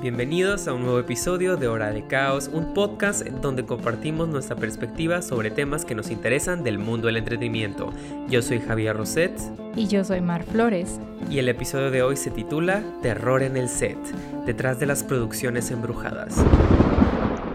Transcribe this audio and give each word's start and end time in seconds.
Bienvenidos 0.00 0.68
a 0.68 0.74
un 0.74 0.82
nuevo 0.82 1.00
episodio 1.00 1.56
de 1.56 1.66
Hora 1.66 1.90
de 1.90 2.06
Caos, 2.06 2.48
un 2.52 2.72
podcast 2.72 3.26
donde 3.26 3.66
compartimos 3.66 4.28
nuestra 4.28 4.54
perspectiva 4.54 5.22
sobre 5.22 5.50
temas 5.50 5.84
que 5.84 5.96
nos 5.96 6.12
interesan 6.12 6.62
del 6.62 6.78
mundo 6.78 7.08
del 7.08 7.16
entretenimiento. 7.16 7.92
Yo 8.28 8.40
soy 8.40 8.60
Javier 8.60 8.96
Roset. 8.96 9.32
Y 9.74 9.88
yo 9.88 10.04
soy 10.04 10.20
Mar 10.20 10.44
Flores. 10.44 11.00
Y 11.28 11.40
el 11.40 11.48
episodio 11.48 11.90
de 11.90 12.02
hoy 12.02 12.16
se 12.16 12.30
titula 12.30 12.84
Terror 13.02 13.42
en 13.42 13.56
el 13.56 13.68
set, 13.68 13.98
detrás 14.46 14.78
de 14.78 14.86
las 14.86 15.02
producciones 15.02 15.68
embrujadas. 15.72 16.44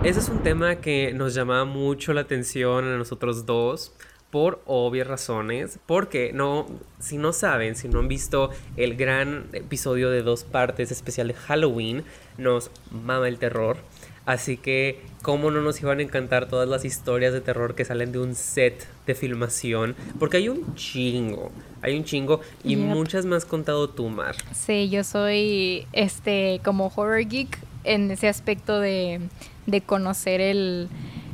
Ese 0.03 0.19
es 0.19 0.27
un 0.27 0.39
tema 0.39 0.75
que 0.75 1.13
nos 1.13 1.33
llama 1.33 1.63
mucho 1.63 2.11
la 2.11 2.21
atención 2.21 2.83
a 2.83 2.97
nosotros 2.97 3.45
dos 3.45 3.93
por 4.33 4.63
obvias 4.65 5.05
razones, 5.05 5.77
porque 5.85 6.31
no, 6.33 6.65
si 6.97 7.19
no 7.19 7.33
saben, 7.33 7.75
si 7.75 7.87
no 7.87 7.99
han 7.99 8.07
visto 8.07 8.49
el 8.77 8.95
gran 8.95 9.45
episodio 9.53 10.09
de 10.09 10.23
dos 10.23 10.43
partes 10.43 10.89
especial 10.89 11.27
de 11.27 11.35
Halloween, 11.35 12.03
nos 12.39 12.71
mama 12.89 13.27
el 13.27 13.37
terror. 13.37 13.77
Así 14.25 14.57
que, 14.57 15.01
¿cómo 15.21 15.51
no 15.51 15.61
nos 15.61 15.79
iban 15.81 15.99
a 15.99 16.01
encantar 16.01 16.47
todas 16.47 16.67
las 16.67 16.83
historias 16.83 17.31
de 17.31 17.41
terror 17.41 17.75
que 17.75 17.85
salen 17.85 18.11
de 18.11 18.17
un 18.17 18.33
set 18.33 18.87
de 19.05 19.13
filmación? 19.13 19.95
Porque 20.17 20.37
hay 20.37 20.49
un 20.49 20.73
chingo, 20.73 21.51
hay 21.83 21.95
un 21.95 22.03
chingo 22.03 22.41
y 22.63 22.75
muchas 22.75 23.27
más 23.27 23.45
contado 23.45 23.87
tú, 23.87 24.09
Mar. 24.09 24.35
Sí, 24.51 24.89
yo 24.89 25.03
soy 25.03 25.85
este 25.93 26.59
como 26.65 26.91
horror 26.95 27.27
geek 27.27 27.59
en 27.83 28.09
ese 28.09 28.29
aspecto 28.29 28.79
de, 28.79 29.21
de 29.67 29.81
conocer 29.81 30.41
el 30.41 30.89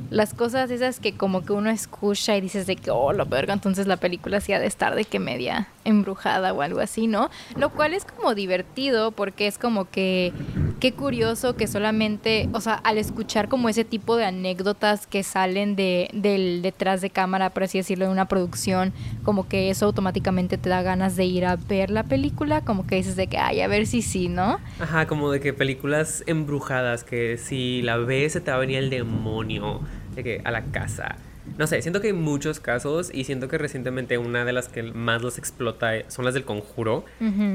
las 0.09 0.33
cosas 0.33 0.71
esas 0.71 0.99
que 0.99 1.13
como 1.13 1.43
que 1.45 1.53
uno 1.53 1.69
escucha 1.69 2.35
y 2.35 2.41
dices 2.41 2.67
de 2.67 2.75
que, 2.75 2.91
oh, 2.91 3.13
la 3.13 3.25
verga, 3.25 3.53
entonces 3.53 3.87
la 3.87 3.97
película 3.97 4.41
sí 4.41 4.53
ha 4.53 4.59
de 4.59 4.67
estar 4.67 4.95
de 4.95 5.05
que 5.05 5.19
media 5.19 5.67
embrujada 5.85 6.53
o 6.53 6.61
algo 6.61 6.79
así, 6.79 7.07
¿no? 7.07 7.29
Lo 7.55 7.69
cual 7.69 7.93
es 7.93 8.05
como 8.05 8.35
divertido 8.35 9.11
porque 9.11 9.47
es 9.47 9.57
como 9.57 9.89
que, 9.89 10.33
qué 10.79 10.93
curioso 10.93 11.55
que 11.55 11.67
solamente, 11.67 12.49
o 12.53 12.61
sea, 12.61 12.75
al 12.75 12.97
escuchar 12.97 13.49
como 13.49 13.69
ese 13.69 13.83
tipo 13.83 14.15
de 14.15 14.25
anécdotas 14.25 15.07
que 15.07 15.23
salen 15.23 15.75
de, 15.75 16.09
del 16.13 16.61
detrás 16.61 17.01
de 17.01 17.09
cámara, 17.09 17.51
por 17.51 17.63
así 17.63 17.77
decirlo, 17.77 18.05
de 18.05 18.11
una 18.11 18.27
producción, 18.27 18.93
como 19.23 19.47
que 19.47 19.69
eso 19.69 19.85
automáticamente 19.85 20.57
te 20.57 20.69
da 20.69 20.81
ganas 20.81 21.15
de 21.15 21.25
ir 21.25 21.45
a 21.45 21.55
ver 21.55 21.89
la 21.91 22.03
película, 22.03 22.61
como 22.61 22.85
que 22.85 22.95
dices 22.95 23.15
de 23.15 23.27
que, 23.27 23.37
ay, 23.37 23.61
a 23.61 23.67
ver 23.67 23.85
si 23.85 24.01
sí, 24.01 24.27
¿no? 24.27 24.59
Ajá, 24.79 25.07
como 25.07 25.31
de 25.31 25.39
que 25.39 25.53
películas 25.53 26.23
embrujadas, 26.27 27.03
que 27.03 27.37
si 27.37 27.81
la 27.81 27.97
ves 27.97 28.33
se 28.33 28.41
te 28.41 28.51
va 28.51 28.57
a 28.57 28.59
venir 28.59 28.77
el 28.77 28.89
demonio 28.89 29.81
de 30.19 30.23
que 30.23 30.41
a 30.43 30.51
la 30.51 30.63
casa. 30.65 31.15
No 31.57 31.67
sé, 31.67 31.81
siento 31.81 31.99
que 31.99 32.07
hay 32.07 32.13
muchos 32.13 32.59
casos 32.59 33.09
y 33.13 33.23
siento 33.23 33.47
que 33.47 33.57
recientemente 33.57 34.17
una 34.17 34.45
de 34.45 34.53
las 34.53 34.69
que 34.69 34.83
más 34.83 35.21
los 35.21 35.37
explota 35.37 35.91
son 36.09 36.25
las 36.25 36.33
del 36.33 36.43
conjuro, 36.43 37.05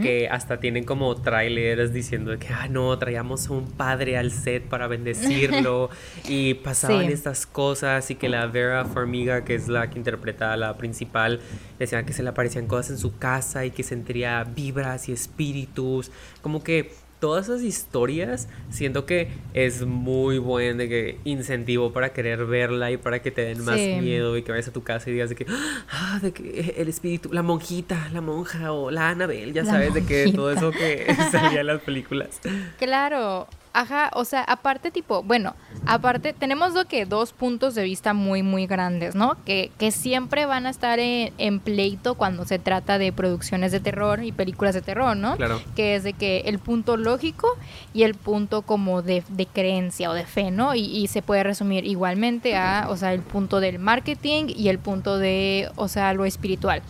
que 0.03 0.29
hasta 0.31 0.59
tienen 0.59 0.85
como 0.85 1.15
trailers 1.15 1.93
diciendo 1.93 2.37
que, 2.39 2.49
ah, 2.49 2.67
no, 2.69 2.99
traíamos 2.99 3.49
a 3.49 3.53
un 3.53 3.71
padre 3.71 4.17
al 4.19 4.33
set 4.33 4.65
para 4.65 4.89
bendecirlo 4.89 5.91
y 6.29 6.55
pasaban 6.55 7.05
estas 7.05 7.47
cosas 7.47 8.11
y 8.11 8.17
que 8.17 8.29
la 8.29 8.47
Vera 8.47 8.85
Farmiga, 8.85 9.45
que 9.45 9.55
es 9.55 9.69
la 9.69 9.89
que 9.91 9.99
interpreta 9.99 10.53
a 10.53 10.57
la 10.57 10.77
principal, 10.77 11.41
decía 11.79 12.05
que 12.05 12.13
se 12.13 12.23
le 12.23 12.31
aparecían 12.31 12.67
cosas 12.67 12.93
en 12.93 12.99
su 12.99 13.17
casa 13.19 13.65
y 13.65 13.71
que 13.71 13.83
sentía 13.83 14.45
vibras 14.45 15.09
y 15.09 15.13
espíritus, 15.13 16.11
como 16.43 16.63
que 16.63 16.93
todas 17.25 17.49
esas 17.49 17.63
historias 17.63 18.51
siento 18.69 19.07
que 19.07 19.31
es 19.55 19.87
muy 19.87 20.37
buen 20.37 20.77
de 20.77 20.91
que 20.91 21.21
incentivo 21.25 21.91
para 21.91 22.13
querer 22.13 22.45
verla 22.45 22.91
y 22.91 22.99
para 22.99 23.23
que 23.23 23.31
te 23.31 23.41
den 23.47 23.65
más 23.65 23.79
miedo 23.79 24.37
y 24.37 24.43
que 24.43 24.53
vayas 24.53 24.69
a 24.69 24.75
tu 24.75 24.83
casa 24.83 25.09
y 25.09 25.15
digas 25.15 25.31
de 25.31 25.37
que, 25.37 25.47
ah, 25.91 26.19
de 26.21 26.35
que 26.35 26.75
el 26.77 26.87
espíritu, 26.87 27.33
la 27.33 27.41
monjita, 27.41 28.11
la 28.13 28.21
monja 28.21 28.73
o 28.73 28.91
la 28.91 29.09
Anabel, 29.09 29.55
ya 29.55 29.65
sabes 29.65 29.95
de 29.95 30.05
que 30.05 30.33
todo 30.33 30.53
eso 30.53 30.71
que 30.71 31.07
salía 31.33 31.63
en 31.63 31.69
las 31.69 31.81
películas. 31.81 32.43
Claro, 32.79 33.49
Ajá, 33.77 34.09
o 34.15 34.25
sea, 34.25 34.45
aparte 34.45 34.93
tipo, 34.93 35.25
bueno, 35.25 35.57
aparte 35.85 36.33
tenemos 36.33 36.75
lo 36.75 36.85
que 36.85 37.07
dos 37.07 37.33
puntos 37.33 37.75
de 37.75 37.83
vista 37.83 38.15
muy, 38.15 38.45
muy 38.45 38.69
grandes, 38.69 39.17
¿no? 39.17 39.37
Que, 39.45 39.73
que 39.79 39.91
siempre 39.91 40.47
van 40.47 40.67
a 40.67 40.71
estar 40.71 41.01
en, 41.01 41.59
pleito 41.59 42.15
cuando 42.15 42.45
se 42.45 42.61
trata 42.61 42.99
de 42.99 43.13
producciones 43.13 43.73
de 43.73 43.81
terror 43.81 44.23
y 44.23 44.31
películas 44.31 44.75
de 44.75 44.81
terror, 44.81 45.17
¿no? 45.17 45.37
Claro. 45.37 45.61
Que 45.75 45.97
es 45.97 46.05
de 46.05 46.13
que 46.13 46.45
el 46.47 46.61
punto 46.61 46.97
lógico 46.97 47.49
y 47.93 48.05
el 48.05 48.15
punto 48.15 48.63
como 48.63 49.03
de, 49.03 49.25
de 49.29 49.47
creencia 49.47 50.09
o 50.09 50.15
de 50.15 50.25
fe, 50.25 50.53
¿no? 50.53 50.77
Y, 50.77 50.83
y, 50.83 51.09
se 51.09 51.21
puede 51.21 51.43
resumir 51.43 51.85
igualmente 51.85 52.57
a, 52.57 52.87
o 52.91 52.97
sea, 52.97 53.13
el 53.13 53.23
punto 53.23 53.59
del 53.59 53.81
marketing 53.81 54.45
y 54.57 54.69
el 54.69 54.79
punto 54.79 55.19
de, 55.19 55.69
o 55.75 55.89
sea, 55.89 56.15
lo 56.15 56.25
espiritual 56.25 56.81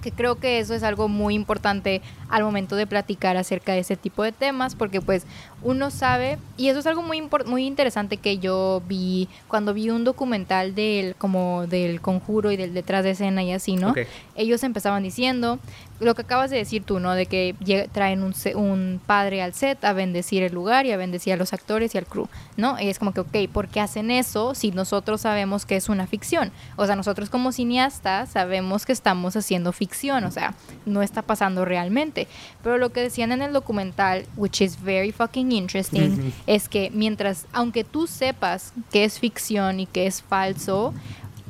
que 0.00 0.12
creo 0.12 0.36
que 0.36 0.58
eso 0.58 0.74
es 0.74 0.82
algo 0.82 1.08
muy 1.08 1.34
importante 1.34 2.02
al 2.30 2.42
momento 2.42 2.76
de 2.76 2.86
platicar 2.86 3.36
acerca 3.36 3.72
de 3.72 3.80
ese 3.80 3.96
tipo 3.96 4.22
de 4.22 4.32
temas, 4.32 4.74
porque 4.74 5.00
pues 5.00 5.24
uno 5.62 5.90
sabe, 5.90 6.38
y 6.56 6.68
eso 6.68 6.78
es 6.78 6.86
algo 6.86 7.02
muy, 7.02 7.22
muy 7.46 7.66
interesante 7.66 8.16
que 8.16 8.38
yo 8.38 8.82
vi 8.88 9.28
cuando 9.48 9.74
vi 9.74 9.90
un 9.90 10.04
documental 10.04 10.74
del, 10.74 11.14
como 11.16 11.66
del 11.66 12.00
conjuro 12.00 12.50
y 12.50 12.56
del 12.56 12.72
detrás 12.72 13.04
de 13.04 13.10
escena 13.10 13.42
y 13.42 13.52
así, 13.52 13.76
¿no? 13.76 13.94
Ellos 14.36 14.62
empezaban 14.62 15.02
diciendo 15.02 15.58
lo 16.00 16.14
que 16.14 16.22
acabas 16.22 16.50
de 16.50 16.56
decir 16.56 16.82
tú, 16.82 16.98
¿no? 16.98 17.14
De 17.14 17.26
que 17.26 17.54
traen 17.92 18.22
un, 18.22 18.34
un 18.54 19.00
padre 19.06 19.42
al 19.42 19.52
set 19.52 19.84
a 19.84 19.92
bendecir 19.92 20.42
el 20.42 20.54
lugar 20.54 20.86
y 20.86 20.92
a 20.92 20.96
bendecir 20.96 21.34
a 21.34 21.36
los 21.36 21.52
actores 21.52 21.94
y 21.94 21.98
al 21.98 22.06
crew, 22.06 22.28
¿no? 22.56 22.80
Y 22.80 22.88
es 22.88 22.98
como 22.98 23.12
que, 23.12 23.20
ok, 23.20 23.52
¿por 23.52 23.68
qué 23.68 23.80
hacen 23.80 24.10
eso 24.10 24.54
si 24.54 24.70
nosotros 24.70 25.20
sabemos 25.20 25.66
que 25.66 25.76
es 25.76 25.88
una 25.88 26.06
ficción? 26.06 26.52
O 26.76 26.86
sea, 26.86 26.96
nosotros 26.96 27.28
como 27.28 27.52
cineastas 27.52 28.30
sabemos 28.30 28.86
que 28.86 28.92
estamos 28.92 29.36
haciendo 29.36 29.72
ficción, 29.72 30.24
o 30.24 30.30
sea, 30.30 30.54
no 30.86 31.02
está 31.02 31.22
pasando 31.22 31.64
realmente. 31.66 32.19
Pero 32.62 32.78
lo 32.78 32.90
que 32.90 33.00
decían 33.00 33.32
en 33.32 33.42
el 33.42 33.52
documental, 33.52 34.26
which 34.36 34.60
is 34.60 34.80
very 34.82 35.12
fucking 35.12 35.52
interesting, 35.52 36.32
es 36.46 36.68
que 36.68 36.90
mientras, 36.92 37.46
aunque 37.52 37.84
tú 37.84 38.06
sepas 38.06 38.72
que 38.92 39.04
es 39.04 39.18
ficción 39.18 39.80
y 39.80 39.86
que 39.86 40.06
es 40.06 40.22
falso, 40.22 40.94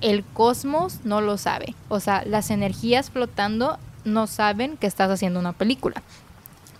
el 0.00 0.24
cosmos 0.24 1.00
no 1.04 1.20
lo 1.20 1.36
sabe. 1.36 1.74
O 1.88 2.00
sea, 2.00 2.24
las 2.24 2.50
energías 2.50 3.10
flotando 3.10 3.78
no 4.04 4.26
saben 4.26 4.76
que 4.76 4.86
estás 4.86 5.10
haciendo 5.10 5.40
una 5.40 5.52
película. 5.52 6.02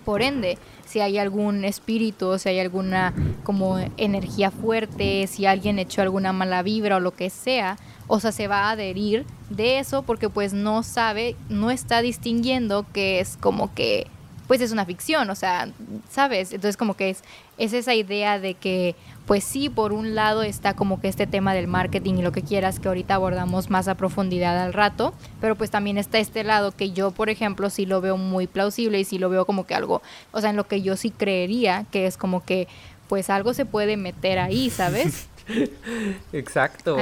Por 0.04 0.22
ende, 0.22 0.58
si 0.86 1.00
hay 1.00 1.18
algún 1.18 1.64
espíritu, 1.64 2.38
si 2.38 2.48
hay 2.48 2.58
alguna 2.58 3.14
como 3.44 3.78
energía 3.96 4.50
fuerte, 4.50 5.26
si 5.26 5.46
alguien 5.46 5.78
echó 5.78 6.02
alguna 6.02 6.32
mala 6.32 6.62
vibra 6.62 6.96
o 6.96 7.00
lo 7.00 7.12
que 7.12 7.30
sea, 7.30 7.76
o 8.12 8.18
sea, 8.18 8.32
se 8.32 8.48
va 8.48 8.64
a 8.64 8.70
adherir 8.72 9.24
de 9.50 9.78
eso 9.78 10.02
porque 10.02 10.28
pues 10.28 10.52
no 10.52 10.82
sabe, 10.82 11.36
no 11.48 11.70
está 11.70 12.02
distinguiendo 12.02 12.84
que 12.92 13.20
es 13.20 13.36
como 13.36 13.72
que 13.72 14.08
pues 14.48 14.60
es 14.60 14.72
una 14.72 14.84
ficción, 14.84 15.30
o 15.30 15.36
sea, 15.36 15.68
¿sabes? 16.10 16.52
Entonces 16.52 16.76
como 16.76 16.94
que 16.94 17.10
es, 17.10 17.22
es 17.56 17.72
esa 17.72 17.94
idea 17.94 18.40
de 18.40 18.54
que, 18.54 18.96
pues 19.26 19.44
sí, 19.44 19.68
por 19.68 19.92
un 19.92 20.16
lado 20.16 20.42
está 20.42 20.74
como 20.74 21.00
que 21.00 21.06
este 21.06 21.28
tema 21.28 21.54
del 21.54 21.68
marketing 21.68 22.14
y 22.14 22.22
lo 22.22 22.32
que 22.32 22.42
quieras 22.42 22.80
que 22.80 22.88
ahorita 22.88 23.14
abordamos 23.14 23.70
más 23.70 23.86
a 23.86 23.94
profundidad 23.94 24.60
al 24.60 24.72
rato, 24.72 25.14
pero 25.40 25.54
pues 25.54 25.70
también 25.70 25.96
está 25.96 26.18
este 26.18 26.42
lado 26.42 26.72
que 26.72 26.90
yo, 26.90 27.12
por 27.12 27.30
ejemplo, 27.30 27.70
sí 27.70 27.86
lo 27.86 28.00
veo 28.00 28.16
muy 28.16 28.48
plausible 28.48 28.98
y 28.98 29.04
sí 29.04 29.18
lo 29.18 29.30
veo 29.30 29.46
como 29.46 29.66
que 29.66 29.76
algo, 29.76 30.02
o 30.32 30.40
sea, 30.40 30.50
en 30.50 30.56
lo 30.56 30.66
que 30.66 30.82
yo 30.82 30.96
sí 30.96 31.10
creería 31.10 31.86
que 31.92 32.06
es 32.06 32.16
como 32.16 32.44
que, 32.44 32.66
pues 33.08 33.30
algo 33.30 33.54
se 33.54 33.66
puede 33.66 33.96
meter 33.96 34.40
ahí, 34.40 34.68
¿sabes? 34.68 35.28
Exacto. 36.32 36.96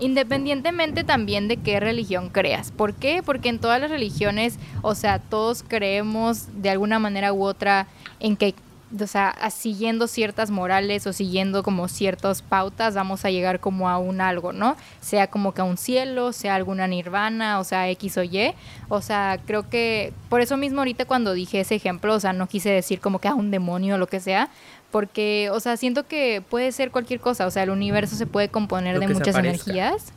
Independientemente 0.00 1.04
también 1.04 1.48
de 1.48 1.56
qué 1.56 1.80
religión 1.80 2.28
creas. 2.30 2.70
¿Por 2.70 2.94
qué? 2.94 3.22
Porque 3.24 3.48
en 3.48 3.58
todas 3.58 3.80
las 3.80 3.90
religiones, 3.90 4.58
o 4.82 4.94
sea, 4.94 5.18
todos 5.18 5.64
creemos 5.66 6.46
de 6.62 6.70
alguna 6.70 6.98
manera 6.98 7.32
u 7.32 7.44
otra 7.44 7.86
en 8.20 8.36
que 8.36 8.54
o 9.00 9.06
sea, 9.06 9.34
siguiendo 9.50 10.06
ciertas 10.06 10.50
morales 10.50 11.06
o 11.06 11.12
siguiendo 11.12 11.62
como 11.62 11.88
ciertas 11.88 12.42
pautas, 12.42 12.94
vamos 12.94 13.24
a 13.24 13.30
llegar 13.30 13.60
como 13.60 13.88
a 13.88 13.98
un 13.98 14.20
algo, 14.20 14.52
¿no? 14.52 14.76
Sea 15.00 15.28
como 15.28 15.54
que 15.54 15.62
a 15.62 15.64
un 15.64 15.76
cielo, 15.76 16.32
sea 16.32 16.54
alguna 16.54 16.86
nirvana, 16.86 17.58
o 17.58 17.64
sea, 17.64 17.88
X 17.90 18.18
o 18.18 18.22
Y. 18.22 18.52
O 18.88 19.00
sea, 19.00 19.38
creo 19.46 19.68
que 19.68 20.12
por 20.28 20.40
eso 20.40 20.56
mismo 20.56 20.80
ahorita 20.80 21.06
cuando 21.06 21.32
dije 21.32 21.60
ese 21.60 21.74
ejemplo, 21.74 22.14
o 22.14 22.20
sea, 22.20 22.32
no 22.32 22.46
quise 22.48 22.70
decir 22.70 23.00
como 23.00 23.18
que 23.18 23.28
a 23.28 23.34
un 23.34 23.50
demonio 23.50 23.94
o 23.94 23.98
lo 23.98 24.06
que 24.06 24.20
sea, 24.20 24.50
porque, 24.92 25.48
o 25.50 25.58
sea, 25.58 25.76
siento 25.76 26.06
que 26.06 26.42
puede 26.48 26.70
ser 26.70 26.92
cualquier 26.92 27.18
cosa, 27.18 27.46
o 27.46 27.50
sea, 27.50 27.64
el 27.64 27.70
universo 27.70 28.14
se 28.14 28.26
puede 28.26 28.48
componer 28.48 29.00
de 29.00 29.08
muchas 29.08 29.34
energías. 29.34 30.12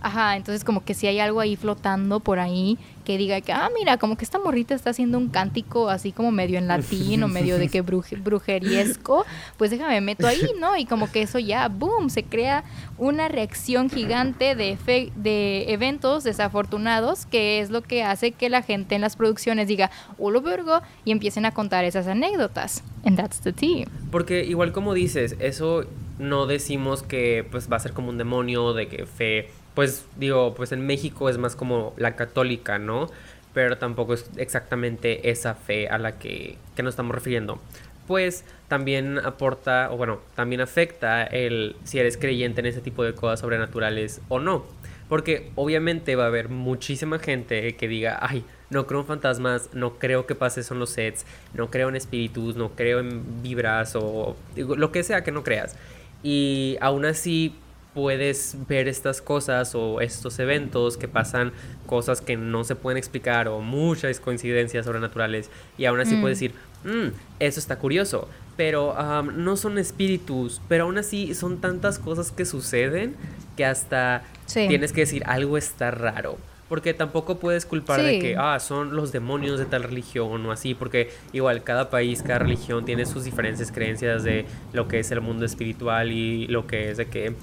Ajá, 0.00 0.36
entonces 0.36 0.64
como 0.64 0.84
que 0.84 0.94
si 0.94 1.06
hay 1.06 1.20
algo 1.20 1.40
ahí 1.40 1.56
flotando 1.56 2.20
por 2.20 2.38
ahí 2.38 2.76
que 3.04 3.18
diga 3.18 3.40
que, 3.40 3.52
ah, 3.52 3.70
mira, 3.78 3.98
como 3.98 4.16
que 4.16 4.24
esta 4.24 4.38
morrita 4.38 4.74
está 4.74 4.90
haciendo 4.90 5.18
un 5.18 5.28
cántico 5.28 5.88
así 5.88 6.12
como 6.12 6.30
medio 6.30 6.58
en 6.58 6.66
latín 6.66 7.22
o 7.22 7.28
medio 7.28 7.58
de 7.58 7.68
que 7.68 7.82
brujeriesco, 7.82 9.24
pues 9.56 9.70
déjame 9.70 10.00
meto 10.00 10.26
ahí, 10.26 10.42
¿no? 10.58 10.76
Y 10.76 10.86
como 10.86 11.10
que 11.10 11.22
eso 11.22 11.38
ya, 11.38 11.68
boom, 11.68 12.10
se 12.10 12.24
crea 12.24 12.64
una 12.98 13.28
reacción 13.28 13.90
gigante 13.90 14.54
de, 14.54 14.76
de 15.16 15.72
eventos 15.72 16.24
desafortunados 16.24 17.26
que 17.26 17.60
es 17.60 17.70
lo 17.70 17.82
que 17.82 18.02
hace 18.02 18.32
que 18.32 18.48
la 18.48 18.62
gente 18.62 18.94
en 18.94 19.00
las 19.00 19.16
producciones 19.16 19.68
diga, 19.68 19.90
hola 20.18 20.40
vergo, 20.40 20.80
y 21.04 21.12
empiecen 21.12 21.46
a 21.46 21.52
contar 21.52 21.84
esas 21.84 22.06
anécdotas. 22.06 22.82
And 23.04 23.16
that's 23.16 23.40
the 23.40 23.52
team. 23.52 23.86
Porque 24.10 24.44
igual 24.44 24.72
como 24.72 24.94
dices, 24.94 25.36
eso 25.38 25.84
no 26.18 26.46
decimos 26.46 27.02
que 27.02 27.46
pues 27.50 27.70
va 27.70 27.76
a 27.76 27.80
ser 27.80 27.92
como 27.92 28.08
un 28.08 28.18
demonio 28.18 28.72
de 28.72 28.88
que 28.88 29.06
fe 29.06 29.50
pues 29.74 30.06
digo, 30.16 30.54
pues 30.54 30.72
en 30.72 30.86
México 30.86 31.28
es 31.28 31.38
más 31.38 31.56
como 31.56 31.94
la 31.96 32.16
católica, 32.16 32.78
¿no? 32.78 33.08
Pero 33.52 33.78
tampoco 33.78 34.14
es 34.14 34.30
exactamente 34.36 35.30
esa 35.30 35.54
fe 35.54 35.88
a 35.88 35.98
la 35.98 36.18
que, 36.18 36.56
que 36.76 36.82
nos 36.82 36.92
estamos 36.94 37.14
refiriendo. 37.14 37.60
pues 38.06 38.44
también 38.68 39.18
aporta, 39.18 39.90
o 39.90 39.96
bueno, 39.96 40.20
también 40.34 40.60
afecta 40.60 41.24
el 41.24 41.76
si 41.84 41.98
eres 41.98 42.16
creyente 42.16 42.60
en 42.60 42.66
ese 42.66 42.80
tipo 42.80 43.04
de 43.04 43.14
cosas 43.14 43.40
sobrenaturales 43.40 44.20
o 44.28 44.38
no. 44.40 44.64
Porque 45.08 45.50
obviamente 45.54 46.16
va 46.16 46.24
a 46.24 46.26
haber 46.28 46.48
muchísima 46.48 47.18
gente 47.18 47.76
que 47.76 47.88
diga, 47.88 48.18
ay, 48.20 48.44
no 48.70 48.86
creo 48.86 49.00
en 49.00 49.06
fantasmas, 49.06 49.70
no 49.74 49.98
creo 49.98 50.26
que 50.26 50.34
pase 50.34 50.62
son 50.62 50.78
los 50.78 50.90
sets, 50.90 51.26
no 51.52 51.70
creo 51.70 51.88
en 51.88 51.96
espíritus, 51.96 52.56
no 52.56 52.70
creo 52.70 53.00
en 53.00 53.42
vibras 53.42 53.94
o 53.96 54.36
lo 54.56 54.92
que 54.92 55.02
sea 55.02 55.22
que 55.22 55.30
no 55.30 55.44
creas. 55.44 55.76
Y 56.22 56.78
aún 56.80 57.04
así 57.04 57.54
puedes 57.94 58.56
ver 58.68 58.88
estas 58.88 59.22
cosas 59.22 59.74
o 59.74 60.00
estos 60.00 60.38
eventos 60.38 60.96
que 60.96 61.08
pasan 61.08 61.52
cosas 61.86 62.20
que 62.20 62.36
no 62.36 62.64
se 62.64 62.74
pueden 62.74 62.98
explicar 62.98 63.48
o 63.48 63.60
muchas 63.60 64.20
coincidencias 64.20 64.84
sobrenaturales 64.84 65.50
y 65.78 65.84
aún 65.84 66.00
así 66.00 66.16
puedes 66.16 66.38
mm. 66.38 66.40
decir, 66.40 66.54
mm, 66.84 67.08
eso 67.38 67.60
está 67.60 67.78
curioso, 67.78 68.28
pero 68.56 68.96
no 69.22 69.56
son 69.56 69.78
espíritus, 69.78 70.60
pero 70.68 70.84
aún 70.84 70.98
así 70.98 71.34
son 71.34 71.60
tantas 71.60 71.98
cosas 71.98 72.32
que 72.32 72.44
suceden 72.44 73.14
que 73.56 73.64
hasta 73.64 74.24
tienes 74.52 74.92
que 74.92 75.02
decir 75.02 75.22
algo 75.26 75.56
está 75.56 75.90
raro. 75.90 76.36
Porque 76.68 76.94
tampoco 76.94 77.38
puedes 77.38 77.66
culpar 77.66 78.02
de 78.02 78.18
que, 78.18 78.36
ah, 78.38 78.58
son 78.58 78.96
los 78.96 79.12
demonios 79.12 79.58
de 79.58 79.66
tal 79.66 79.82
religión 79.82 80.44
o 80.46 80.50
así, 80.50 80.74
porque 80.74 81.10
igual 81.32 81.62
cada 81.62 81.90
país, 81.90 82.22
cada 82.22 82.38
religión 82.38 82.86
tiene 82.86 83.04
sus 83.04 83.24
diferentes 83.24 83.70
creencias 83.70 84.24
de 84.24 84.46
lo 84.72 84.88
que 84.88 84.98
es 84.98 85.10
el 85.10 85.20
mundo 85.20 85.44
espiritual 85.44 86.10
y 86.10 86.46
lo 86.46 86.66
que 86.66 86.90
es 86.90 86.96
de 86.96 87.06
que 87.06 87.34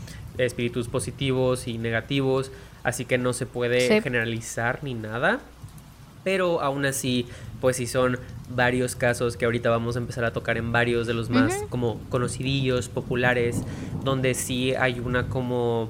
espíritus 0.45 0.88
positivos 0.88 1.67
y 1.67 1.77
negativos, 1.77 2.51
así 2.83 3.05
que 3.05 3.17
no 3.17 3.33
se 3.33 3.45
puede 3.45 4.01
generalizar 4.01 4.83
ni 4.83 4.93
nada. 4.93 5.39
Pero 6.23 6.61
aún 6.61 6.85
así, 6.85 7.25
pues 7.61 7.77
si 7.77 7.88
son 7.88 8.19
varios 8.49 8.95
casos 8.95 9.38
que 9.38 9.45
ahorita 9.45 9.69
vamos 9.69 9.95
a 9.95 9.99
empezar 9.99 10.23
a 10.23 10.33
tocar 10.33 10.57
en 10.57 10.71
varios 10.71 11.07
de 11.07 11.13
los 11.13 11.29
más 11.29 11.63
como 11.69 11.99
conocidillos, 12.09 12.89
populares, 12.89 13.63
donde 14.03 14.33
sí 14.33 14.73
hay 14.75 14.99
una 14.99 15.27
como 15.27 15.89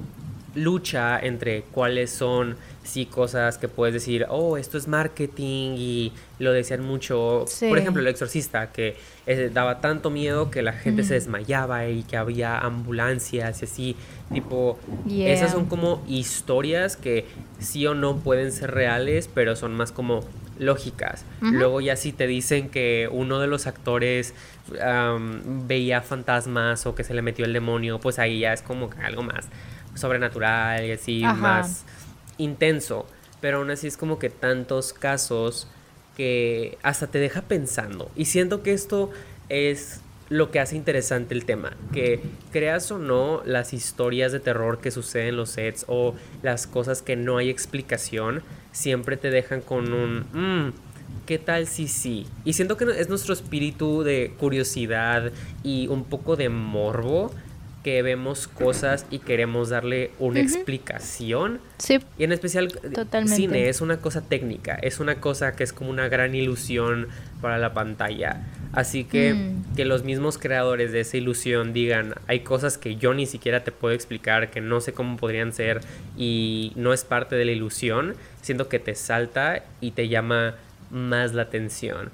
lucha 0.54 1.18
entre 1.18 1.62
cuáles 1.62 2.10
son 2.10 2.56
sí 2.84 3.06
cosas 3.06 3.58
que 3.58 3.68
puedes 3.68 3.94
decir, 3.94 4.26
oh, 4.28 4.56
esto 4.56 4.76
es 4.76 4.88
marketing 4.88 5.74
y 5.76 6.12
lo 6.38 6.52
decían 6.52 6.84
mucho. 6.84 7.44
Por 7.68 7.78
ejemplo, 7.78 8.02
el 8.02 8.08
exorcista, 8.08 8.72
que 8.72 8.96
eh, 9.26 9.50
daba 9.52 9.80
tanto 9.80 10.10
miedo 10.10 10.50
que 10.50 10.62
la 10.62 10.72
gente 10.72 11.04
se 11.04 11.14
desmayaba 11.14 11.86
y 11.88 12.02
que 12.02 12.16
había 12.16 12.58
ambulancias 12.58 13.62
y 13.62 13.64
así. 13.64 13.96
Tipo, 14.32 14.78
esas 15.08 15.52
son 15.52 15.66
como 15.66 16.02
historias 16.08 16.96
que 16.96 17.26
sí 17.58 17.86
o 17.86 17.94
no 17.94 18.16
pueden 18.16 18.50
ser 18.50 18.72
reales, 18.72 19.28
pero 19.32 19.56
son 19.56 19.74
más 19.74 19.92
como 19.92 20.24
lógicas. 20.58 21.24
Luego 21.40 21.80
ya 21.80 21.96
si 21.96 22.12
te 22.12 22.26
dicen 22.26 22.68
que 22.68 23.08
uno 23.10 23.38
de 23.40 23.46
los 23.46 23.66
actores 23.66 24.34
veía 25.66 26.02
fantasmas 26.02 26.86
o 26.86 26.94
que 26.94 27.04
se 27.04 27.14
le 27.14 27.22
metió 27.22 27.44
el 27.44 27.52
demonio, 27.52 28.00
pues 28.00 28.18
ahí 28.18 28.40
ya 28.40 28.52
es 28.52 28.62
como 28.62 28.90
algo 29.02 29.22
más 29.22 29.48
sobrenatural 29.94 30.86
y 30.86 30.92
así 30.92 31.22
más 31.22 31.84
intenso. 32.42 33.06
Pero 33.40 33.58
aún 33.58 33.70
así 33.70 33.86
es 33.86 33.96
como 33.96 34.18
que 34.18 34.30
tantos 34.30 34.92
casos 34.92 35.66
que 36.16 36.78
hasta 36.82 37.06
te 37.06 37.18
deja 37.18 37.42
pensando. 37.42 38.10
Y 38.14 38.26
siento 38.26 38.62
que 38.62 38.72
esto 38.72 39.10
es 39.48 40.00
lo 40.28 40.50
que 40.50 40.60
hace 40.60 40.76
interesante 40.76 41.34
el 41.34 41.44
tema. 41.44 41.76
Que 41.92 42.20
creas 42.52 42.90
o 42.90 42.98
no 42.98 43.42
las 43.44 43.72
historias 43.74 44.32
de 44.32 44.40
terror 44.40 44.80
que 44.80 44.90
suceden 44.90 45.28
en 45.28 45.36
los 45.36 45.50
sets 45.50 45.84
o 45.88 46.14
las 46.42 46.66
cosas 46.66 47.02
que 47.02 47.16
no 47.16 47.36
hay 47.36 47.50
explicación, 47.50 48.42
siempre 48.72 49.16
te 49.16 49.30
dejan 49.30 49.60
con 49.60 49.92
un... 49.92 50.20
Mm, 50.32 50.72
¿Qué 51.26 51.38
tal 51.38 51.68
si 51.68 51.86
sí? 51.86 52.26
Y 52.44 52.54
siento 52.54 52.76
que 52.76 52.84
es 52.98 53.08
nuestro 53.08 53.32
espíritu 53.32 54.02
de 54.02 54.34
curiosidad 54.38 55.30
y 55.62 55.86
un 55.86 56.04
poco 56.04 56.34
de 56.34 56.48
morbo 56.48 57.30
que 57.82 58.02
vemos 58.02 58.48
cosas 58.48 59.06
y 59.10 59.18
queremos 59.18 59.70
darle 59.70 60.12
una 60.18 60.40
explicación. 60.40 61.60
Sí. 61.78 61.98
Y 62.16 62.24
en 62.24 62.32
especial 62.32 62.68
Totalmente. 62.70 63.36
cine 63.36 63.68
es 63.68 63.80
una 63.80 63.98
cosa 63.98 64.20
técnica, 64.20 64.74
es 64.74 65.00
una 65.00 65.16
cosa 65.16 65.56
que 65.56 65.64
es 65.64 65.72
como 65.72 65.90
una 65.90 66.08
gran 66.08 66.34
ilusión 66.34 67.08
para 67.40 67.58
la 67.58 67.74
pantalla. 67.74 68.46
Así 68.72 69.04
que 69.04 69.34
mm. 69.34 69.74
que 69.74 69.84
los 69.84 70.04
mismos 70.04 70.38
creadores 70.38 70.92
de 70.92 71.00
esa 71.00 71.16
ilusión 71.16 71.72
digan, 71.72 72.14
hay 72.26 72.40
cosas 72.40 72.78
que 72.78 72.96
yo 72.96 73.14
ni 73.14 73.26
siquiera 73.26 73.64
te 73.64 73.72
puedo 73.72 73.94
explicar, 73.94 74.50
que 74.50 74.60
no 74.60 74.80
sé 74.80 74.92
cómo 74.92 75.16
podrían 75.16 75.52
ser 75.52 75.80
y 76.16 76.72
no 76.76 76.92
es 76.92 77.04
parte 77.04 77.36
de 77.36 77.44
la 77.44 77.52
ilusión, 77.52 78.14
siento 78.40 78.68
que 78.68 78.78
te 78.78 78.94
salta 78.94 79.64
y 79.80 79.90
te 79.90 80.08
llama 80.08 80.54
más 80.90 81.34
la 81.34 81.42
atención. 81.42 82.10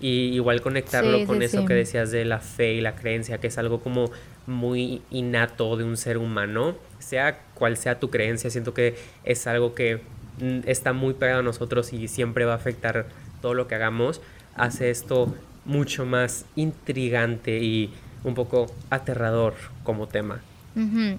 Y 0.00 0.34
igual 0.34 0.62
conectarlo 0.62 1.24
con 1.26 1.42
eso 1.42 1.64
que 1.64 1.74
decías 1.74 2.10
de 2.10 2.24
la 2.24 2.40
fe 2.40 2.74
y 2.74 2.80
la 2.80 2.96
creencia, 2.96 3.38
que 3.38 3.46
es 3.46 3.56
algo 3.56 3.80
como 3.80 4.10
muy 4.46 5.02
innato 5.10 5.76
de 5.76 5.84
un 5.84 5.96
ser 5.96 6.18
humano, 6.18 6.74
sea 6.98 7.38
cual 7.54 7.76
sea 7.76 7.98
tu 7.98 8.10
creencia, 8.10 8.50
siento 8.50 8.74
que 8.74 8.96
es 9.24 9.46
algo 9.46 9.74
que 9.74 10.00
mm, 10.40 10.60
está 10.66 10.92
muy 10.92 11.14
pegado 11.14 11.40
a 11.40 11.42
nosotros 11.42 11.92
y 11.92 12.08
siempre 12.08 12.44
va 12.44 12.52
a 12.52 12.56
afectar 12.56 13.06
todo 13.40 13.54
lo 13.54 13.68
que 13.68 13.74
hagamos, 13.74 14.20
hace 14.54 14.90
esto 14.90 15.34
mucho 15.64 16.04
más 16.06 16.44
intrigante 16.56 17.58
y 17.58 17.92
un 18.24 18.34
poco 18.34 18.66
aterrador 18.90 19.54
como 19.84 20.06
tema. 20.06 20.40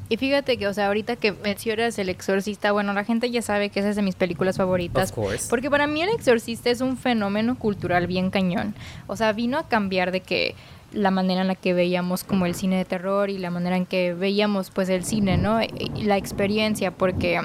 Y 0.10 0.18
fíjate 0.18 0.58
que, 0.58 0.68
o 0.68 0.74
sea, 0.74 0.88
ahorita 0.88 1.16
que 1.16 1.32
mencionas 1.32 2.00
El 2.00 2.10
Exorcista, 2.10 2.72
bueno, 2.72 2.92
la 2.94 3.04
gente 3.04 3.30
ya 3.30 3.44
sabe 3.44 3.70
que 3.70 3.82
esa 3.82 3.90
es 3.90 3.96
de 3.96 4.02
mis 4.02 4.16
películas 4.16 4.58
favoritas. 4.58 5.14
Porque 5.50 5.70
para 5.70 5.86
mí 5.86 6.02
El 6.02 6.10
Exorcista 6.10 6.72
es 6.72 6.82
un 6.82 6.98
fenómeno 6.98 7.58
cultural 7.58 8.08
bien 8.08 8.32
cañón. 8.32 8.74
O 9.06 9.16
sea, 9.16 9.32
vino 9.32 9.60
a 9.60 9.68
cambiar 9.68 10.12
de 10.12 10.22
que 10.22 10.56
la 10.94 11.12
manera 11.12 11.42
en 11.42 11.48
la 11.48 11.56
que 11.56 11.74
veíamos 11.74 12.24
como 12.24 12.46
el 12.46 12.56
cine 12.56 12.78
de 12.78 12.86
terror 12.86 13.30
y 13.30 13.38
la 13.38 13.50
manera 13.50 13.78
en 13.78 13.86
que 13.86 14.14
veíamos 14.14 14.70
pues 14.70 14.90
el 14.90 15.04
cine, 15.04 15.38
¿no? 15.38 15.62
Y 15.62 16.04
la 16.04 16.18
experiencia, 16.18 16.92
porque 16.92 17.42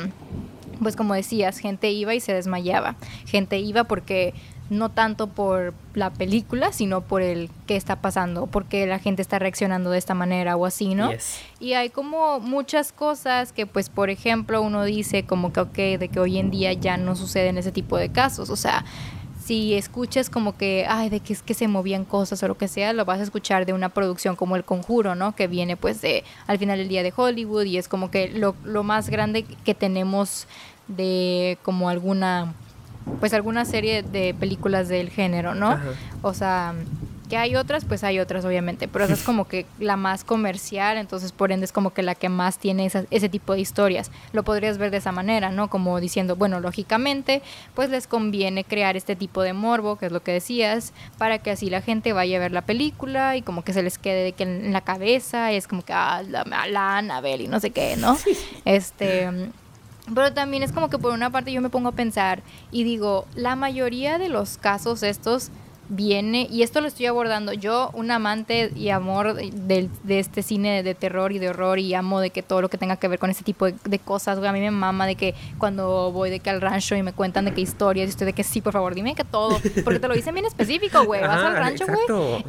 pues 0.80 0.96
como 0.96 1.14
decías, 1.14 1.58
gente 1.58 1.90
iba 1.90 2.14
y 2.14 2.20
se 2.20 2.32
desmayaba. 2.32 2.96
Gente 3.26 3.58
iba 3.58 3.84
porque 3.84 4.34
no 4.70 4.90
tanto 4.90 5.28
por 5.28 5.72
la 5.94 6.10
película, 6.10 6.72
sino 6.72 7.00
por 7.00 7.22
el 7.22 7.50
qué 7.66 7.76
está 7.76 7.96
pasando, 7.96 8.46
porque 8.46 8.86
la 8.86 8.98
gente 8.98 9.22
está 9.22 9.38
reaccionando 9.38 9.90
de 9.90 9.98
esta 9.98 10.14
manera 10.14 10.56
o 10.56 10.66
así, 10.66 10.94
¿no? 10.94 11.10
Y 11.58 11.72
hay 11.72 11.88
como 11.88 12.38
muchas 12.40 12.92
cosas 12.92 13.52
que, 13.52 13.66
pues, 13.66 13.88
por 13.88 14.10
ejemplo, 14.10 14.60
uno 14.60 14.84
dice 14.84 15.24
como 15.24 15.52
que, 15.52 15.60
ok, 15.60 15.74
de 15.98 16.08
que 16.12 16.20
hoy 16.20 16.38
en 16.38 16.50
día 16.50 16.72
ya 16.74 16.98
no 16.98 17.16
suceden 17.16 17.56
ese 17.56 17.72
tipo 17.72 17.96
de 17.96 18.10
casos, 18.10 18.50
o 18.50 18.56
sea, 18.56 18.84
si 19.48 19.72
escuchas 19.72 20.28
como 20.28 20.58
que, 20.58 20.84
ay, 20.86 21.08
de 21.08 21.20
que 21.20 21.32
es 21.32 21.40
que 21.40 21.54
se 21.54 21.68
movían 21.68 22.04
cosas 22.04 22.42
o 22.42 22.48
lo 22.48 22.58
que 22.58 22.68
sea, 22.68 22.92
lo 22.92 23.06
vas 23.06 23.18
a 23.18 23.22
escuchar 23.22 23.64
de 23.64 23.72
una 23.72 23.88
producción 23.88 24.36
como 24.36 24.56
El 24.56 24.64
Conjuro, 24.64 25.14
¿no? 25.14 25.34
Que 25.34 25.46
viene 25.46 25.74
pues 25.74 26.02
de 26.02 26.22
al 26.46 26.58
final 26.58 26.76
del 26.76 26.88
día 26.88 27.02
de 27.02 27.14
Hollywood 27.16 27.64
y 27.64 27.78
es 27.78 27.88
como 27.88 28.10
que 28.10 28.28
lo, 28.28 28.54
lo 28.62 28.82
más 28.82 29.08
grande 29.08 29.46
que 29.64 29.74
tenemos 29.74 30.46
de 30.86 31.56
como 31.62 31.88
alguna, 31.88 32.52
pues 33.20 33.32
alguna 33.32 33.64
serie 33.64 34.02
de 34.02 34.34
películas 34.34 34.88
del 34.88 35.08
género, 35.08 35.54
¿no? 35.54 35.78
O 36.20 36.34
sea, 36.34 36.74
que 37.28 37.36
hay 37.36 37.56
otras, 37.56 37.84
pues 37.84 38.02
hay 38.04 38.18
otras, 38.18 38.44
obviamente, 38.44 38.88
pero 38.88 39.04
esa 39.04 39.14
es 39.14 39.22
como 39.22 39.46
que 39.46 39.66
la 39.78 39.96
más 39.96 40.24
comercial, 40.24 40.96
entonces 40.96 41.32
por 41.32 41.52
ende 41.52 41.64
es 41.64 41.72
como 41.72 41.92
que 41.92 42.02
la 42.02 42.14
que 42.14 42.28
más 42.28 42.58
tiene 42.58 42.90
ese 43.10 43.28
tipo 43.28 43.52
de 43.52 43.60
historias. 43.60 44.10
Lo 44.32 44.42
podrías 44.42 44.78
ver 44.78 44.90
de 44.90 44.96
esa 44.96 45.12
manera, 45.12 45.50
¿no? 45.50 45.68
Como 45.68 46.00
diciendo, 46.00 46.36
bueno, 46.36 46.60
lógicamente, 46.60 47.42
pues 47.74 47.90
les 47.90 48.06
conviene 48.06 48.64
crear 48.64 48.96
este 48.96 49.16
tipo 49.16 49.42
de 49.42 49.52
morbo, 49.52 49.96
que 49.96 50.06
es 50.06 50.12
lo 50.12 50.22
que 50.22 50.32
decías, 50.32 50.92
para 51.18 51.38
que 51.38 51.50
así 51.50 51.70
la 51.70 51.82
gente 51.82 52.12
vaya 52.12 52.38
a 52.38 52.40
ver 52.40 52.52
la 52.52 52.62
película 52.62 53.36
y 53.36 53.42
como 53.42 53.62
que 53.62 53.72
se 53.72 53.82
les 53.82 53.98
quede 53.98 54.32
que 54.32 54.44
en 54.44 54.72
la 54.72 54.80
cabeza, 54.80 55.52
y 55.52 55.56
es 55.56 55.68
como 55.68 55.82
que, 55.82 55.92
ah, 55.92 56.22
la, 56.28 56.44
la 56.44 56.98
Annabelle 56.98 57.44
y 57.44 57.48
no 57.48 57.60
sé 57.60 57.70
qué, 57.70 57.96
¿no? 57.96 58.16
Este... 58.64 59.28
Pero 60.14 60.32
también 60.32 60.62
es 60.62 60.72
como 60.72 60.88
que 60.88 60.96
por 60.96 61.12
una 61.12 61.28
parte 61.28 61.52
yo 61.52 61.60
me 61.60 61.68
pongo 61.68 61.90
a 61.90 61.92
pensar 61.92 62.42
y 62.70 62.82
digo, 62.84 63.26
la 63.34 63.56
mayoría 63.56 64.16
de 64.16 64.30
los 64.30 64.56
casos 64.56 65.02
estos 65.02 65.50
viene, 65.88 66.46
y 66.50 66.62
esto 66.62 66.80
lo 66.80 66.88
estoy 66.88 67.06
abordando 67.06 67.52
yo, 67.52 67.90
un 67.94 68.10
amante 68.10 68.70
y 68.76 68.90
amor 68.90 69.34
de, 69.34 69.88
de, 70.02 70.18
este 70.18 70.42
cine 70.42 70.82
de 70.82 70.94
terror 70.94 71.32
y 71.32 71.38
de 71.38 71.48
horror 71.48 71.78
y 71.78 71.94
amo 71.94 72.20
de 72.20 72.30
que 72.30 72.42
todo 72.42 72.60
lo 72.60 72.68
que 72.68 72.76
tenga 72.76 72.96
que 72.96 73.08
ver 73.08 73.18
con 73.18 73.30
este 73.30 73.44
tipo 73.44 73.66
de, 73.66 73.98
cosas, 73.98 74.38
a 74.38 74.52
mí 74.52 74.60
me 74.60 74.70
mama 74.70 75.06
de 75.06 75.14
que 75.14 75.34
cuando 75.58 76.12
voy 76.12 76.30
de 76.30 76.40
que 76.40 76.50
al 76.50 76.60
rancho 76.60 76.94
y 76.94 77.02
me 77.02 77.12
cuentan 77.12 77.46
de 77.46 77.54
qué 77.54 77.60
historias, 77.60 78.06
y 78.06 78.10
estoy 78.10 78.26
de 78.26 78.32
que 78.32 78.44
sí, 78.44 78.60
por 78.60 78.72
favor, 78.72 78.94
dime 78.94 79.14
que 79.14 79.24
todo, 79.24 79.58
porque 79.84 79.98
te 79.98 80.08
lo 80.08 80.14
dicen 80.14 80.34
bien 80.34 80.46
específico, 80.46 81.04
güey, 81.04 81.22
vas 81.22 81.44
al 81.44 81.56
rancho, 81.56 81.84
güey, 81.86 82.44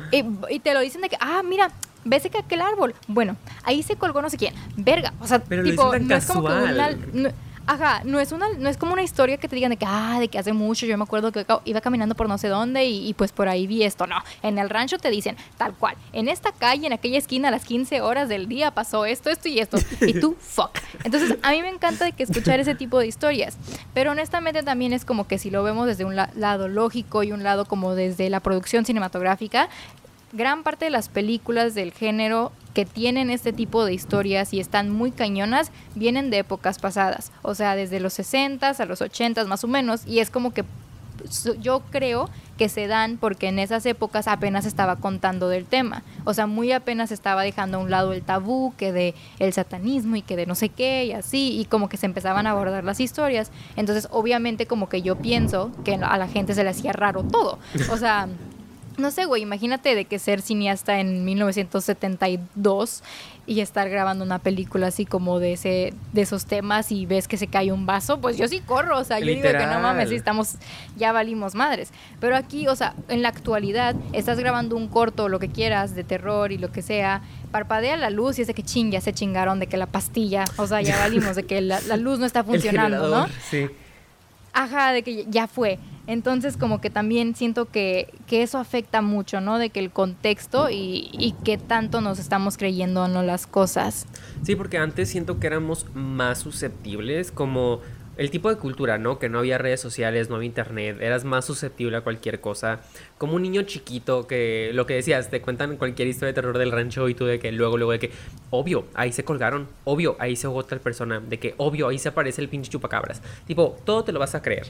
y, 0.49 0.59
te 0.59 0.73
lo 0.73 0.81
dicen 0.81 1.01
de 1.01 1.09
que, 1.09 1.17
ah, 1.19 1.41
mira, 1.43 1.71
ves 2.03 2.27
que 2.29 2.37
aquel 2.37 2.61
árbol, 2.61 2.93
bueno, 3.07 3.37
ahí 3.63 3.83
se 3.83 3.95
colgó 3.95 4.21
no 4.21 4.29
sé 4.29 4.37
quién, 4.37 4.53
verga, 4.75 5.13
o 5.21 5.27
sea, 5.27 5.39
tipo, 5.39 5.97
no 5.97 6.15
es 6.15 6.25
como 6.25 6.47
que 6.47 6.53
una... 6.53 7.33
Ajá, 7.69 8.01
no 8.03 8.19
es 8.19 8.31
una, 8.31 8.47
no 8.57 8.67
es 8.67 8.77
como 8.77 8.93
una 8.93 9.03
historia 9.03 9.37
que 9.37 9.47
te 9.47 9.55
digan 9.55 9.69
de 9.69 9.77
que, 9.77 9.85
ah, 9.87 10.17
de 10.19 10.27
que 10.27 10.39
hace 10.39 10.53
mucho, 10.53 10.87
yo 10.87 10.97
me 10.97 11.03
acuerdo 11.03 11.31
que 11.31 11.45
iba 11.65 11.81
caminando 11.81 12.15
por 12.15 12.27
no 12.27 12.39
sé 12.39 12.47
dónde 12.47 12.85
y, 12.85 13.13
pues 13.13 13.31
por 13.31 13.47
ahí 13.47 13.67
vi 13.67 13.83
esto. 13.83 14.07
No, 14.07 14.15
en 14.41 14.57
el 14.57 14.71
rancho 14.71 14.97
te 14.97 15.11
dicen 15.11 15.37
tal 15.55 15.75
cual, 15.75 15.95
en 16.11 16.29
esta 16.29 16.51
calle, 16.51 16.87
en 16.87 16.93
aquella 16.93 17.19
esquina, 17.19 17.49
a 17.49 17.51
las 17.51 17.65
15 17.65 18.01
horas 18.01 18.27
del 18.27 18.47
día 18.47 18.71
pasó 18.71 19.05
esto, 19.05 19.29
esto 19.29 19.49
y 19.49 19.59
esto. 19.59 19.77
Y 20.01 20.19
tú, 20.19 20.35
fuck. 20.39 20.79
Entonces, 21.03 21.37
a 21.43 21.51
mí 21.51 21.61
me 21.61 21.69
encanta 21.69 22.05
de 22.05 22.13
que 22.13 22.23
escuchar 22.23 22.59
ese 22.59 22.73
tipo 22.73 22.97
de 22.97 23.05
historias. 23.05 23.55
Pero 23.93 24.13
honestamente 24.13 24.63
también 24.63 24.91
es 24.91 25.05
como 25.05 25.27
que 25.27 25.37
si 25.37 25.51
lo 25.51 25.61
vemos 25.61 25.85
desde 25.85 26.05
un 26.05 26.15
lado 26.15 26.69
lógico 26.69 27.21
y 27.21 27.33
un 27.33 27.43
lado 27.43 27.65
como 27.65 27.93
desde 27.93 28.31
la 28.31 28.39
producción 28.39 28.83
cinematográfica, 28.83 29.69
gran 30.31 30.63
parte 30.63 30.85
de 30.85 30.91
las 30.91 31.09
películas 31.09 31.75
del 31.75 31.91
género 31.91 32.51
que 32.73 32.85
tienen 32.85 33.29
este 33.29 33.51
tipo 33.51 33.83
de 33.85 33.93
historias 33.93 34.53
y 34.53 34.59
están 34.59 34.89
muy 34.89 35.11
cañonas 35.11 35.71
vienen 35.95 36.29
de 36.29 36.39
épocas 36.39 36.79
pasadas, 36.79 37.31
o 37.41 37.55
sea, 37.55 37.75
desde 37.75 37.99
los 37.99 38.13
60 38.13 38.69
a 38.69 38.85
los 38.85 39.01
80 39.01 39.43
más 39.45 39.63
o 39.63 39.67
menos, 39.67 40.05
y 40.05 40.19
es 40.19 40.29
como 40.29 40.53
que 40.53 40.63
yo 41.59 41.81
creo 41.89 42.29
que 42.57 42.69
se 42.69 42.87
dan 42.87 43.17
porque 43.17 43.47
en 43.47 43.59
esas 43.59 43.85
épocas 43.85 44.27
apenas 44.27 44.65
estaba 44.65 44.97
contando 44.97 45.49
del 45.49 45.65
tema. 45.65 46.03
O 46.25 46.33
sea, 46.33 46.47
muy 46.47 46.71
apenas 46.71 47.11
estaba 47.11 47.43
dejando 47.43 47.77
a 47.77 47.81
un 47.81 47.89
lado 47.89 48.13
el 48.13 48.21
tabú 48.21 48.73
que 48.77 48.91
de 48.91 49.15
el 49.39 49.53
satanismo 49.53 50.17
y 50.17 50.21
que 50.21 50.35
de 50.35 50.45
no 50.45 50.55
sé 50.55 50.69
qué 50.69 51.05
y 51.05 51.11
así 51.13 51.59
y 51.59 51.65
como 51.65 51.89
que 51.89 51.97
se 51.97 52.05
empezaban 52.05 52.47
a 52.47 52.51
abordar 52.51 52.83
las 52.83 52.99
historias. 52.99 53.51
Entonces, 53.75 54.07
obviamente 54.11 54.65
como 54.65 54.89
que 54.89 55.01
yo 55.01 55.15
pienso 55.17 55.71
que 55.83 55.95
a 55.95 56.17
la 56.17 56.27
gente 56.27 56.53
se 56.53 56.63
le 56.63 56.69
hacía 56.69 56.91
raro 56.91 57.23
todo. 57.23 57.59
O 57.91 57.97
sea, 57.97 58.27
no 58.99 59.11
sé, 59.11 59.25
güey, 59.25 59.41
imagínate 59.41 59.95
de 59.95 60.05
que 60.05 60.19
ser 60.19 60.41
cineasta 60.41 60.99
en 60.99 61.25
1972 61.25 63.03
y 63.45 63.61
estar 63.61 63.89
grabando 63.89 64.23
una 64.23 64.37
película 64.37 64.87
así 64.87 65.05
como 65.05 65.39
de 65.39 65.53
ese 65.53 65.93
de 66.13 66.21
esos 66.21 66.45
temas 66.45 66.91
y 66.91 67.07
ves 67.07 67.27
que 67.27 67.35
se 67.35 67.47
cae 67.47 67.71
un 67.71 67.87
vaso, 67.87 68.21
pues 68.21 68.37
yo 68.37 68.47
sí 68.47 68.59
corro, 68.59 68.99
o 68.99 69.03
sea, 69.03 69.19
yo 69.19 69.25
digo 69.25 69.41
que 69.41 69.65
no 69.65 69.79
mames, 69.79 70.11
estamos 70.11 70.55
ya 70.97 71.11
valimos 71.11 71.55
madres. 71.55 71.89
Pero 72.19 72.35
aquí, 72.35 72.67
o 72.67 72.75
sea, 72.75 72.93
en 73.07 73.23
la 73.23 73.29
actualidad 73.29 73.95
estás 74.13 74.39
grabando 74.39 74.75
un 74.75 74.87
corto 74.87 75.29
lo 75.29 75.39
que 75.39 75.49
quieras 75.49 75.95
de 75.95 76.03
terror 76.03 76.51
y 76.51 76.59
lo 76.59 76.71
que 76.71 76.83
sea, 76.83 77.21
parpadea 77.51 77.97
la 77.97 78.11
luz 78.11 78.37
y 78.37 78.43
es 78.43 78.47
de 78.47 78.53
que 78.53 78.61
ching, 78.61 78.91
ya 78.91 79.01
se 79.01 79.13
chingaron 79.13 79.59
de 79.59 79.65
que 79.65 79.77
la 79.77 79.87
pastilla, 79.87 80.45
o 80.57 80.67
sea, 80.67 80.81
ya 80.81 80.97
valimos 80.99 81.35
de 81.35 81.43
que 81.43 81.61
la, 81.61 81.79
luz 81.97 82.19
no 82.19 82.27
está 82.27 82.43
funcionando, 82.43 83.07
¿no? 83.07 83.27
Sí. 83.49 83.67
Ajá, 84.53 84.91
de 84.91 85.03
que 85.03 85.25
ya 85.27 85.47
fue. 85.47 85.79
Entonces 86.09 86.57
como 86.57 86.81
que 86.81 86.89
también 86.89 87.35
siento 87.35 87.65
que, 87.65 88.11
que 88.25 88.41
eso 88.41 88.57
afecta 88.57 89.03
mucho, 89.03 89.41
¿no? 89.41 89.59
De 89.59 89.69
que 89.69 89.79
el 89.79 89.91
contexto 89.91 90.71
y, 90.71 91.11
y 91.13 91.35
qué 91.45 91.59
tanto 91.59 92.01
nos 92.01 92.17
estamos 92.17 92.57
creyendo 92.57 93.07
no 93.07 93.21
las 93.21 93.45
cosas. 93.45 94.07
Sí, 94.41 94.55
porque 94.55 94.79
antes 94.79 95.07
siento 95.09 95.39
que 95.39 95.45
éramos 95.45 95.85
más 95.93 96.39
susceptibles 96.39 97.31
como 97.31 97.81
el 98.19 98.31
tipo 98.31 98.49
de 98.49 98.57
cultura, 98.57 98.97
¿no? 98.97 99.17
Que 99.17 99.29
no 99.29 99.39
había 99.39 99.57
redes 99.57 99.79
sociales, 99.79 100.29
no 100.29 100.35
había 100.35 100.47
internet, 100.47 100.97
eras 100.99 101.23
más 101.23 101.45
susceptible 101.45 101.95
a 101.95 102.01
cualquier 102.01 102.41
cosa. 102.41 102.81
Como 103.17 103.35
un 103.35 103.43
niño 103.43 103.61
chiquito 103.61 104.27
que, 104.27 104.71
lo 104.73 104.85
que 104.85 104.95
decías, 104.95 105.29
te 105.29 105.41
cuentan 105.41 105.77
cualquier 105.77 106.09
historia 106.09 106.27
de 106.27 106.33
terror 106.33 106.57
del 106.57 106.71
rancho 106.71 107.07
y 107.07 107.13
tú 107.13 107.25
de 107.25 107.39
que 107.39 107.53
luego, 107.53 107.77
luego 107.77 107.93
de 107.93 107.99
que, 107.99 108.11
obvio, 108.49 108.87
ahí 108.93 109.13
se 109.13 109.23
colgaron, 109.23 109.67
obvio, 109.85 110.17
ahí 110.19 110.35
se 110.35 110.47
ahogó 110.47 110.65
tal 110.65 110.81
persona, 110.81 111.21
de 111.21 111.39
que, 111.39 111.53
obvio, 111.57 111.87
ahí 111.87 111.97
se 111.97 112.09
aparece 112.09 112.41
el 112.41 112.49
pinche 112.49 112.69
chupacabras. 112.69 113.21
Tipo, 113.47 113.77
todo 113.85 114.03
te 114.03 114.11
lo 114.11 114.19
vas 114.19 114.35
a 114.35 114.41
creer. 114.41 114.67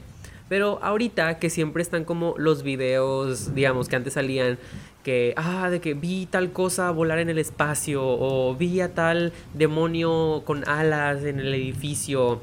Pero 0.50 0.80
ahorita 0.82 1.38
que 1.38 1.48
siempre 1.48 1.80
están 1.80 2.04
como 2.04 2.34
los 2.36 2.64
videos, 2.64 3.54
digamos, 3.54 3.88
que 3.88 3.94
antes 3.94 4.14
salían 4.14 4.58
que, 5.04 5.32
ah, 5.36 5.70
de 5.70 5.80
que 5.80 5.94
vi 5.94 6.26
tal 6.26 6.50
cosa 6.50 6.90
volar 6.90 7.20
en 7.20 7.28
el 7.28 7.38
espacio 7.38 8.02
o 8.02 8.56
vi 8.56 8.80
a 8.80 8.92
tal 8.92 9.32
demonio 9.54 10.42
con 10.44 10.68
alas 10.68 11.22
en 11.22 11.38
el 11.38 11.54
edificio. 11.54 12.40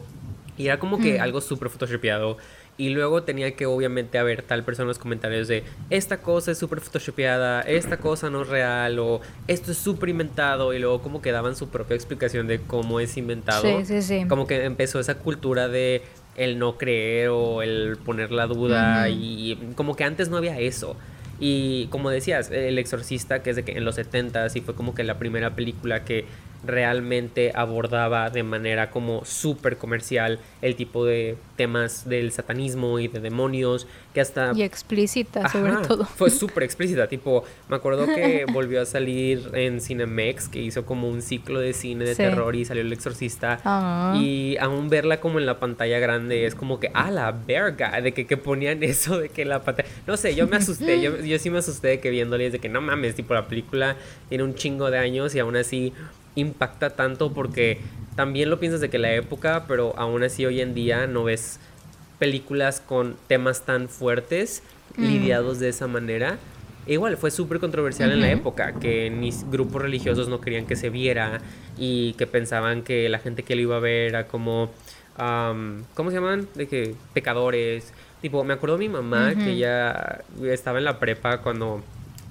Y 0.57 0.67
era 0.67 0.79
como 0.79 0.99
que 0.99 1.19
mm. 1.19 1.21
algo 1.21 1.41
súper 1.41 1.69
photoshopeado. 1.69 2.37
Y 2.77 2.89
luego 2.89 3.23
tenía 3.23 3.55
que 3.57 3.65
obviamente 3.65 4.19
haber 4.19 4.41
tal 4.41 4.63
persona 4.63 4.83
en 4.83 4.89
los 4.89 4.99
comentarios 4.99 5.49
de 5.49 5.65
esta 5.89 6.21
cosa 6.21 6.51
es 6.51 6.59
súper 6.59 6.79
photoshopeada, 6.79 7.61
esta 7.61 7.97
cosa 7.97 8.29
no 8.29 8.43
es 8.43 8.47
real 8.47 8.99
o 8.99 9.19
esto 9.47 9.71
es 9.71 9.79
súper 9.79 10.09
inventado 10.09 10.73
y 10.73 10.79
luego 10.79 11.01
como 11.01 11.21
que 11.21 11.31
daban 11.31 11.55
su 11.55 11.69
propia 11.69 11.95
explicación 11.95 12.47
de 12.47 12.61
cómo 12.61 13.01
es 13.01 13.17
inventado. 13.17 13.63
Sí, 13.63 13.85
sí, 13.85 14.01
sí. 14.01 14.27
Como 14.29 14.45
que 14.45 14.63
empezó 14.63 14.99
esa 14.99 15.15
cultura 15.15 15.67
de 15.67 16.03
el 16.37 16.59
no 16.59 16.77
creer 16.77 17.29
o 17.29 17.61
el 17.61 17.97
poner 17.97 18.31
la 18.31 18.47
duda 18.47 19.09
y 19.09 19.57
como 19.75 19.95
que 19.95 20.03
antes 20.03 20.29
no 20.29 20.37
había 20.37 20.59
eso. 20.59 20.95
Y 21.39 21.87
como 21.87 22.09
decías, 22.09 22.49
El 22.49 22.79
Exorcista, 22.79 23.43
que 23.43 23.51
es 23.51 23.55
de 23.55 23.63
que 23.63 23.73
en 23.73 23.85
los 23.85 23.95
70 23.95 24.47
y 24.55 24.61
fue 24.61 24.73
como 24.73 24.95
que 24.95 25.03
la 25.03 25.19
primera 25.19 25.55
película 25.55 26.03
que 26.03 26.25
realmente 26.67 27.51
abordaba 27.55 28.29
de 28.29 28.43
manera 28.43 28.89
como 28.91 29.25
súper 29.25 29.77
comercial 29.77 30.39
el 30.61 30.75
tipo 30.75 31.05
de 31.05 31.37
temas 31.55 32.07
del 32.07 32.31
satanismo 32.31 32.99
y 32.99 33.07
de 33.07 33.19
demonios 33.19 33.87
que 34.13 34.21
hasta... 34.21 34.51
Y 34.55 34.63
explícita 34.63 35.49
sobre 35.49 35.73
todo. 35.87 36.05
Fue 36.05 36.29
súper 36.31 36.63
explícita, 36.63 37.07
tipo, 37.07 37.43
me 37.69 37.75
acuerdo 37.75 38.05
que 38.05 38.45
volvió 38.51 38.81
a 38.81 38.85
salir 38.85 39.49
en 39.53 39.81
Cinemex, 39.81 40.49
que 40.49 40.61
hizo 40.61 40.85
como 40.85 41.09
un 41.09 41.21
ciclo 41.21 41.59
de 41.59 41.73
cine 41.73 42.05
de 42.05 42.15
terror 42.15 42.55
y 42.55 42.65
salió 42.65 42.81
El 42.81 42.93
Exorcista. 42.93 43.59
Ah. 43.65 44.15
Y 44.19 44.57
aún 44.57 44.89
verla 44.89 45.19
como 45.19 45.39
en 45.39 45.45
la 45.45 45.59
pantalla 45.59 45.99
grande 45.99 46.45
es 46.45 46.55
como 46.55 46.79
que, 46.79 46.91
ah, 46.93 47.11
la 47.11 47.31
verga, 47.31 47.99
de 48.01 48.13
que, 48.13 48.25
que 48.25 48.37
ponían 48.37 48.83
eso, 48.83 49.19
de 49.19 49.29
que 49.29 49.45
la 49.45 49.63
pantalla... 49.63 49.89
No 50.05 50.17
sé, 50.17 50.35
yo 50.35 50.47
me 50.47 50.57
asusté, 50.57 51.01
yo, 51.01 51.17
yo 51.23 51.39
sí 51.39 51.49
me 51.49 51.59
asusté 51.59 51.87
de 51.87 51.99
que 51.99 52.09
viéndole, 52.09 52.49
de 52.49 52.59
que 52.59 52.69
no 52.69 52.81
mames, 52.81 53.15
tipo, 53.15 53.33
la 53.33 53.47
película 53.47 53.95
tiene 54.29 54.43
un 54.43 54.55
chingo 54.55 54.91
de 54.91 54.97
años 54.97 55.35
y 55.35 55.39
aún 55.39 55.55
así 55.55 55.93
impacta 56.37 56.91
tanto 56.91 57.33
porque 57.33 57.79
también 58.15 58.49
lo 58.49 58.59
piensas 58.59 58.79
de 58.79 58.89
que 58.89 58.97
la 58.97 59.13
época, 59.13 59.65
pero 59.67 59.93
aún 59.97 60.23
así 60.23 60.45
hoy 60.45 60.61
en 60.61 60.73
día 60.73 61.07
no 61.07 61.25
ves 61.25 61.59
películas 62.19 62.81
con 62.81 63.15
temas 63.27 63.65
tan 63.65 63.89
fuertes 63.89 64.63
mm. 64.95 65.03
lidiados 65.03 65.59
de 65.59 65.69
esa 65.69 65.87
manera. 65.87 66.37
E 66.85 66.93
igual 66.93 67.17
fue 67.17 67.31
súper 67.31 67.59
controversial 67.59 68.11
en 68.11 68.21
la 68.21 68.31
época, 68.31 68.73
que 68.79 69.09
mis 69.09 69.49
grupos 69.49 69.81
religiosos 69.81 70.29
no 70.29 70.39
querían 70.39 70.65
que 70.65 70.77
se 70.77 70.89
viera 70.89 71.41
y 71.77 72.13
que 72.13 72.27
pensaban 72.27 72.81
que 72.81 73.09
la 73.09 73.19
gente 73.19 73.43
que 73.43 73.55
lo 73.55 73.61
iba 73.61 73.75
a 73.75 73.79
ver 73.79 74.07
era 74.07 74.27
como, 74.27 74.71
¿cómo 75.93 76.09
se 76.09 76.15
llaman? 76.15 76.47
De 76.55 76.67
que 76.67 76.95
pecadores. 77.13 77.93
Tipo, 78.21 78.43
me 78.45 78.53
acuerdo 78.53 78.77
de 78.77 78.87
mi 78.87 78.89
mamá 78.89 79.35
que 79.35 79.51
ella 79.51 80.23
estaba 80.43 80.77
en 80.77 80.85
la 80.85 80.97
prepa 80.97 81.39
cuando 81.41 81.83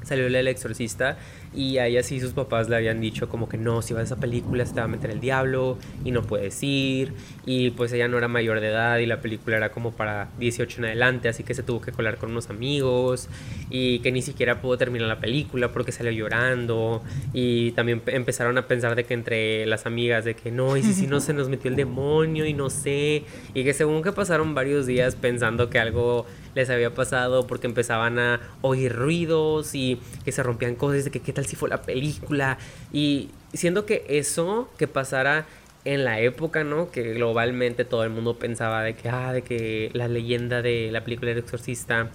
salió 0.04 0.26
el 0.26 0.48
exorcista 0.48 1.18
y 1.56 1.78
ahí 1.78 1.96
así 1.96 2.20
sus 2.20 2.32
papás 2.32 2.68
le 2.68 2.76
habían 2.76 3.00
dicho 3.00 3.28
como 3.28 3.48
que 3.48 3.56
no, 3.56 3.80
si 3.80 3.94
vas 3.94 4.02
a 4.02 4.04
esa 4.04 4.16
película 4.16 4.64
se 4.66 4.74
te 4.74 4.80
va 4.80 4.84
a 4.84 4.88
meter 4.88 5.10
el 5.10 5.20
diablo 5.20 5.78
y 6.04 6.10
no 6.10 6.22
puedes 6.22 6.62
ir. 6.62 7.14
Y 7.46 7.70
pues 7.70 7.92
ella 7.92 8.08
no 8.08 8.18
era 8.18 8.28
mayor 8.28 8.60
de 8.60 8.68
edad 8.68 8.98
y 8.98 9.06
la 9.06 9.20
película 9.20 9.56
era 9.56 9.70
como 9.70 9.92
para 9.92 10.28
18 10.38 10.78
en 10.78 10.84
adelante, 10.84 11.28
así 11.28 11.42
que 11.42 11.54
se 11.54 11.62
tuvo 11.62 11.80
que 11.80 11.92
colar 11.92 12.18
con 12.18 12.30
unos 12.30 12.50
amigos 12.50 13.28
y 13.70 14.00
que 14.00 14.12
ni 14.12 14.20
siquiera 14.20 14.60
pudo 14.60 14.76
terminar 14.76 15.08
la 15.08 15.18
película 15.18 15.72
porque 15.72 15.92
salió 15.92 16.12
llorando. 16.12 17.02
Y 17.32 17.72
también 17.72 18.02
empezaron 18.06 18.58
a 18.58 18.68
pensar 18.68 18.94
de 18.94 19.04
que 19.04 19.14
entre 19.14 19.64
las 19.66 19.86
amigas 19.86 20.24
de 20.24 20.34
que 20.34 20.50
no, 20.50 20.76
y 20.76 20.82
si, 20.82 20.92
si 20.92 21.06
no 21.06 21.20
se 21.20 21.32
nos 21.32 21.48
metió 21.48 21.70
el 21.70 21.76
demonio 21.76 22.44
y 22.44 22.52
no 22.52 22.68
sé. 22.68 23.24
Y 23.54 23.64
que 23.64 23.72
según 23.72 24.02
que 24.02 24.12
pasaron 24.12 24.54
varios 24.54 24.86
días 24.86 25.16
pensando 25.16 25.70
que 25.70 25.78
algo 25.78 26.26
les 26.56 26.70
había 26.70 26.94
pasado 26.94 27.46
porque 27.46 27.66
empezaban 27.66 28.18
a 28.18 28.40
oír 28.62 28.92
ruidos 28.94 29.74
y 29.74 30.00
que 30.24 30.32
se 30.32 30.42
rompían 30.42 30.74
cosas 30.74 31.04
de 31.04 31.10
que 31.10 31.20
qué 31.20 31.34
tal 31.34 31.44
si 31.44 31.54
fue 31.54 31.68
la 31.68 31.82
película. 31.82 32.56
Y 32.94 33.28
siendo 33.52 33.84
que 33.84 34.06
eso 34.08 34.68
que 34.78 34.88
pasara 34.88 35.44
en 35.84 36.04
la 36.04 36.18
época, 36.18 36.64
¿no? 36.64 36.90
Que 36.90 37.12
globalmente 37.12 37.84
todo 37.84 38.04
el 38.04 38.10
mundo 38.10 38.38
pensaba 38.38 38.82
de 38.82 38.94
que, 38.94 39.10
ah, 39.10 39.34
de 39.34 39.42
que 39.42 39.90
la 39.92 40.08
leyenda 40.08 40.62
de 40.62 40.88
la 40.90 41.04
película 41.04 41.28
del 41.28 41.38
exorcista, 41.38 42.08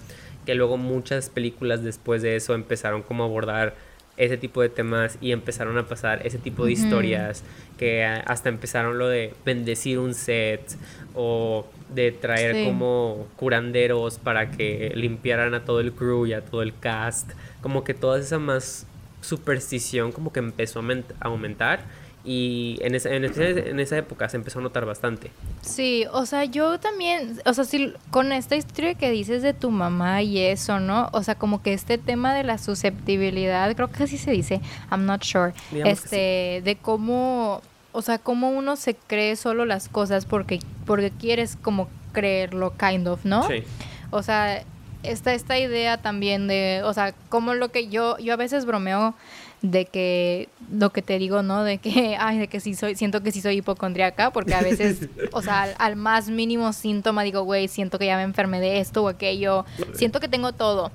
que 0.43 0.55
luego 0.55 0.75
muchas 0.75 1.29
películas 1.29 1.83
después 1.83 2.23
de 2.23 2.35
eso 2.35 2.55
empezaron 2.55 3.03
como 3.03 3.23
a 3.23 3.27
abordar 3.27 3.75
ese 4.17 4.37
tipo 4.37 4.63
de 4.63 4.69
temas 4.69 5.19
y 5.21 5.33
empezaron 5.33 5.77
a 5.77 5.87
pasar 5.87 6.25
ese 6.25 6.39
tipo 6.39 6.65
de 6.65 6.71
historias 6.71 7.43
que 7.77 8.03
hasta 8.03 8.49
empezaron 8.49 8.97
lo 8.97 9.07
de 9.07 9.33
bendecir 9.45 9.99
un 9.99 10.15
set 10.15 10.61
o 11.13 11.65
de 11.93 12.11
traer 12.11 12.65
como 12.65 13.27
curanderos 13.35 14.17
para 14.17 14.51
que 14.51 14.91
limpiaran 14.95 15.53
a 15.53 15.65
todo 15.65 15.79
el 15.79 15.91
crew 15.91 16.25
y 16.25 16.33
a 16.33 16.43
todo 16.43 16.61
el 16.61 16.77
cast 16.77 17.31
como 17.61 17.83
que 17.83 17.93
toda 17.93 18.19
esa 18.19 18.39
más 18.39 18.85
superstición 19.21 20.11
como 20.11 20.31
que 20.31 20.39
empezó 20.39 20.79
a 20.79 20.83
aumentar 21.21 21.81
y 22.23 22.77
en 22.81 22.93
esa, 22.93 23.09
en, 23.09 23.25
en, 23.25 23.79
esa 23.79 23.97
época 23.97 24.29
se 24.29 24.37
empezó 24.37 24.59
a 24.59 24.61
notar 24.61 24.85
bastante. 24.85 25.31
Sí, 25.61 26.05
o 26.11 26.25
sea, 26.27 26.45
yo 26.45 26.79
también, 26.79 27.39
o 27.45 27.53
sea, 27.53 27.63
si 27.63 27.93
con 28.11 28.31
esta 28.31 28.55
historia 28.55 28.93
que 28.93 29.09
dices 29.09 29.41
de 29.41 29.53
tu 29.53 29.71
mamá 29.71 30.21
y 30.21 30.37
eso, 30.39 30.79
¿no? 30.79 31.09
O 31.13 31.23
sea, 31.23 31.35
como 31.35 31.63
que 31.63 31.73
este 31.73 31.97
tema 31.97 32.35
de 32.35 32.43
la 32.43 32.59
susceptibilidad, 32.59 33.73
creo 33.75 33.91
que 33.91 34.03
así 34.03 34.17
se 34.17 34.31
dice, 34.31 34.61
I'm 34.91 35.05
not 35.05 35.23
sure, 35.23 35.53
este, 35.73 36.61
de 36.63 36.77
cómo, 36.79 37.63
o 37.91 38.01
sea, 38.01 38.17
cómo 38.19 38.49
uno 38.49 38.75
se 38.75 38.95
cree 38.95 39.35
solo 39.35 39.65
las 39.65 39.89
cosas 39.89 40.25
porque, 40.25 40.59
porque 40.85 41.11
quieres 41.11 41.57
como 41.61 41.89
creerlo, 42.11 42.73
kind 42.77 43.07
of, 43.07 43.25
¿no? 43.25 43.47
Sí. 43.47 43.63
O 44.11 44.23
sea, 44.23 44.63
está 45.03 45.33
esta 45.33 45.57
idea 45.57 45.97
también 45.97 46.47
de, 46.47 46.81
o 46.83 46.93
sea, 46.93 47.13
como 47.29 47.53
lo 47.53 47.69
que 47.69 47.87
yo, 47.87 48.17
yo 48.19 48.33
a 48.33 48.37
veces 48.37 48.65
bromeo 48.65 49.15
de 49.61 49.85
que 49.85 50.49
lo 50.71 50.91
que 50.91 51.01
te 51.01 51.19
digo, 51.19 51.43
¿no? 51.43 51.63
De 51.63 51.77
que, 51.77 52.15
ay, 52.19 52.39
de 52.39 52.47
que 52.47 52.59
sí 52.59 52.73
soy, 52.73 52.95
siento 52.95 53.21
que 53.21 53.31
sí 53.31 53.41
soy 53.41 53.57
hipocondriaca, 53.57 54.31
porque 54.31 54.53
a 54.53 54.61
veces, 54.61 55.09
o 55.31 55.41
sea, 55.41 55.63
al, 55.77 55.95
más 55.95 56.29
mínimo 56.29 56.73
síntoma 56.73 57.23
digo, 57.23 57.43
güey, 57.43 57.67
siento 57.67 57.99
que 57.99 58.05
ya 58.05 58.17
me 58.17 58.23
enfermé 58.23 58.59
de 58.59 58.79
esto 58.79 59.03
o 59.03 59.07
aquello, 59.07 59.65
siento 59.93 60.19
que 60.19 60.27
tengo 60.27 60.53
todo. 60.53 60.91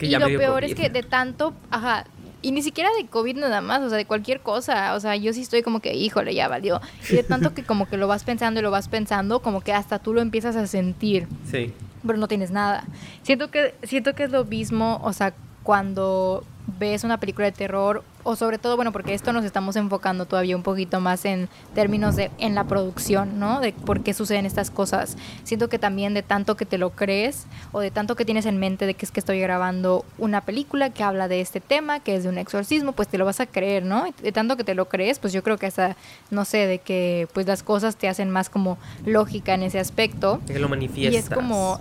y 0.00 0.16
lo 0.16 0.26
peor 0.26 0.64
es 0.64 0.74
que 0.74 0.88
de 0.88 1.02
tanto, 1.02 1.54
ajá, 1.70 2.06
y 2.42 2.52
ni 2.52 2.62
siquiera 2.62 2.90
de 2.98 3.06
COVID 3.06 3.36
nada 3.36 3.60
más, 3.60 3.82
o 3.82 3.88
sea, 3.88 3.98
de 3.98 4.04
cualquier 4.04 4.40
cosa. 4.40 4.94
O 4.94 5.00
sea, 5.00 5.16
yo 5.16 5.32
sí 5.32 5.42
estoy 5.42 5.62
como 5.62 5.80
que, 5.80 5.94
híjole, 5.94 6.34
ya 6.34 6.48
valió. 6.48 6.80
Y 7.10 7.16
de 7.16 7.22
tanto 7.22 7.54
que 7.54 7.62
como 7.62 7.86
que 7.86 7.96
lo 7.96 8.08
vas 8.08 8.24
pensando 8.24 8.60
y 8.60 8.62
lo 8.62 8.70
vas 8.70 8.88
pensando, 8.88 9.40
como 9.40 9.60
que 9.60 9.72
hasta 9.72 9.98
tú 9.98 10.14
lo 10.14 10.20
empiezas 10.20 10.56
a 10.56 10.66
sentir. 10.66 11.28
Sí. 11.50 11.72
Pero 12.06 12.18
no 12.18 12.28
tienes 12.28 12.50
nada. 12.50 12.84
Siento 13.22 13.50
que, 13.50 13.74
siento 13.82 14.14
que 14.14 14.24
es 14.24 14.30
lo 14.30 14.44
mismo, 14.44 15.00
o 15.02 15.12
sea, 15.12 15.34
cuando 15.62 16.44
ves 16.78 17.04
una 17.04 17.18
película 17.18 17.46
de 17.46 17.52
terror 17.52 18.04
o 18.24 18.36
sobre 18.36 18.58
todo, 18.58 18.76
bueno, 18.76 18.92
porque 18.92 19.14
esto 19.14 19.32
nos 19.32 19.44
estamos 19.44 19.76
enfocando 19.76 20.26
todavía 20.26 20.56
un 20.56 20.62
poquito 20.62 21.00
más 21.00 21.24
en 21.24 21.48
términos 21.74 22.16
de 22.16 22.30
en 22.38 22.54
la 22.54 22.64
producción, 22.64 23.38
¿no? 23.38 23.60
De 23.60 23.72
por 23.72 24.02
qué 24.02 24.14
suceden 24.14 24.46
estas 24.46 24.70
cosas. 24.70 25.16
Siento 25.44 25.68
que 25.68 25.78
también 25.78 26.14
de 26.14 26.22
tanto 26.22 26.56
que 26.56 26.66
te 26.66 26.78
lo 26.78 26.90
crees 26.90 27.46
o 27.72 27.80
de 27.80 27.90
tanto 27.90 28.16
que 28.16 28.24
tienes 28.24 28.46
en 28.46 28.58
mente 28.58 28.86
de 28.86 28.94
que 28.94 29.06
es 29.06 29.12
que 29.12 29.20
estoy 29.20 29.40
grabando 29.40 30.04
una 30.18 30.42
película 30.42 30.90
que 30.90 31.02
habla 31.02 31.28
de 31.28 31.40
este 31.40 31.60
tema, 31.60 32.00
que 32.00 32.14
es 32.14 32.24
de 32.24 32.28
un 32.28 32.38
exorcismo, 32.38 32.92
pues 32.92 33.08
te 33.08 33.18
lo 33.18 33.24
vas 33.24 33.40
a 33.40 33.46
creer, 33.46 33.84
¿no? 33.84 34.04
De 34.22 34.32
tanto 34.32 34.56
que 34.56 34.64
te 34.64 34.74
lo 34.74 34.88
crees, 34.88 35.18
pues 35.18 35.32
yo 35.32 35.42
creo 35.42 35.58
que 35.58 35.66
hasta, 35.66 35.96
no 36.30 36.44
sé, 36.44 36.66
de 36.66 36.78
que 36.78 37.28
pues 37.32 37.46
las 37.46 37.62
cosas 37.62 37.96
te 37.96 38.08
hacen 38.08 38.30
más 38.30 38.50
como 38.50 38.78
lógica 39.04 39.54
en 39.54 39.62
ese 39.62 39.78
aspecto. 39.78 40.40
Que 40.46 40.58
lo 40.58 40.68
manifiestas. 40.68 41.14
Y 41.14 41.16
es 41.16 41.30
como 41.30 41.80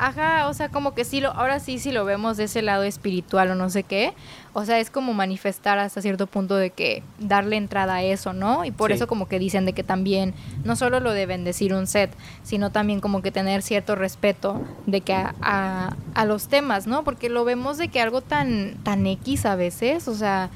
Ajá, 0.00 0.46
o 0.46 0.54
sea, 0.54 0.68
como 0.68 0.94
que 0.94 1.04
sí 1.04 1.20
lo, 1.20 1.32
ahora 1.32 1.58
sí, 1.58 1.80
si 1.80 1.90
lo 1.90 2.04
vemos 2.04 2.36
de 2.36 2.44
ese 2.44 2.62
lado 2.62 2.84
espiritual 2.84 3.50
o 3.50 3.56
no 3.56 3.68
sé 3.68 3.82
qué, 3.82 4.14
o 4.52 4.64
sea, 4.64 4.78
es 4.78 4.90
como 4.90 5.12
manifestar 5.12 5.80
hasta 5.80 6.00
cierto 6.00 6.28
punto 6.28 6.54
de 6.54 6.70
que 6.70 7.02
darle 7.18 7.56
entrada 7.56 7.96
a 7.96 8.02
eso, 8.04 8.32
¿no? 8.32 8.64
Y 8.64 8.70
por 8.70 8.92
eso 8.92 9.08
como 9.08 9.26
que 9.26 9.40
dicen 9.40 9.64
de 9.66 9.72
que 9.72 9.82
también 9.82 10.34
no 10.62 10.76
solo 10.76 11.00
lo 11.00 11.10
de 11.10 11.26
bendecir 11.26 11.74
un 11.74 11.88
set, 11.88 12.12
sino 12.44 12.70
también 12.70 13.00
como 13.00 13.22
que 13.22 13.32
tener 13.32 13.60
cierto 13.60 13.96
respeto 13.96 14.62
de 14.86 15.00
que 15.00 15.14
a, 15.14 15.96
a, 16.14 16.24
los 16.24 16.46
temas, 16.46 16.86
¿no? 16.86 17.02
Porque 17.02 17.28
lo 17.28 17.44
vemos 17.44 17.76
de 17.76 17.88
que 17.88 18.00
algo 18.00 18.20
tan, 18.20 18.76
tan 18.84 19.04
X 19.04 19.46
a 19.46 19.56
veces, 19.56 20.06
o 20.06 20.14
sea, 20.14 20.50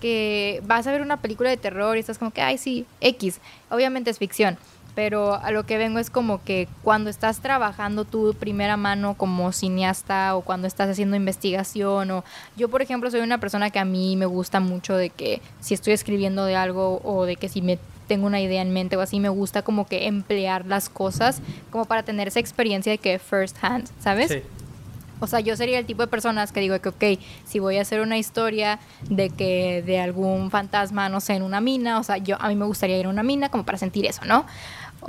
que 0.00 0.60
vas 0.66 0.88
a 0.88 0.92
ver 0.92 1.02
una 1.02 1.18
película 1.18 1.50
de 1.50 1.56
terror 1.56 1.96
y 1.96 2.00
estás 2.00 2.18
como 2.18 2.32
que, 2.32 2.42
ay, 2.42 2.58
sí, 2.58 2.84
X, 3.00 3.40
obviamente 3.70 4.10
es 4.10 4.18
ficción 4.18 4.58
pero 4.98 5.40
a 5.40 5.52
lo 5.52 5.64
que 5.64 5.78
vengo 5.78 6.00
es 6.00 6.10
como 6.10 6.42
que 6.42 6.66
cuando 6.82 7.08
estás 7.08 7.38
trabajando 7.38 8.04
tú 8.04 8.34
primera 8.36 8.76
mano 8.76 9.14
como 9.14 9.52
cineasta 9.52 10.34
o 10.34 10.40
cuando 10.40 10.66
estás 10.66 10.90
haciendo 10.90 11.14
investigación 11.14 12.10
o 12.10 12.24
yo 12.56 12.68
por 12.68 12.82
ejemplo 12.82 13.08
soy 13.08 13.20
una 13.20 13.38
persona 13.38 13.70
que 13.70 13.78
a 13.78 13.84
mí 13.84 14.16
me 14.16 14.26
gusta 14.26 14.58
mucho 14.58 14.96
de 14.96 15.10
que 15.10 15.40
si 15.60 15.74
estoy 15.74 15.92
escribiendo 15.92 16.46
de 16.46 16.56
algo 16.56 17.00
o 17.04 17.26
de 17.26 17.36
que 17.36 17.48
si 17.48 17.62
me 17.62 17.78
tengo 18.08 18.26
una 18.26 18.40
idea 18.40 18.60
en 18.60 18.72
mente 18.72 18.96
o 18.96 19.00
así 19.00 19.20
me 19.20 19.28
gusta 19.28 19.62
como 19.62 19.86
que 19.86 20.08
emplear 20.08 20.66
las 20.66 20.88
cosas 20.88 21.42
como 21.70 21.84
para 21.84 22.02
tener 22.02 22.26
esa 22.26 22.40
experiencia 22.40 22.90
de 22.90 22.98
que 22.98 23.20
first 23.20 23.56
hand, 23.62 23.88
¿sabes? 24.00 24.32
Sí. 24.32 24.42
O 25.20 25.26
sea, 25.26 25.40
yo 25.40 25.56
sería 25.56 25.78
el 25.78 25.86
tipo 25.86 26.02
de 26.02 26.08
personas 26.08 26.52
que 26.52 26.60
digo 26.60 26.80
que, 26.80 26.88
ok, 26.88 27.20
si 27.44 27.58
voy 27.58 27.78
a 27.78 27.82
hacer 27.82 28.00
una 28.00 28.18
historia 28.18 28.78
de 29.08 29.30
que 29.30 29.82
de 29.84 29.98
algún 29.98 30.50
fantasma, 30.50 31.08
no 31.08 31.20
sé, 31.20 31.34
en 31.34 31.42
una 31.42 31.60
mina, 31.60 31.98
o 31.98 32.04
sea, 32.04 32.18
yo 32.18 32.40
a 32.40 32.48
mí 32.48 32.54
me 32.54 32.64
gustaría 32.64 32.98
ir 32.98 33.06
a 33.06 33.08
una 33.08 33.22
mina 33.22 33.48
como 33.48 33.64
para 33.64 33.78
sentir 33.78 34.06
eso, 34.06 34.24
¿no? 34.24 34.46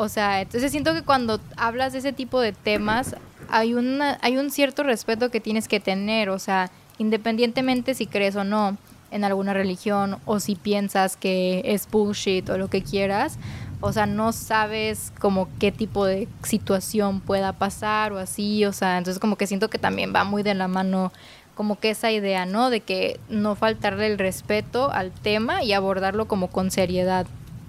O 0.02 0.08
sea, 0.08 0.40
entonces 0.40 0.72
siento 0.72 0.94
que 0.94 1.02
cuando 1.02 1.42
hablas 1.58 1.92
de 1.92 2.00
ese 2.00 2.14
tipo 2.14 2.40
de 2.40 2.54
temas, 2.54 3.18
hay, 3.50 3.74
una, 3.74 4.18
hay 4.22 4.38
un 4.38 4.50
cierto 4.50 4.84
respeto 4.84 5.30
que 5.30 5.42
tienes 5.42 5.68
que 5.68 5.82
tener, 5.82 6.30
o 6.30 6.40
sea, 6.40 6.72
independientemente 7.00 7.94
si 7.94 8.08
crees 8.08 8.38
o 8.38 8.46
no 8.46 8.78
en 9.12 9.26
alguna 9.26 9.54
religión 9.54 10.16
o 10.24 10.40
si 10.40 10.56
piensas 10.56 11.18
que 11.18 11.64
es 11.66 11.86
bullshit 11.92 12.50
o 12.50 12.58
lo 12.58 12.70
que 12.70 12.82
quieras, 12.82 13.40
o 13.82 13.92
sea, 13.92 14.06
no 14.06 14.32
sabes 14.32 15.12
como 15.20 15.50
qué 15.60 15.74
tipo 15.74 16.06
de 16.06 16.30
situación 16.44 17.20
pueda 17.20 17.52
pasar 17.52 18.14
o 18.14 18.20
así, 18.20 18.64
o 18.64 18.72
sea, 18.72 19.00
entonces 19.00 19.20
como 19.20 19.36
que 19.36 19.48
siento 19.48 19.70
que 19.70 19.80
también 19.80 20.16
va 20.16 20.24
muy 20.24 20.44
de 20.44 20.54
la 20.54 20.70
mano 20.70 21.12
como 21.56 21.78
que 21.78 21.90
esa 21.90 22.10
idea, 22.10 22.46
¿no? 22.46 22.70
De 22.70 22.80
que 22.80 23.20
no 23.28 23.54
faltarle 23.56 24.08
el 24.08 24.18
respeto 24.18 24.94
al 24.94 25.12
tema 25.12 25.62
y 25.62 25.74
abordarlo 25.74 26.26
como 26.26 26.48
con 26.48 26.72
seriedad. 26.72 27.28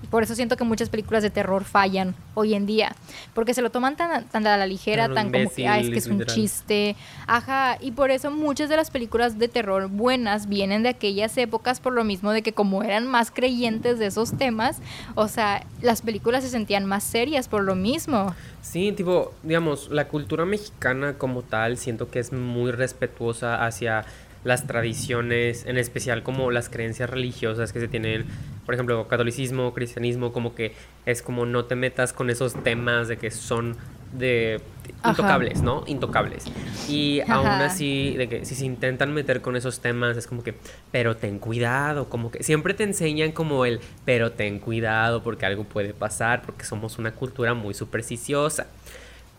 Por 0.09 0.23
eso 0.23 0.35
siento 0.35 0.57
que 0.57 0.65
muchas 0.65 0.89
películas 0.89 1.23
de 1.23 1.31
terror 1.31 1.65
fallan 1.65 2.15
hoy 2.35 2.55
en 2.55 2.67
día, 2.67 2.95
porque 3.35 3.55
se 3.55 3.63
lo 3.63 3.71
toman 3.71 3.97
tan, 3.97 4.25
tan 4.25 4.47
a 4.47 4.57
la 4.57 4.67
ligera, 4.67 5.13
tan 5.13 5.31
como 5.31 5.51
que, 5.51 5.67
es 5.67 5.91
que 5.91 5.99
es 5.99 6.07
un 6.07 6.25
chiste. 6.25 6.97
Ajá, 7.27 7.77
y 7.81 7.93
por 7.93 8.11
eso 8.11 8.31
muchas 8.31 8.69
de 8.69 8.77
las 8.77 8.91
películas 8.91 9.39
de 9.39 9.49
terror 9.49 9.89
buenas 9.89 10.49
vienen 10.49 10.83
de 10.83 10.89
aquellas 10.89 11.37
épocas 11.37 11.81
por 11.81 11.93
lo 11.93 12.05
mismo 12.05 12.33
de 12.33 12.43
que 12.43 12.53
como 12.53 12.83
eran 12.83 13.07
más 13.07 13.31
creyentes 13.31 13.99
de 13.99 14.07
esos 14.07 14.37
temas, 14.37 14.79
o 15.15 15.29
sea, 15.29 15.65
las 15.83 16.03
películas 16.03 16.45
se 16.45 16.51
sentían 16.51 16.87
más 16.87 17.05
serias 17.05 17.49
por 17.49 17.63
lo 17.63 17.75
mismo. 17.75 18.35
Sí, 18.63 18.93
tipo, 18.93 19.33
digamos, 19.43 19.91
la 19.91 20.09
cultura 20.09 20.45
mexicana 20.45 21.15
como 21.15 21.43
tal 21.43 21.77
siento 21.77 22.11
que 22.11 22.19
es 22.19 22.33
muy 22.33 22.73
respetuosa 22.73 23.65
hacia 23.65 24.05
las 24.45 24.67
tradiciones, 24.67 25.67
en 25.67 25.77
especial 25.77 26.23
como 26.23 26.51
las 26.51 26.69
creencias 26.69 27.11
religiosas 27.11 27.73
que 27.73 27.81
se 27.81 27.89
tienen, 27.89 28.25
por 28.65 28.75
ejemplo, 28.75 29.07
catolicismo, 29.09 29.75
cristianismo, 29.75 30.33
como 30.33 30.55
que 30.55 30.75
es 31.07 31.23
como 31.23 31.47
no 31.47 31.65
te 31.65 31.77
metas 31.77 32.13
con 32.13 32.31
esos 32.31 32.55
temas 32.63 33.09
de 33.09 33.17
que 33.19 33.31
son 33.31 33.77
de 34.13 34.61
intocables, 35.05 35.63
¿no? 35.63 35.85
Intocables. 35.87 36.45
Y 36.89 37.21
aún 37.29 37.47
así, 37.47 38.17
de 38.17 38.29
que 38.29 38.45
si 38.45 38.55
se 38.55 38.65
intentan 38.65 39.13
meter 39.13 39.41
con 39.41 39.57
esos 39.57 39.81
temas, 39.81 40.17
es 40.17 40.27
como 40.27 40.43
que, 40.43 40.55
pero 40.91 41.17
ten 41.17 41.39
cuidado, 41.39 42.09
como 42.09 42.31
que 42.31 42.43
siempre 42.43 42.75
te 42.75 42.85
enseñan 42.85 43.33
como 43.33 43.65
el, 43.65 43.81
pero 44.05 44.33
ten 44.33 44.59
cuidado 44.59 45.23
porque 45.23 45.47
algo 45.47 45.65
puede 45.65 45.95
pasar, 45.95 46.43
porque 46.43 46.65
somos 46.65 46.99
una 46.99 47.13
cultura 47.13 47.55
muy 47.55 47.75
supersticiosa. 47.75 48.67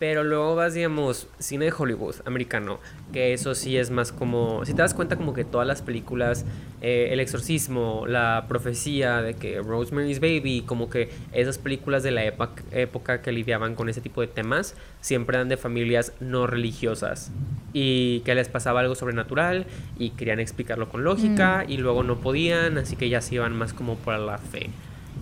Pero 0.02 0.24
luego 0.24 0.56
vas, 0.56 0.74
digamos, 0.74 1.28
cine 1.38 1.66
de 1.66 1.74
Hollywood 1.78 2.16
americano, 2.26 2.80
que 3.14 3.34
eso 3.34 3.54
sí 3.54 3.78
es 3.78 3.92
más 3.92 4.12
como, 4.12 4.66
si 4.66 4.74
te 4.74 4.82
das 4.82 4.96
cuenta 4.96 5.16
como 5.16 5.36
que 5.36 5.44
todas 5.44 5.68
las 5.68 5.84
películas, 5.84 6.44
eh, 6.82 7.10
El 7.12 7.20
exorcismo, 7.20 8.08
La 8.08 8.46
profecía 8.48 9.22
de 9.22 9.36
que 9.36 9.62
Rosemary's 9.62 10.20
Baby, 10.20 10.64
como 10.66 10.90
que 10.90 11.12
esas 11.34 11.60
películas 11.60 12.02
de 12.02 12.10
la 12.10 12.24
época, 12.26 12.64
época 12.72 13.22
que 13.22 13.32
lidiaban 13.32 13.76
con 13.76 13.90
ese 13.90 14.02
tipo 14.02 14.22
de 14.22 14.28
temas, 14.28 14.74
siempre 15.02 15.38
eran 15.38 15.50
de 15.50 15.58
familias 15.58 16.14
no 16.20 16.48
religiosas 16.48 17.32
y 17.72 18.22
que 18.22 18.34
les 18.34 18.50
pasaba 18.50 18.80
algo 18.80 18.96
sobrenatural 18.96 19.68
y 20.00 20.10
querían 20.10 20.40
explicarlo 20.40 20.90
con 20.90 21.04
lógica 21.04 21.64
mm. 21.68 21.72
y 21.74 21.78
luego 21.78 22.02
no 22.02 22.22
podían, 22.22 22.80
así 22.80 22.96
que 22.96 23.08
ya 23.08 23.22
se 23.22 23.36
iban 23.36 23.56
más 23.56 23.74
como 23.74 23.98
por 23.98 24.18
la 24.18 24.40
fe. 24.40 24.72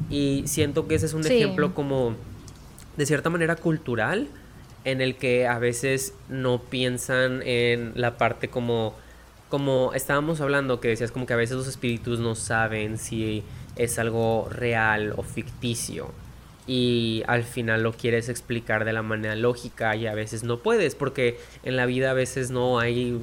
Y 0.10 0.44
siento 0.46 0.88
que 0.88 0.96
ese 0.96 1.08
es 1.08 1.14
un 1.14 1.26
ejemplo 1.26 1.74
como, 1.74 2.16
de 2.96 3.06
cierta 3.06 3.30
manera, 3.30 3.58
cultural 3.58 4.30
en 4.92 5.02
el 5.02 5.16
que 5.16 5.48
a 5.48 5.60
veces 5.60 6.14
no 6.30 6.62
piensan 6.62 7.42
en 7.44 7.94
la 7.96 8.18
parte 8.18 8.50
como 8.50 8.96
como 9.50 9.94
estábamos 9.94 10.42
hablando 10.42 10.80
que 10.80 10.90
decías 10.90 11.12
como 11.12 11.26
que 11.26 11.34
a 11.34 11.38
veces 11.38 11.58
los 11.58 11.68
espíritus 11.68 12.20
no 12.20 12.36
saben 12.36 12.98
si 12.98 13.44
es 13.76 13.98
algo 13.98 14.48
real 14.52 15.14
o 15.18 15.24
ficticio 15.24 16.12
y 16.68 17.24
al 17.26 17.44
final 17.44 17.82
lo 17.82 17.94
quieres 17.94 18.30
explicar 18.30 18.86
de 18.86 18.94
la 18.94 19.02
manera 19.02 19.36
lógica 19.36 19.96
y 19.96 20.06
a 20.06 20.14
veces 20.14 20.44
no 20.44 20.60
puedes 20.60 20.94
porque 20.94 21.40
en 21.64 21.76
la 21.76 21.88
vida 21.88 22.12
a 22.12 22.14
veces 22.14 22.52
no 22.52 22.78
hay 22.78 23.20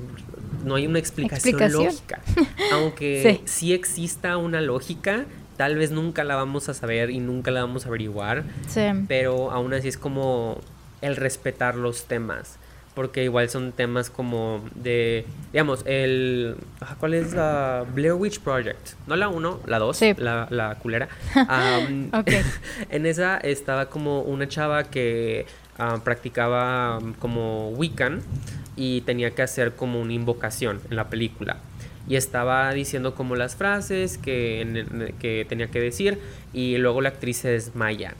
no 0.64 0.74
hay 0.74 0.88
una 0.88 0.98
explicación, 0.98 1.72
lógica 1.72 2.20
aunque 2.72 3.22
sí. 3.22 3.42
sí. 3.44 3.72
exista 3.72 4.36
una 4.36 4.60
lógica 4.60 5.26
tal 5.56 5.76
vez 5.76 5.92
nunca 5.92 6.24
la 6.24 6.34
vamos 6.34 6.68
a 6.68 6.74
saber 6.74 7.10
y 7.10 7.20
nunca 7.20 7.52
la 7.52 7.60
vamos 7.60 7.84
a 7.86 7.88
averiguar 7.88 8.42
sí. 8.66 8.82
pero 9.06 9.52
aún 9.52 9.72
así 9.74 9.86
es 9.86 9.96
como 9.96 10.60
el 11.00 11.16
respetar 11.16 11.76
los 11.76 12.04
temas. 12.04 12.58
Porque 12.94 13.24
igual 13.24 13.50
son 13.50 13.72
temas 13.72 14.08
como 14.08 14.64
de, 14.74 15.26
digamos, 15.52 15.82
el... 15.84 16.56
¿Cuál 16.98 17.12
es 17.12 17.34
la 17.34 17.84
Blair 17.92 18.14
Witch 18.14 18.40
Project? 18.40 18.94
No 19.06 19.16
la 19.16 19.28
1, 19.28 19.60
la 19.66 19.78
2, 19.78 20.00
la, 20.16 20.46
la, 20.48 20.76
culera. 20.76 21.08
en 22.90 23.06
esa 23.06 23.36
estaba 23.36 23.90
como 23.90 24.22
una 24.22 24.48
chava 24.48 24.84
que 24.84 25.44
ah, 25.78 26.00
practicaba 26.02 26.98
como 27.18 27.68
Wiccan 27.70 28.22
y 28.76 29.02
tenía 29.02 29.30
que 29.32 29.42
hacer 29.42 29.74
como 29.74 30.00
una 30.00 30.14
invocación 30.14 30.80
en 30.88 30.96
la 30.96 31.10
película 31.10 31.58
y 32.08 32.16
estaba 32.16 32.72
diciendo 32.72 33.14
como 33.14 33.36
las 33.36 33.56
frases 33.56 34.18
que, 34.18 35.12
que 35.18 35.44
tenía 35.48 35.68
que 35.68 35.80
decir 35.80 36.18
y 36.52 36.76
luego 36.78 37.00
la 37.00 37.10
actriz 37.10 37.38
se 37.38 37.48
desmaya 37.48 38.14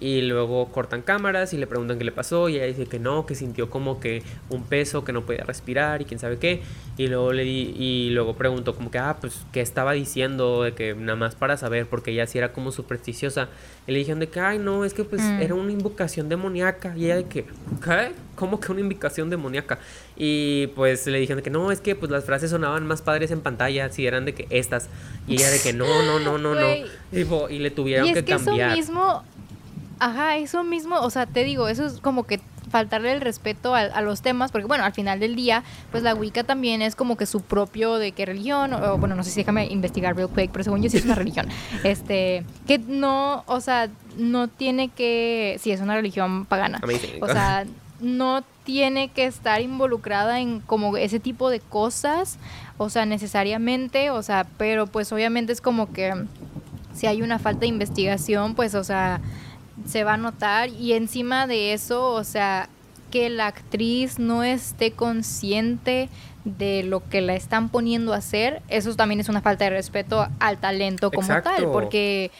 y 0.00 0.22
luego 0.22 0.72
cortan 0.72 1.02
cámaras 1.02 1.52
y 1.52 1.58
le 1.58 1.66
preguntan 1.66 1.98
qué 1.98 2.04
le 2.04 2.12
pasó 2.12 2.48
y 2.48 2.56
ella 2.56 2.64
dice 2.64 2.86
que 2.86 2.98
no, 2.98 3.26
que 3.26 3.34
sintió 3.34 3.68
como 3.68 4.00
que 4.00 4.22
un 4.48 4.64
peso, 4.64 5.04
que 5.04 5.12
no 5.12 5.26
podía 5.26 5.44
respirar 5.44 6.00
y 6.00 6.06
quién 6.06 6.18
sabe 6.18 6.38
qué. 6.38 6.62
Y 6.96 7.06
luego 7.06 7.32
le 7.32 7.44
di, 7.44 7.74
y 7.76 8.10
luego 8.10 8.34
preguntó 8.34 8.74
como 8.74 8.90
que, 8.90 8.98
ah, 8.98 9.18
pues, 9.20 9.42
¿qué 9.52 9.60
estaba 9.60 9.92
diciendo? 9.92 10.62
De 10.62 10.72
que 10.72 10.94
nada 10.94 11.16
más 11.16 11.34
para 11.34 11.56
saber, 11.56 11.86
porque 11.86 12.12
ella 12.12 12.26
sí 12.26 12.38
era 12.38 12.52
como 12.52 12.72
supersticiosa. 12.72 13.48
Y 13.86 13.92
le 13.92 13.98
dijeron 13.98 14.20
de 14.20 14.28
que, 14.28 14.40
ay, 14.40 14.58
no, 14.58 14.84
es 14.84 14.94
que 14.94 15.04
pues 15.04 15.22
mm. 15.22 15.42
era 15.42 15.54
una 15.54 15.72
invocación 15.72 16.28
demoníaca. 16.28 16.96
Y 16.96 17.06
ella 17.06 17.16
de 17.16 17.24
que, 17.24 17.44
¿qué? 17.84 18.12
¿Cómo 18.36 18.58
que 18.58 18.72
una 18.72 18.80
invocación 18.80 19.28
demoníaca? 19.28 19.78
Y 20.16 20.68
pues 20.68 21.06
le 21.06 21.18
dijeron 21.18 21.38
de 21.38 21.42
que 21.42 21.50
no, 21.50 21.72
es 21.72 21.80
que 21.80 21.94
pues 21.94 22.10
las 22.10 22.24
frases 22.24 22.50
sonaban 22.50 22.86
más 22.86 23.02
padres 23.02 23.30
en 23.30 23.40
pantalla 23.40 23.90
si 23.90 24.06
eran 24.06 24.24
de 24.24 24.34
que 24.34 24.46
estas. 24.50 24.88
Y 25.26 25.34
ella 25.34 25.50
de 25.50 25.60
que 25.60 25.72
no, 25.72 26.02
no, 26.02 26.18
no, 26.18 26.38
no, 26.38 26.54
no. 26.54 26.66
Y, 27.50 27.58
le 27.58 27.70
tuvieron 27.70 28.06
y 28.06 28.10
es 28.10 28.14
que, 28.16 28.24
cambiar. 28.24 28.70
Eso 28.70 28.76
mismo 28.76 29.24
Ajá, 30.00 30.36
eso 30.38 30.64
mismo, 30.64 30.98
o 30.98 31.10
sea, 31.10 31.26
te 31.26 31.44
digo, 31.44 31.68
eso 31.68 31.84
es 31.84 32.00
como 32.00 32.24
que 32.24 32.40
faltarle 32.70 33.12
el 33.12 33.20
respeto 33.20 33.74
a, 33.74 34.00
los 34.00 34.22
temas, 34.22 34.50
porque 34.50 34.66
bueno, 34.66 34.84
al 34.84 34.92
final 34.92 35.20
del 35.20 35.36
día, 35.36 35.62
pues 35.90 36.02
la 36.02 36.14
Wicca 36.14 36.42
también 36.42 36.80
es 36.82 36.96
como 36.96 37.16
que 37.16 37.26
su 37.26 37.42
propio 37.42 37.96
de 37.96 38.12
qué 38.12 38.24
religión, 38.24 38.72
o 38.72 38.96
bueno, 38.96 39.14
no 39.14 39.24
sé 39.24 39.30
si 39.30 39.40
déjame 39.40 39.66
investigar 39.66 40.16
real 40.16 40.30
quick, 40.34 40.50
pero 40.52 40.64
según 40.64 40.82
yo 40.82 40.88
sí 40.88 40.96
es 40.96 41.04
una 41.04 41.16
religión, 41.16 41.48
este, 41.84 42.44
que 42.66 42.78
no, 42.78 43.44
o 43.46 43.60
sea, 43.60 43.90
no 44.16 44.48
tiene 44.48 44.88
que, 44.88 45.58
sí, 45.60 45.70
es 45.70 45.80
una 45.80 45.96
religión 45.96 46.46
pagana, 46.46 46.80
o 47.20 47.26
sea, 47.26 47.66
no 48.00 48.42
tiene 48.64 49.08
que 49.08 49.26
estar 49.26 49.60
involucrada 49.60 50.40
en 50.40 50.60
como 50.60 50.96
ese 50.96 51.20
tipo 51.20 51.50
de 51.50 51.60
cosas, 51.60 52.38
o 52.78 52.88
sea, 52.88 53.04
necesariamente, 53.04 54.10
o 54.10 54.22
sea, 54.22 54.46
pero 54.56 54.86
pues 54.86 55.12
obviamente 55.12 55.52
es 55.52 55.60
como 55.60 55.92
que 55.92 56.14
si 56.94 57.06
hay 57.06 57.22
una 57.22 57.38
falta 57.38 57.60
de 57.60 57.66
investigación, 57.66 58.54
pues, 58.54 58.74
o 58.74 58.84
sea, 58.84 59.20
se 59.86 60.04
va 60.04 60.14
a 60.14 60.16
notar 60.16 60.68
y 60.68 60.92
encima 60.92 61.46
de 61.46 61.72
eso, 61.72 62.12
o 62.12 62.24
sea, 62.24 62.68
que 63.10 63.28
la 63.28 63.48
actriz 63.48 64.18
no 64.18 64.44
esté 64.44 64.92
consciente 64.92 66.08
de 66.44 66.82
lo 66.82 67.06
que 67.08 67.20
la 67.20 67.34
están 67.34 67.68
poniendo 67.68 68.14
a 68.14 68.16
hacer, 68.16 68.62
eso 68.68 68.94
también 68.94 69.20
es 69.20 69.28
una 69.28 69.42
falta 69.42 69.64
de 69.64 69.70
respeto 69.70 70.26
al 70.38 70.58
talento 70.58 71.10
como 71.10 71.28
tal, 71.42 71.70
porque, 71.70 72.30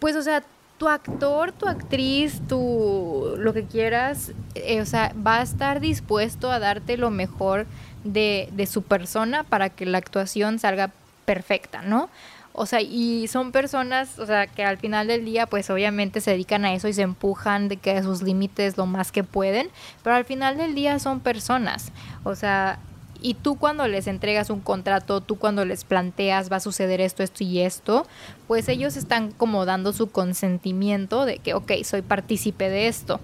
pues, 0.00 0.16
o 0.16 0.22
sea, 0.22 0.42
tu 0.78 0.88
actor, 0.88 1.52
tu 1.52 1.66
actriz, 1.68 2.40
tu 2.48 3.34
lo 3.38 3.54
que 3.54 3.64
quieras, 3.64 4.32
eh, 4.54 4.80
o 4.80 4.86
sea, 4.86 5.14
va 5.24 5.38
a 5.38 5.42
estar 5.42 5.80
dispuesto 5.80 6.50
a 6.50 6.58
darte 6.58 6.96
lo 6.96 7.10
mejor 7.10 7.66
de, 8.04 8.48
de 8.52 8.66
su 8.66 8.82
persona 8.82 9.44
para 9.44 9.70
que 9.70 9.86
la 9.86 9.98
actuación 9.98 10.58
salga 10.58 10.90
perfecta, 11.24 11.82
¿no? 11.82 12.10
O 12.54 12.66
sea, 12.66 12.82
y 12.82 13.28
son 13.28 13.50
personas, 13.50 14.18
o 14.18 14.26
sea, 14.26 14.46
que 14.46 14.62
al 14.62 14.76
final 14.76 15.06
del 15.06 15.24
día, 15.24 15.46
pues 15.46 15.70
obviamente 15.70 16.20
se 16.20 16.32
dedican 16.32 16.64
a 16.64 16.74
eso 16.74 16.86
y 16.86 16.92
se 16.92 17.02
empujan 17.02 17.68
de 17.68 17.78
que 17.78 18.02
sus 18.02 18.22
límites 18.22 18.76
lo 18.76 18.84
más 18.84 19.10
que 19.10 19.24
pueden, 19.24 19.70
pero 20.02 20.16
al 20.16 20.24
final 20.24 20.58
del 20.58 20.74
día 20.74 20.98
son 20.98 21.20
personas. 21.20 21.92
O 22.24 22.34
sea, 22.34 22.78
y 23.22 23.34
tú 23.34 23.56
cuando 23.56 23.88
les 23.88 24.06
entregas 24.06 24.50
un 24.50 24.60
contrato, 24.60 25.20
tú 25.22 25.38
cuando 25.38 25.64
les 25.64 25.84
planteas 25.84 26.52
va 26.52 26.56
a 26.56 26.60
suceder 26.60 27.00
esto, 27.00 27.22
esto 27.22 27.42
y 27.44 27.60
esto, 27.60 28.06
pues 28.48 28.68
ellos 28.68 28.96
están 28.96 29.30
como 29.30 29.64
dando 29.64 29.92
su 29.92 30.10
consentimiento 30.10 31.24
de 31.24 31.38
que, 31.38 31.54
ok, 31.54 31.72
soy 31.84 32.02
partícipe 32.02 32.68
de 32.68 32.88
esto. 32.88 33.20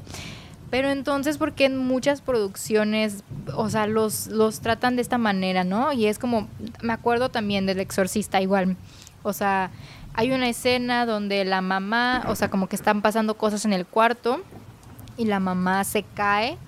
Pero 0.71 0.91
entonces, 0.91 1.39
porque 1.39 1.65
en 1.65 1.79
muchas 1.79 2.21
producciones, 2.21 3.25
o 3.55 3.71
sea, 3.71 3.87
los, 3.87 4.27
los 4.29 4.61
tratan 4.61 4.97
de 4.97 5.03
esta 5.03 5.19
manera, 5.19 5.65
¿no? 5.65 5.93
Y 5.93 6.07
es 6.07 6.19
como, 6.19 6.47
me 6.83 6.93
acuerdo 6.93 7.31
también 7.31 7.67
del 7.67 7.81
exorcista 7.81 8.41
igual 8.41 8.77
o 9.29 9.33
sea, 9.33 9.71
hay 10.15 10.33
una 10.33 10.49
escena 10.49 11.07
donde 11.07 11.45
la 11.45 11.61
mamá, 11.61 12.25
o 12.29 12.35
sea, 12.35 12.51
como 12.51 12.69
que 12.69 12.77
están 12.77 13.03
pasando 13.03 13.37
cosas 13.37 13.65
en 13.65 13.73
el 13.73 13.87
cuarto 13.87 14.41
y 15.17 15.27
la 15.27 15.41
mamá 15.41 15.85
se 15.85 16.03
cae 16.03 16.59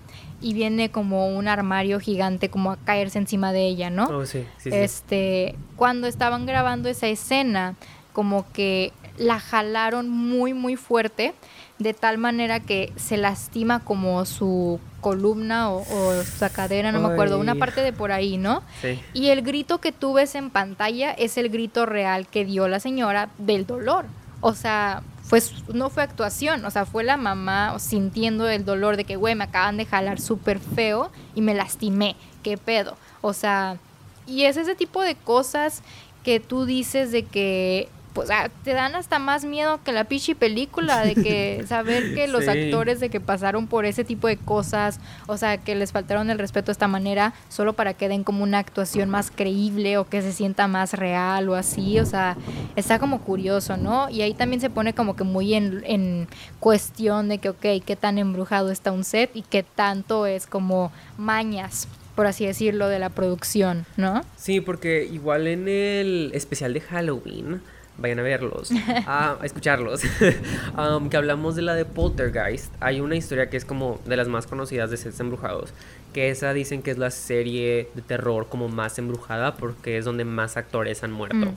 y 0.41 0.55
viene 0.55 0.91
como 0.91 1.29
un 1.29 1.49
armario 1.49 2.01
gigante 2.01 2.49
como 2.49 2.73
a 2.73 2.77
caerse 2.77 3.19
encima 3.19 3.53
de 3.53 3.67
ella, 3.67 3.91
¿no? 3.91 4.05
Oh, 4.05 4.27
sí, 4.27 4.47
sí, 4.59 4.71
este, 4.73 5.55
cuando 5.77 6.07
estaban 6.07 6.47
grabando 6.47 6.89
esa 6.89 7.09
escena, 7.09 7.75
como 8.13 8.51
que 8.53 8.93
la 9.19 9.39
jalaron 9.39 10.09
muy 10.09 10.55
muy 10.55 10.77
fuerte 10.77 11.35
de 11.81 11.95
tal 11.95 12.19
manera 12.19 12.61
que 12.61 12.93
se 12.97 13.17
lastima 13.17 13.81
como 13.81 14.25
su 14.27 14.79
columna 15.01 15.71
o, 15.71 15.83
su 16.23 16.47
cadera, 16.53 16.93
no 16.93 17.01
me 17.01 17.13
acuerdo, 17.13 17.39
una 17.39 17.55
parte 17.55 17.81
de 17.81 17.95
por 17.95 18.13
ahí, 18.13 18.37
¿no? 18.37 18.63
Sí. 18.83 19.01
Y 19.15 19.29
el 19.29 19.41
grito 19.41 19.81
que 19.81 19.91
tú 19.91 20.13
ves 20.13 20.35
en 20.35 20.51
pantalla 20.51 21.11
es 21.11 21.39
el 21.39 21.49
grito 21.49 21.87
real 21.87 22.27
que 22.27 22.45
dio 22.45 22.69
la 22.69 22.81
señora 22.81 23.31
del 23.39 23.67
dolor. 23.67 24.05
O 24.43 24.53
sea, 24.55 25.03
pues 25.31 25.55
no 25.73 25.89
fue 25.89 26.03
actuación, 26.03 26.67
o 26.67 26.71
sea, 26.71 26.85
fue 26.85 27.03
la 27.03 27.17
mamá 27.17 27.79
sintiendo 27.79 28.47
el 28.47 28.67
dolor 28.67 28.99
de 28.99 29.05
que, 29.05 29.17
güey, 29.17 29.35
me 29.35 29.45
acaban 29.45 29.79
de 29.79 29.87
jalar 29.87 30.21
súper 30.21 30.59
feo 30.59 31.11
y 31.35 31.41
me 31.41 31.55
lastimé, 31.55 32.15
qué 32.43 32.59
pedo. 32.59 32.99
O 33.23 33.33
sea, 33.33 33.79
y 34.27 34.45
es 34.45 34.59
ese 34.59 34.75
tipo 34.75 35.01
de 35.01 35.15
cosas 35.15 35.83
que 36.25 36.41
tú 36.41 36.67
dices 36.67 37.11
de 37.11 37.23
que 37.25 37.89
pues 38.13 38.31
ah, 38.31 38.51
te 38.65 38.73
dan 38.73 38.95
hasta 38.95 39.19
más 39.19 39.45
miedo 39.45 39.81
que 39.85 39.93
la 39.93 40.05
pichi 40.05 40.35
película 40.35 41.05
de 41.05 41.15
que 41.15 41.65
saber 41.69 42.15
que 42.15 42.29
los 42.29 42.49
actores 42.49 43.01
de 43.01 43.11
que 43.11 43.21
pasaron 43.21 43.67
por 43.67 43.85
ese 43.85 44.05
tipo 44.05 44.27
de 44.27 44.37
cosas, 44.37 45.01
o 45.27 45.37
sea, 45.37 45.59
que 45.59 45.75
les 45.75 45.93
faltaron 45.93 46.31
el 46.31 46.39
respeto 46.39 46.67
de 46.67 46.73
esta 46.73 46.89
manera 46.89 47.35
solo 47.49 47.75
para 47.75 47.95
que 47.95 48.09
den 48.09 48.25
como 48.25 48.43
una 48.43 48.59
actuación 48.59 49.11
más 49.11 49.31
creíble 49.31 49.99
o 49.99 50.09
que 50.09 50.23
se 50.23 50.33
sienta 50.33 50.69
más 50.69 50.95
real 50.95 51.49
o 51.49 51.55
así, 51.55 51.99
o 51.99 52.07
sea, 52.07 52.37
está 52.77 52.99
como 52.99 53.21
curioso, 53.21 53.77
¿no? 53.77 54.09
Y 54.11 54.23
ahí 54.23 54.35
también 54.35 54.61
se 54.61 54.71
pone 54.71 54.95
como 54.95 55.17
que 55.17 55.25
muy 55.25 55.55
en, 55.55 55.83
en 55.85 56.29
cuestión 56.59 57.29
de 57.29 57.39
que, 57.39 57.51
ok, 57.51 57.85
qué 57.85 57.97
tan 57.97 58.19
embrujado 58.19 58.71
está 58.71 58.93
un 58.93 59.05
set 59.05 59.31
y 59.35 59.43
qué 59.43 59.63
tanto 59.63 60.27
es 60.27 60.47
como 60.47 60.93
mañas 61.17 61.89
por 62.21 62.27
así 62.27 62.45
decirlo, 62.45 62.89
de 62.89 62.99
la 62.99 63.09
producción, 63.09 63.87
¿no? 63.97 64.23
Sí, 64.37 64.61
porque 64.61 65.09
igual 65.11 65.47
en 65.47 65.69
el 65.69 66.33
especial 66.35 66.75
de 66.75 66.83
Halloween, 66.83 67.63
vayan 68.01 68.19
a 68.19 68.23
verlos, 68.23 68.71
a, 69.07 69.39
escucharlos, 69.43 70.03
um, 70.79 71.09
que 71.09 71.17
hablamos 71.17 71.57
de 71.57 71.63
la 71.63 71.75
de 71.75 71.85
Poltergeist. 71.85 72.73
Hay 72.81 73.01
una 73.01 73.17
historia 73.17 73.51
que 73.51 73.57
es 73.57 73.65
como 73.65 74.01
de 74.07 74.17
las 74.17 74.29
más 74.29 74.47
conocidas 74.47 74.91
de 74.91 74.97
Sets 74.97 75.21
Embrujados, 75.21 75.73
que 76.13 76.31
esa 76.31 76.53
dicen 76.53 76.83
que 76.83 76.91
es 76.91 76.99
la 76.99 77.11
serie 77.11 77.89
de 77.95 78.03
terror 78.03 78.49
como 78.49 78.69
más 78.69 78.99
embrujada 78.99 79.55
porque 79.57 79.99
es 79.99 80.05
donde 80.05 80.25
más 80.25 80.57
actores 80.57 81.03
han 81.05 81.13
muerto. 81.13 81.37
Mm. 81.37 81.57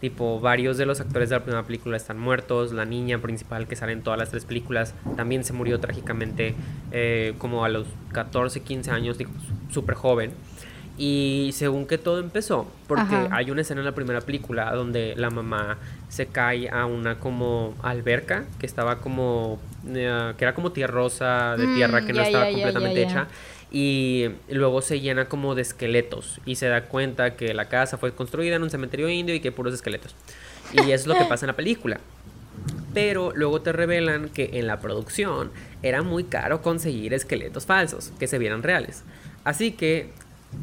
Tipo, 0.00 0.40
varios 0.40 0.78
de 0.78 0.86
los 0.86 0.98
actores 1.00 1.28
de 1.28 1.36
la 1.36 1.42
primera 1.42 1.62
película 1.62 1.96
están 1.98 2.18
muertos. 2.18 2.72
La 2.72 2.86
niña 2.86 3.18
principal 3.18 3.68
que 3.68 3.76
sale 3.76 3.92
en 3.92 4.02
todas 4.02 4.18
las 4.18 4.30
tres 4.30 4.46
películas 4.46 4.94
también 5.14 5.44
se 5.44 5.52
murió 5.52 5.78
trágicamente 5.78 6.54
eh, 6.90 7.34
como 7.36 7.66
a 7.66 7.68
los 7.68 7.86
14, 8.12 8.60
15 8.60 8.90
años, 8.90 9.18
súper 9.70 9.94
joven. 9.94 10.32
Y 11.02 11.52
según 11.54 11.86
que 11.86 11.96
todo 11.96 12.18
empezó, 12.18 12.70
porque 12.86 13.16
hay 13.30 13.50
una 13.50 13.62
escena 13.62 13.80
en 13.80 13.86
la 13.86 13.94
primera 13.94 14.20
película 14.20 14.70
donde 14.74 15.14
la 15.16 15.30
mamá 15.30 15.78
se 16.10 16.26
cae 16.26 16.68
a 16.68 16.84
una 16.84 17.18
como 17.18 17.74
alberca 17.82 18.44
que 18.58 18.66
estaba 18.66 18.98
como, 18.98 19.58
eh, 19.88 20.34
que 20.36 20.44
era 20.44 20.54
como 20.54 20.72
tierrosa, 20.72 21.56
de 21.56 21.66
mm, 21.68 21.74
tierra 21.74 22.04
que 22.04 22.12
no 22.12 22.20
estaba 22.20 22.50
completamente 22.50 23.02
hecha. 23.02 23.28
Y 23.72 24.28
luego 24.50 24.82
se 24.82 25.00
llena 25.00 25.24
como 25.24 25.54
de 25.54 25.62
esqueletos 25.62 26.38
y 26.44 26.56
se 26.56 26.68
da 26.68 26.82
cuenta 26.82 27.34
que 27.34 27.54
la 27.54 27.70
casa 27.70 27.96
fue 27.96 28.14
construida 28.14 28.56
en 28.56 28.62
un 28.62 28.68
cementerio 28.68 29.08
indio 29.08 29.34
y 29.34 29.40
que 29.40 29.48
hay 29.48 29.54
puros 29.54 29.72
esqueletos. 29.72 30.14
Y 30.74 30.80
eso 30.80 30.92
es 30.92 31.06
lo 31.06 31.14
que 31.14 31.24
pasa 31.24 31.46
en 31.46 31.52
la 31.52 31.56
película. 31.56 31.98
Pero 32.92 33.32
luego 33.34 33.62
te 33.62 33.72
revelan 33.72 34.28
que 34.28 34.50
en 34.52 34.66
la 34.66 34.80
producción 34.80 35.50
era 35.82 36.02
muy 36.02 36.24
caro 36.24 36.60
conseguir 36.60 37.14
esqueletos 37.14 37.64
falsos, 37.64 38.12
que 38.18 38.26
se 38.26 38.38
vieran 38.38 38.62
reales. 38.62 39.02
Así 39.44 39.72
que 39.72 40.10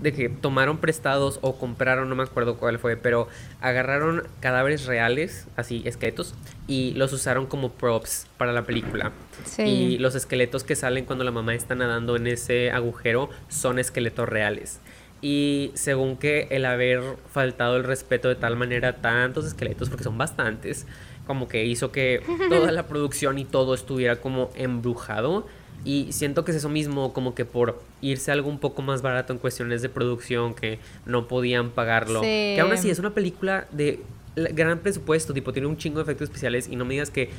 de 0.02 0.13
que 0.13 0.30
tomaron 0.30 0.78
prestados 0.78 1.39
o 1.41 1.58
compraron, 1.58 2.10
no 2.10 2.15
me 2.15 2.23
acuerdo 2.23 2.58
cuál 2.58 2.78
fue, 2.80 2.97
pero 2.97 3.28
agarraron 3.62 4.28
cadáveres 4.39 4.86
reales, 4.86 5.47
así 5.56 5.82
esqueletos, 5.86 6.36
y 6.67 6.93
los 6.93 7.13
usaron 7.13 7.45
como 7.45 7.71
props 7.71 8.28
para 8.38 8.54
la 8.54 8.63
película. 8.65 9.12
Y 9.58 9.97
los 9.97 10.15
esqueletos 10.15 10.63
que 10.63 10.76
salen 10.76 11.06
cuando 11.06 11.23
la 11.23 11.32
mamá 11.32 11.56
está 11.56 11.76
nadando 11.76 12.15
en 12.15 12.28
ese 12.28 12.71
agujero 12.71 13.30
son 13.47 13.80
esqueletos 13.80 14.28
reales. 14.28 14.80
Y 15.21 15.71
según 15.73 16.17
que 16.17 16.47
el 16.52 16.65
haber 16.65 17.02
faltado 17.32 17.78
el 17.78 17.84
respeto 17.84 18.28
de 18.28 18.36
tal 18.36 18.56
manera 18.56 18.89
a 18.89 18.93
tantos 18.93 19.45
esqueletos, 19.45 19.89
porque 19.89 20.04
son 20.04 20.17
bastantes, 20.17 20.86
como 21.26 21.47
que 21.47 21.65
hizo 21.65 21.91
que 21.91 22.21
toda 22.50 22.71
la 22.71 22.84
producción 22.88 23.39
y 23.39 23.45
todo 23.45 23.73
estuviera 23.73 24.17
como 24.17 24.52
embrujado 24.56 25.47
y 25.88 26.12
siento 26.12 26.43
que 26.43 26.52
es 26.52 26.58
eso 26.58 26.67
mismo, 26.67 27.13
como 27.13 27.34
que 27.34 27.45
por 27.45 27.82
irse 28.02 28.30
algo 28.30 28.50
un 28.50 28.60
poco 28.60 28.82
más 28.82 29.02
barato 29.02 29.32
en 29.32 29.39
cuestiones 29.39 29.82
de 29.82 29.88
producción, 29.88 30.54
que 30.54 30.80
no 31.06 31.30
podían 31.30 31.69
pagarlo. 31.69 32.19
Que 32.21 32.60
aún 32.60 32.73
así 32.73 32.89
es 32.89 33.00
una 33.00 33.12
película 33.12 33.67
de 33.71 34.02
gran 34.36 34.80
presupuesto, 34.80 35.34
tipo, 35.34 35.54
tiene 35.54 35.69
un 35.69 35.78
chingo 35.78 36.00
de 36.00 36.04
efectos 36.04 36.26
especiales 36.26 36.67
y 36.67 36.76
no 36.76 36.84
me 36.84 36.95
digas 36.95 37.10
que 37.10 37.30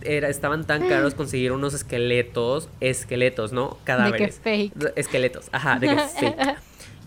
era, 0.00 0.30
estaban 0.30 0.66
tan 0.66 0.88
caros 0.88 1.12
conseguir 1.14 1.52
unos 1.52 1.74
esqueletos, 1.74 2.70
esqueletos, 2.80 3.52
¿no? 3.52 3.76
Cadáveres. 3.84 4.42
De 4.42 4.68
que 4.68 4.70
fake. 4.70 4.92
Esqueletos, 4.96 5.50
ajá, 5.52 5.78
de 5.78 5.88
que 5.88 5.96
fake. 6.20 6.58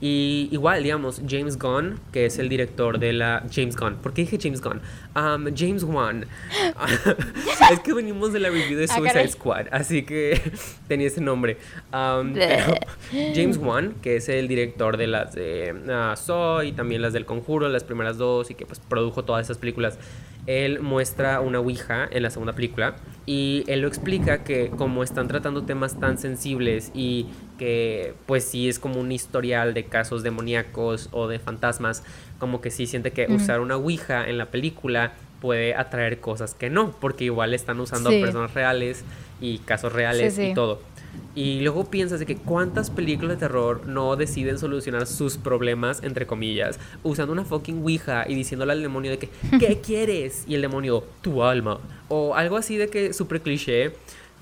Y 0.02 0.50
igual, 0.52 0.84
digamos, 0.84 1.22
James 1.28 1.58
Gunn, 1.58 2.00
que 2.12 2.26
es 2.26 2.38
el 2.38 2.50
director 2.50 3.00
de 3.00 3.14
la... 3.14 3.44
James 3.50 3.78
Gunn, 3.78 3.96
¿por 3.96 4.14
qué 4.14 4.24
dije 4.24 4.38
James 4.42 4.62
Gunn? 4.62 4.82
Um, 5.16 5.56
James 5.56 5.84
Wan. 5.84 6.26
es 7.72 7.80
que 7.80 7.94
venimos 7.94 8.34
de 8.34 8.40
la 8.40 8.50
review 8.50 8.78
de 8.78 8.86
ah, 8.86 8.96
Suicide 8.96 9.28
Squad, 9.30 9.68
así 9.72 10.04
que 10.04 10.42
tenía 10.90 11.08
ese 11.08 11.22
nombre. 11.22 11.58
Um, 11.94 12.36
James 13.34 13.58
Wan, 13.58 13.96
que 14.02 14.18
es 14.18 14.28
el 14.28 14.50
director 14.50 14.98
de 14.98 15.08
las 15.08 15.34
de 15.34 15.74
uh, 15.74 16.62
y 16.64 16.74
también 16.74 17.02
las 17.02 17.14
del 17.14 17.26
Conjuro, 17.26 17.70
las 17.70 17.86
primeras 17.86 18.18
dos, 18.18 18.52
y 18.52 18.56
que 18.56 18.66
pues 18.66 18.80
produjo 18.80 19.24
todas 19.24 19.46
esas 19.46 19.58
películas 19.58 19.98
él 20.48 20.80
muestra 20.80 21.40
una 21.40 21.60
Ouija 21.60 22.08
en 22.12 22.24
la 22.24 22.30
segunda 22.30 22.54
película 22.54 22.96
y 23.26 23.64
él 23.68 23.82
lo 23.82 23.88
explica 23.88 24.44
que 24.44 24.70
como 24.70 25.04
están 25.04 25.28
tratando 25.28 25.64
temas 25.64 26.00
tan 26.00 26.18
sensibles 26.18 26.92
y 26.94 27.28
que 27.58 28.14
pues 28.26 28.44
sí 28.44 28.70
es 28.70 28.78
como 28.78 29.00
un 29.00 29.12
historial 29.12 29.74
de 29.74 29.86
casos 29.86 30.22
demoníacos 30.22 31.10
o 31.12 31.28
de 31.28 31.40
fantasmas, 31.40 32.04
como 32.40 32.62
que 32.62 32.70
sí 32.70 32.86
siente 32.86 33.12
que 33.12 33.28
usar 33.32 33.60
una 33.60 33.78
Ouija 33.78 34.30
en 34.30 34.38
la 34.38 34.48
película 34.48 35.14
puede 35.42 35.76
atraer 35.76 36.20
cosas 36.20 36.54
que 36.54 36.70
no, 36.70 36.92
porque 37.00 37.26
igual 37.26 37.54
están 37.54 37.80
usando 37.80 38.10
personas 38.10 38.54
reales 38.54 39.04
y 39.42 39.60
casos 39.60 39.94
reales 39.94 40.38
y 40.40 40.54
todo. 40.54 40.82
Y 41.36 41.60
luego 41.62 41.86
piensas 41.86 42.20
de 42.20 42.26
que 42.26 42.38
cuántas 42.38 42.90
películas 42.90 43.32
de 43.38 43.42
terror 43.48 43.86
no 43.88 44.16
deciden 44.16 44.58
solucionar 44.58 45.06
sus 45.06 45.38
problemas, 45.38 46.02
entre 46.04 46.26
comillas, 46.26 46.80
usando 47.04 47.34
una 47.34 47.44
fucking 47.44 47.82
Ouija 47.84 48.26
y 48.28 48.36
diciéndole 48.36 48.72
al 48.72 48.82
demonio 48.82 49.12
de 49.12 49.18
que, 49.18 49.30
¿qué 49.60 49.82
quieres? 49.84 50.46
Y 50.48 50.56
el 50.56 50.62
demonio, 50.62 51.04
tu 51.22 51.44
alma. 51.44 51.80
O 52.08 52.36
algo 52.36 52.56
así 52.58 52.78
de 52.78 52.88
que 52.88 53.12
súper 53.14 53.42
cliché. 53.42 53.92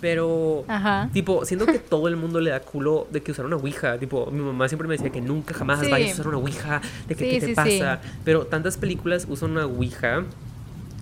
Pero, 0.02 0.66
Ajá. 0.68 1.10
tipo, 1.14 1.46
siento 1.46 1.66
que 1.66 1.80
todo 1.80 2.10
el 2.10 2.18
mundo 2.18 2.42
le 2.42 2.50
da 2.50 2.60
culo 2.60 3.08
de 3.10 3.24
que 3.24 3.32
usar 3.32 3.46
una 3.46 3.56
ouija. 3.56 3.98
Tipo, 3.98 4.30
mi 4.32 4.42
mamá 4.42 4.68
siempre 4.68 4.86
me 4.86 4.96
decía 4.96 5.10
que 5.12 5.22
nunca 5.22 5.54
jamás 5.54 5.80
Sí. 5.80 5.90
vayas 5.90 6.10
a 6.10 6.14
usar 6.16 6.28
una 6.28 6.38
ouija, 6.40 6.82
de 7.08 7.16
que 7.16 7.24
Sí, 7.24 7.32
qué 7.32 7.40
te 7.40 7.46
sí, 7.48 7.54
pasa. 7.56 8.02
Pero 8.26 8.46
tantas 8.46 8.78
películas 8.78 9.26
usan 9.30 9.52
una 9.52 9.66
ouija 9.66 10.26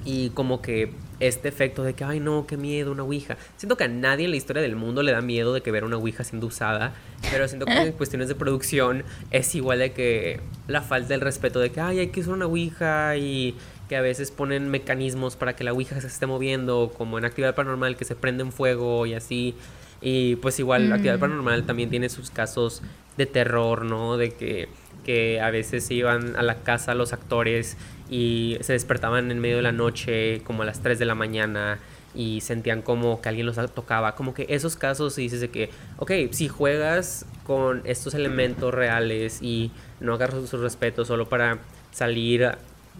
y 0.06 0.30
como 0.30 0.62
que 0.62 0.94
este 1.22 1.48
efecto 1.48 1.84
de 1.84 1.94
que, 1.94 2.04
ay 2.04 2.20
no, 2.20 2.46
qué 2.48 2.58
miedo, 2.58 2.92
una 2.92 3.04
ouija. 3.04 3.38
Siento 3.56 3.78
que 3.78 3.86
a 3.86 3.88
nadie 3.88 4.26
en 4.26 4.32
la 4.32 4.38
historia 4.38 4.62
del 4.62 4.76
mundo 4.76 5.04
le 5.04 5.12
da 5.14 5.22
miedo 5.22 5.54
de 5.54 5.62
que 5.62 5.72
ver 5.72 5.84
una 5.86 5.96
ouija 5.98 6.24
siendo 6.24 6.48
usada, 6.48 6.94
pero 7.32 7.48
siento 7.48 7.66
que 7.66 7.74
en 7.74 7.92
cuestiones 7.94 8.28
de 8.28 8.36
producción 8.36 9.04
es 9.32 9.56
igual 9.56 9.80
de 9.80 9.94
que 9.94 10.40
la 10.68 10.82
falta 10.82 11.10
del 11.10 11.22
respeto 11.22 11.60
de 11.60 11.70
que, 11.72 11.80
ay, 11.80 12.00
hay 12.00 12.08
que 12.08 12.20
usar 12.22 12.34
una 12.34 12.48
ouija 12.48 13.16
y 13.18 13.56
que 13.88 13.96
a 13.96 14.02
veces 14.02 14.32
ponen 14.32 14.70
mecanismos 14.70 15.36
para 15.36 15.56
que 15.56 15.64
la 15.64 15.74
ouija 15.74 16.00
se 16.02 16.08
esté 16.08 16.26
moviendo, 16.26 16.94
como 16.98 17.18
en 17.18 17.26
actividad 17.26 17.56
paranormal 17.56 17.96
que 17.98 18.06
se 18.06 18.16
prende 18.16 18.44
en 18.44 18.52
fuego 18.52 19.06
y 19.06 19.14
así. 19.14 19.54
Y 20.02 20.38
pues 20.38 20.58
igual, 20.60 20.90
Mm. 20.90 20.94
actividad 20.94 21.20
paranormal 21.20 21.66
también 21.66 21.90
tiene 21.90 22.10
sus 22.10 22.32
casos 22.32 22.82
de 23.18 23.26
terror, 23.28 23.86
¿no? 23.86 24.18
De 24.18 24.32
que, 24.32 24.70
que 25.04 25.42
a 25.42 25.50
veces 25.52 25.86
se 25.86 25.94
iban 25.94 26.36
a 26.36 26.44
la 26.44 26.56
casa 26.64 26.96
los 26.96 27.14
actores 27.14 27.78
y 28.10 28.58
se 28.62 28.74
despertaban 28.74 29.32
en 29.32 29.40
medio 29.40 29.58
de 29.58 29.62
la 29.62 29.72
noche, 29.72 30.42
como 30.44 30.64
a 30.64 30.66
las 30.66 30.82
3 30.82 31.00
de 31.00 31.06
la 31.06 31.16
mañana, 31.16 31.80
y 32.14 32.42
sentían 32.42 32.82
como 32.82 33.22
que 33.22 33.30
alguien 33.30 33.46
los 33.46 33.56
tocaba. 33.74 34.16
Como 34.16 34.34
que 34.34 34.46
esos 34.50 34.76
casos 34.76 35.16
dices 35.16 35.42
de 35.42 35.50
que, 35.50 35.70
ok, 35.98 36.12
si 36.32 36.48
juegas 36.48 37.26
con 37.46 37.82
estos 37.86 38.14
elementos 38.14 38.74
reales 38.74 39.42
y 39.42 39.72
no 40.00 40.14
agarras 40.14 40.50
su 40.50 40.58
respeto 40.58 41.06
solo 41.06 41.30
para 41.30 41.60
salir, 41.92 42.52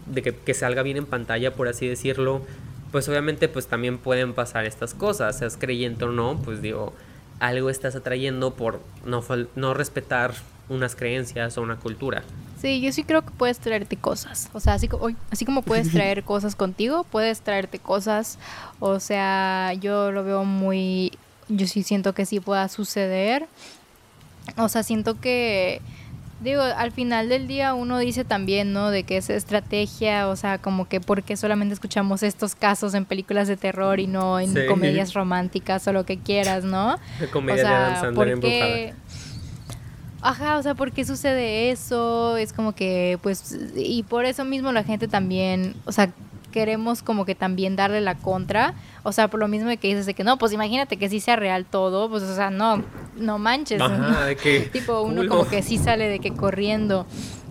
de 0.06 0.22
que, 0.22 0.34
que 0.34 0.54
salga 0.54 0.82
bien 0.82 0.96
en 0.96 1.06
pantalla, 1.06 1.52
por 1.54 1.68
así 1.68 1.86
decirlo, 1.86 2.42
pues 2.90 3.08
obviamente 3.08 3.48
pues 3.48 3.66
también 3.66 3.98
pueden 3.98 4.34
pasar 4.34 4.66
estas 4.66 4.94
cosas, 4.94 5.38
seas 5.38 5.56
creyente 5.56 6.04
o 6.04 6.12
no, 6.12 6.40
pues 6.44 6.62
digo, 6.62 6.92
algo 7.42 7.70
estás 7.70 7.96
atrayendo 7.96 8.54
por 8.54 8.80
no, 9.04 9.22
no 9.56 9.74
respetar 9.74 10.32
unas 10.68 10.94
creencias 10.94 11.58
o 11.58 11.62
una 11.62 11.76
cultura. 11.76 12.22
Sí, 12.60 12.80
yo 12.80 12.92
sí 12.92 13.02
creo 13.02 13.22
que 13.22 13.32
puedes 13.32 13.58
traerte 13.58 13.96
cosas. 13.96 14.48
O 14.52 14.60
sea, 14.60 14.74
así, 14.74 14.88
así 15.32 15.44
como 15.44 15.62
puedes 15.62 15.90
traer 15.92 16.22
cosas 16.22 16.54
contigo, 16.54 17.04
puedes 17.04 17.40
traerte 17.40 17.80
cosas. 17.80 18.38
O 18.78 19.00
sea, 19.00 19.72
yo 19.74 20.12
lo 20.12 20.22
veo 20.22 20.44
muy... 20.44 21.18
Yo 21.48 21.66
sí 21.66 21.82
siento 21.82 22.14
que 22.14 22.26
sí 22.26 22.38
pueda 22.38 22.68
suceder. 22.68 23.48
O 24.56 24.68
sea, 24.68 24.84
siento 24.84 25.20
que... 25.20 25.82
Digo, 26.42 26.62
al 26.62 26.90
final 26.92 27.28
del 27.28 27.46
día 27.46 27.72
uno 27.74 27.98
dice 27.98 28.24
también, 28.24 28.72
¿no? 28.72 28.90
De 28.90 29.04
que 29.04 29.16
es 29.16 29.30
estrategia, 29.30 30.28
o 30.28 30.34
sea, 30.36 30.58
como 30.58 30.88
que 30.88 31.00
por 31.00 31.22
qué 31.22 31.36
solamente 31.36 31.74
escuchamos 31.74 32.22
estos 32.22 32.54
casos 32.54 32.94
en 32.94 33.04
películas 33.04 33.46
de 33.48 33.56
terror 33.56 34.00
y 34.00 34.06
no 34.08 34.40
en 34.40 34.52
Sí. 34.52 34.66
comedias 34.66 35.14
románticas 35.14 35.86
o 35.86 35.92
lo 35.92 36.04
que 36.04 36.18
quieras, 36.18 36.64
¿no? 36.64 36.98
Comedia 37.32 37.62
o 37.62 38.00
sea, 38.00 38.10
de. 38.10 38.94
Ajá, 40.20 40.56
o 40.58 40.62
sea, 40.62 40.74
¿por 40.74 40.92
qué 40.92 41.04
sucede 41.04 41.70
eso? 41.70 42.36
Es 42.36 42.52
como 42.52 42.74
que, 42.74 43.18
pues, 43.22 43.56
y 43.76 44.04
por 44.04 44.24
eso 44.24 44.44
mismo 44.44 44.70
la 44.72 44.84
gente 44.84 45.08
también, 45.08 45.74
o 45.84 45.90
sea, 45.92 46.10
queremos 46.52 47.02
como 47.02 47.24
que 47.24 47.34
también 47.34 47.74
darle 47.74 48.00
la 48.00 48.14
contra, 48.14 48.74
o 49.02 49.10
sea, 49.10 49.26
por 49.26 49.40
lo 49.40 49.48
mismo 49.48 49.68
de 49.68 49.78
que 49.78 49.88
dices 49.88 50.06
de 50.06 50.14
que 50.14 50.22
no, 50.22 50.38
pues 50.38 50.52
imagínate 50.52 50.96
que 50.96 51.08
sí 51.08 51.18
sea 51.18 51.34
real 51.34 51.64
todo, 51.64 52.08
pues, 52.08 52.22
o 52.22 52.36
sea, 52.36 52.50
no, 52.50 52.84
no 53.16 53.38
manches. 53.38 53.80
Ajá, 53.80 54.26
de 54.26 54.36
que 54.36 54.60
tipo, 54.72 55.00
uno 55.02 55.22
culo. 55.22 55.28
como 55.28 55.50
que 55.50 55.62
sí 55.62 55.78
sale 55.78 56.08
de 56.08 56.20
que 56.20 56.32
corriendo, 56.32 57.06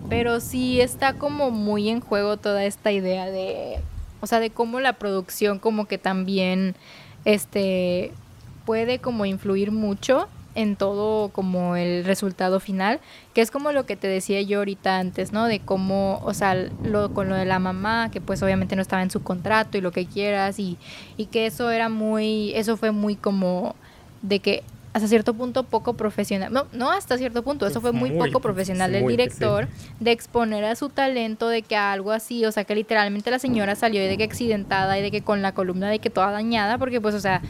pero 0.08 0.40
sí 0.40 0.80
está 0.80 1.12
como 1.12 1.50
muy 1.50 1.90
en 1.90 2.00
juego 2.00 2.38
toda 2.38 2.64
esta 2.64 2.90
idea 2.90 3.26
de, 3.26 3.78
o 4.22 4.26
sea, 4.26 4.40
de 4.40 4.48
cómo 4.48 4.80
la 4.80 4.94
producción 4.94 5.58
como 5.58 5.86
que 5.86 5.98
también, 5.98 6.74
este, 7.26 8.12
puede 8.64 8.98
como 9.00 9.26
influir 9.26 9.72
mucho 9.72 10.28
en 10.54 10.76
todo 10.76 11.30
como 11.30 11.76
el 11.76 12.04
resultado 12.04 12.60
final, 12.60 13.00
que 13.34 13.40
es 13.40 13.50
como 13.50 13.72
lo 13.72 13.86
que 13.86 13.96
te 13.96 14.08
decía 14.08 14.40
yo 14.42 14.58
ahorita 14.58 14.98
antes, 14.98 15.32
¿no? 15.32 15.46
De 15.46 15.60
cómo, 15.60 16.20
o 16.24 16.34
sea, 16.34 16.54
lo, 16.54 17.12
con 17.14 17.28
lo 17.28 17.34
de 17.34 17.44
la 17.44 17.58
mamá, 17.58 18.10
que 18.10 18.20
pues 18.20 18.42
obviamente 18.42 18.76
no 18.76 18.82
estaba 18.82 19.02
en 19.02 19.10
su 19.10 19.22
contrato 19.22 19.78
y 19.78 19.80
lo 19.80 19.92
que 19.92 20.06
quieras, 20.06 20.58
y, 20.58 20.78
y 21.16 21.26
que 21.26 21.46
eso 21.46 21.70
era 21.70 21.88
muy, 21.88 22.52
eso 22.54 22.76
fue 22.76 22.90
muy 22.90 23.16
como 23.16 23.74
de 24.22 24.40
que 24.40 24.62
hasta 24.92 25.08
cierto 25.08 25.32
punto 25.32 25.62
poco 25.62 25.94
profesional, 25.94 26.52
no, 26.52 26.66
no 26.72 26.90
hasta 26.90 27.16
cierto 27.16 27.42
punto, 27.42 27.66
eso 27.66 27.80
fue 27.80 27.92
muy, 27.92 28.10
Muy, 28.10 28.28
poco 28.28 28.40
profesional 28.40 28.92
del 28.92 29.06
director 29.06 29.68
de 30.00 30.12
exponer 30.12 30.64
a 30.64 30.76
su 30.76 30.90
talento 30.90 31.48
de 31.48 31.62
que 31.62 31.76
algo 31.76 32.12
así, 32.12 32.44
o 32.44 32.52
sea, 32.52 32.64
que 32.64 32.74
literalmente 32.74 33.30
la 33.30 33.38
señora 33.38 33.74
salió 33.74 34.04
y 34.04 34.06
de 34.06 34.18
que 34.18 34.24
accidentada 34.24 34.98
y 34.98 35.02
de 35.02 35.10
que 35.10 35.22
con 35.22 35.40
la 35.40 35.52
columna 35.52 35.88
de 35.88 35.98
que 35.98 36.10
toda 36.10 36.30
dañada, 36.30 36.76
porque 36.76 37.00
pues, 37.00 37.14
o 37.14 37.20
sea, 37.20 37.40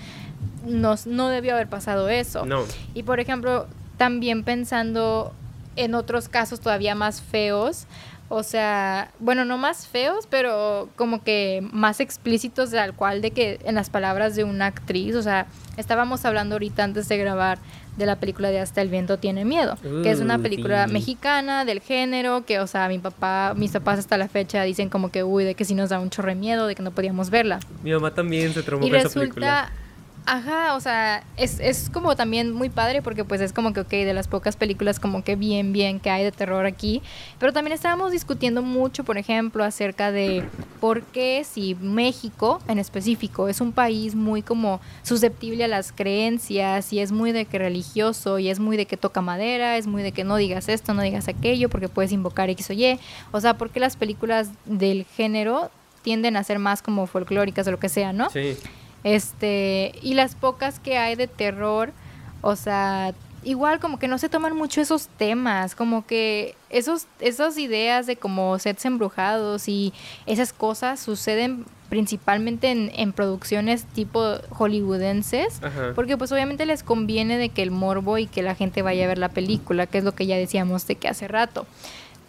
no, 0.65 0.95
no 1.07 1.29
debió 1.29 1.55
haber 1.55 1.69
pasado 1.69 2.09
eso. 2.09 2.47
No, 2.47 2.65
Y 2.95 3.03
por 3.03 3.21
ejemplo, 3.21 3.67
también 3.97 4.45
pensando 4.45 5.33
en 5.77 5.95
otros 5.95 6.29
casos 6.29 6.61
todavía 6.61 6.95
más 6.95 7.21
feos, 7.21 7.87
o 8.35 8.43
sea, 8.43 9.11
bueno, 9.19 9.45
no 9.45 9.59
más 9.59 9.87
feos, 9.87 10.27
pero 10.27 10.89
como 10.97 11.23
que 11.23 11.63
más 11.71 12.01
explícitos 12.01 12.71
de 12.71 12.79
al 12.79 12.95
cual 12.95 13.21
de 13.21 13.31
que 13.31 13.61
en 13.65 13.75
las 13.75 13.91
palabras 13.91 14.35
de 14.35 14.45
una 14.45 14.67
actriz, 14.67 15.17
o 15.17 15.23
sea, 15.23 15.47
estábamos 15.77 16.25
hablando 16.25 16.55
ahorita 16.55 16.83
antes 16.83 17.09
de 17.09 17.19
grabar 17.19 17.59
de 17.99 18.07
la 18.07 18.17
película 18.17 18.49
de 18.49 18.59
Hasta 18.59 18.81
el 18.81 18.89
viento 18.89 19.19
tiene 19.19 19.45
miedo, 19.45 19.77
que 20.03 20.11
es 20.11 20.21
una 20.21 20.39
película 20.39 20.87
mexicana 20.87 21.67
del 21.67 21.81
género, 21.81 22.47
que 22.47 22.59
o 22.59 22.67
sea, 22.67 22.89
mi 22.89 22.99
papá, 22.99 23.53
mis 23.55 23.73
papás 23.73 23.99
hasta 23.99 24.17
la 24.17 24.29
fecha 24.29 24.63
dicen 24.63 24.89
como 24.89 25.11
que 25.11 25.23
uy, 25.25 25.45
de 25.45 25.55
que 25.55 25.67
sí 25.67 25.75
nos 25.75 25.91
da 25.91 26.01
un 26.01 26.09
chorre 26.09 26.35
de 26.35 26.41
miedo, 26.41 26.67
de 26.67 26.75
que 26.75 26.83
no 26.83 26.91
podíamos 26.93 27.29
verla. 27.29 27.61
mi 27.83 27.93
mamá 27.93 28.15
también 28.15 28.55
se 28.55 28.63
traumó 28.63 28.87
Y 28.87 28.91
con 28.91 28.99
esa 28.99 29.11
película. 29.11 29.73
Ajá, 30.27 30.75
o 30.77 30.81
sea, 30.81 31.25
es, 31.37 31.59
es 31.61 31.91
como 31.91 32.17
también 32.17 32.53
muy 32.53 32.69
padre 32.69 33.03
porque 33.03 33.25
pues 33.25 33.41
es 33.41 33.53
como 33.53 33.73
que, 33.73 33.81
ok, 33.81 33.91
de 33.91 34.15
las 34.15 34.29
pocas 34.29 34.57
películas 34.57 35.01
como 35.01 35.25
que 35.25 35.37
bien, 35.37 35.73
bien 35.73 36.01
que 36.01 36.11
hay 36.11 36.25
de 36.25 36.33
terror 36.33 36.67
aquí. 36.67 37.03
Pero 37.39 37.53
también 37.53 37.73
estábamos 37.73 38.13
discutiendo 38.13 38.63
mucho, 38.63 39.05
por 39.05 39.19
ejemplo, 39.19 39.65
acerca 39.65 40.13
de 40.13 40.45
por 40.81 41.03
qué 41.03 41.45
si 41.45 41.75
México 41.77 42.61
en 42.69 42.79
específico 42.79 43.49
es 43.49 43.61
un 43.61 43.73
país 43.73 44.15
muy 44.15 44.43
como 44.43 44.81
susceptible 45.03 45.65
a 45.65 45.69
las 45.69 45.93
creencias 45.93 46.93
y 46.93 47.01
es 47.01 47.13
muy 47.13 47.33
de 47.33 47.45
que 47.45 47.59
religioso 47.59 48.39
y 48.39 48.49
es 48.49 48.61
muy 48.61 48.77
de 48.77 48.87
que 48.87 48.97
toca 48.97 49.21
madera, 49.21 49.77
es 49.77 49.87
muy 49.87 50.03
de 50.03 50.13
que 50.13 50.25
no 50.25 50.37
digas 50.37 50.69
esto, 50.69 50.95
no 50.95 51.03
digas 51.03 51.29
aquello 51.29 51.69
porque 51.69 51.89
puedes 51.89 52.13
invocar 52.13 52.51
X 52.51 52.71
o 52.71 52.73
Y. 52.73 52.99
O 53.33 53.41
sea, 53.41 53.59
¿por 53.59 53.71
qué 53.71 53.81
las 53.81 53.97
películas 53.97 54.51
del 54.67 55.05
género 55.05 55.71
tienden 56.03 56.37
a 56.37 56.45
ser 56.45 56.59
más 56.59 56.83
como 56.83 57.07
folclóricas 57.07 57.67
o 57.69 57.71
lo 57.71 57.79
que 57.79 57.89
sea, 57.89 58.13
¿no? 58.13 58.29
Sí. 58.31 58.57
Este, 59.05 59.93
y 60.03 60.15
las 60.15 60.35
pocas 60.35 60.79
que 60.79 60.99
hay 60.99 61.17
de 61.17 61.27
terror, 61.27 61.93
o 62.41 62.57
sea, 62.57 63.15
igual 63.45 63.81
como 63.81 63.99
que 63.99 64.09
no 64.09 64.19
se 64.19 64.29
toman 64.29 64.57
mucho 64.57 64.81
esos 64.81 65.09
temas, 65.09 65.75
como 65.75 66.07
que 66.07 66.55
esos, 66.71 67.07
esas 67.21 67.59
ideas 67.59 68.07
de 68.07 68.17
como 68.17 68.59
sets 68.59 68.85
embrujados 68.85 69.69
y 69.69 69.93
esas 70.27 70.53
cosas 70.53 71.01
suceden 71.01 71.65
principalmente 71.89 72.71
en, 72.71 72.91
en 72.95 73.13
producciones 73.13 73.85
tipo 73.85 74.37
hollywoodenses, 74.51 75.63
Ajá. 75.63 75.93
porque 75.95 76.17
pues 76.17 76.33
obviamente 76.33 76.65
les 76.65 76.83
conviene 76.83 77.37
de 77.37 77.51
que 77.51 77.63
el 77.63 77.71
morbo 77.71 78.17
y 78.19 78.27
que 78.27 78.43
la 78.43 78.55
gente 78.55 78.81
vaya 78.83 79.05
a 79.05 79.09
ver 79.09 79.19
la 79.19 79.29
película, 79.29 79.87
que 79.87 79.99
es 79.99 80.05
lo 80.05 80.13
que 80.13 80.27
ya 80.27 80.37
decíamos 80.37 80.87
de 80.87 80.95
que 80.95 81.09
hace 81.09 81.29
rato. 81.29 81.67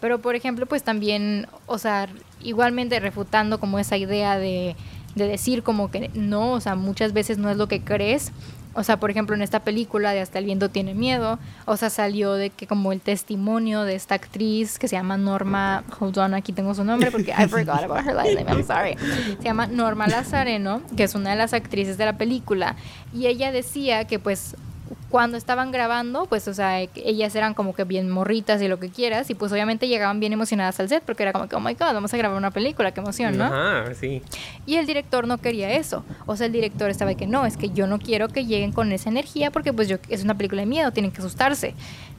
Pero 0.00 0.18
por 0.18 0.34
ejemplo, 0.34 0.66
pues 0.66 0.82
también, 0.82 1.46
o 1.66 1.78
sea, 1.78 2.08
igualmente 2.42 3.00
refutando 3.00 3.58
como 3.58 3.78
esa 3.78 3.96
idea 3.96 4.36
de, 4.36 4.76
de 5.14 5.28
decir 5.28 5.62
como 5.62 5.90
que 5.90 6.10
no, 6.14 6.52
o 6.52 6.60
sea, 6.60 6.74
muchas 6.74 7.12
veces 7.12 7.38
no 7.38 7.50
es 7.50 7.56
lo 7.56 7.68
que 7.68 7.82
crees. 7.82 8.32
O 8.76 8.82
sea, 8.82 8.98
por 8.98 9.08
ejemplo, 9.08 9.36
en 9.36 9.42
esta 9.42 9.60
película 9.60 10.10
de 10.10 10.20
Hasta 10.20 10.40
el 10.40 10.46
viento 10.46 10.68
tiene 10.68 10.94
miedo, 10.94 11.38
o 11.64 11.76
sea, 11.76 11.90
salió 11.90 12.32
de 12.32 12.50
que 12.50 12.66
como 12.66 12.90
el 12.90 13.00
testimonio 13.00 13.82
de 13.82 13.94
esta 13.94 14.16
actriz 14.16 14.80
que 14.80 14.88
se 14.88 14.96
llama 14.96 15.16
Norma, 15.16 15.84
hold 16.00 16.18
on, 16.18 16.34
aquí 16.34 16.52
tengo 16.52 16.74
su 16.74 16.82
nombre 16.82 17.12
porque 17.12 17.30
I 17.30 17.46
forgot 17.46 17.84
about 17.84 18.04
her 18.04 18.14
last 18.14 18.34
name, 18.34 18.50
I'm 18.50 18.66
sorry. 18.66 18.96
Se 19.38 19.44
llama 19.44 19.68
Norma 19.68 20.08
Lazareno, 20.08 20.82
que 20.96 21.04
es 21.04 21.14
una 21.14 21.30
de 21.30 21.36
las 21.36 21.52
actrices 21.52 21.98
de 21.98 22.04
la 22.04 22.18
película, 22.18 22.74
y 23.12 23.26
ella 23.26 23.52
decía 23.52 24.06
que 24.08 24.18
pues 24.18 24.56
cuando 25.10 25.36
estaban 25.36 25.70
grabando, 25.70 26.26
pues, 26.26 26.48
o 26.48 26.54
sea, 26.54 26.80
ellas 26.80 27.34
eran 27.36 27.54
como 27.54 27.74
que 27.74 27.84
bien 27.84 28.10
morritas 28.10 28.60
y 28.60 28.68
lo 28.68 28.80
que 28.80 28.90
quieras, 28.90 29.30
y 29.30 29.34
pues 29.34 29.52
obviamente 29.52 29.86
llegaban 29.86 30.18
bien 30.18 30.32
emocionadas 30.32 30.80
al 30.80 30.88
set 30.88 31.04
porque 31.04 31.22
era 31.22 31.32
como 31.32 31.48
que, 31.48 31.54
oh 31.54 31.60
my 31.60 31.74
god, 31.74 31.94
vamos 31.94 32.12
a 32.12 32.16
grabar 32.16 32.36
una 32.36 32.50
película, 32.50 32.92
qué 32.92 33.00
emoción, 33.00 33.38
¿no? 33.38 33.44
Ajá, 33.44 33.94
sí. 33.94 34.22
Y 34.66 34.74
el 34.76 34.86
director 34.86 35.28
no 35.28 35.38
quería 35.38 35.70
eso. 35.70 36.04
O 36.26 36.36
sea, 36.36 36.46
el 36.46 36.52
director 36.52 36.90
estaba 36.90 37.10
de 37.10 37.16
que 37.16 37.26
no, 37.26 37.46
es 37.46 37.56
que 37.56 37.70
yo 37.70 37.86
no 37.86 37.98
quiero 37.98 38.28
que 38.28 38.44
lleguen 38.44 38.72
con 38.72 38.90
esa 38.92 39.08
energía 39.08 39.50
porque 39.50 39.72
pues 39.72 39.88
yo 39.88 39.98
es 40.08 40.24
una 40.24 40.36
película 40.36 40.62
de 40.62 40.66
miedo, 40.66 40.90
tienen 40.90 41.12
que 41.12 41.20
asustarse. 41.20 41.74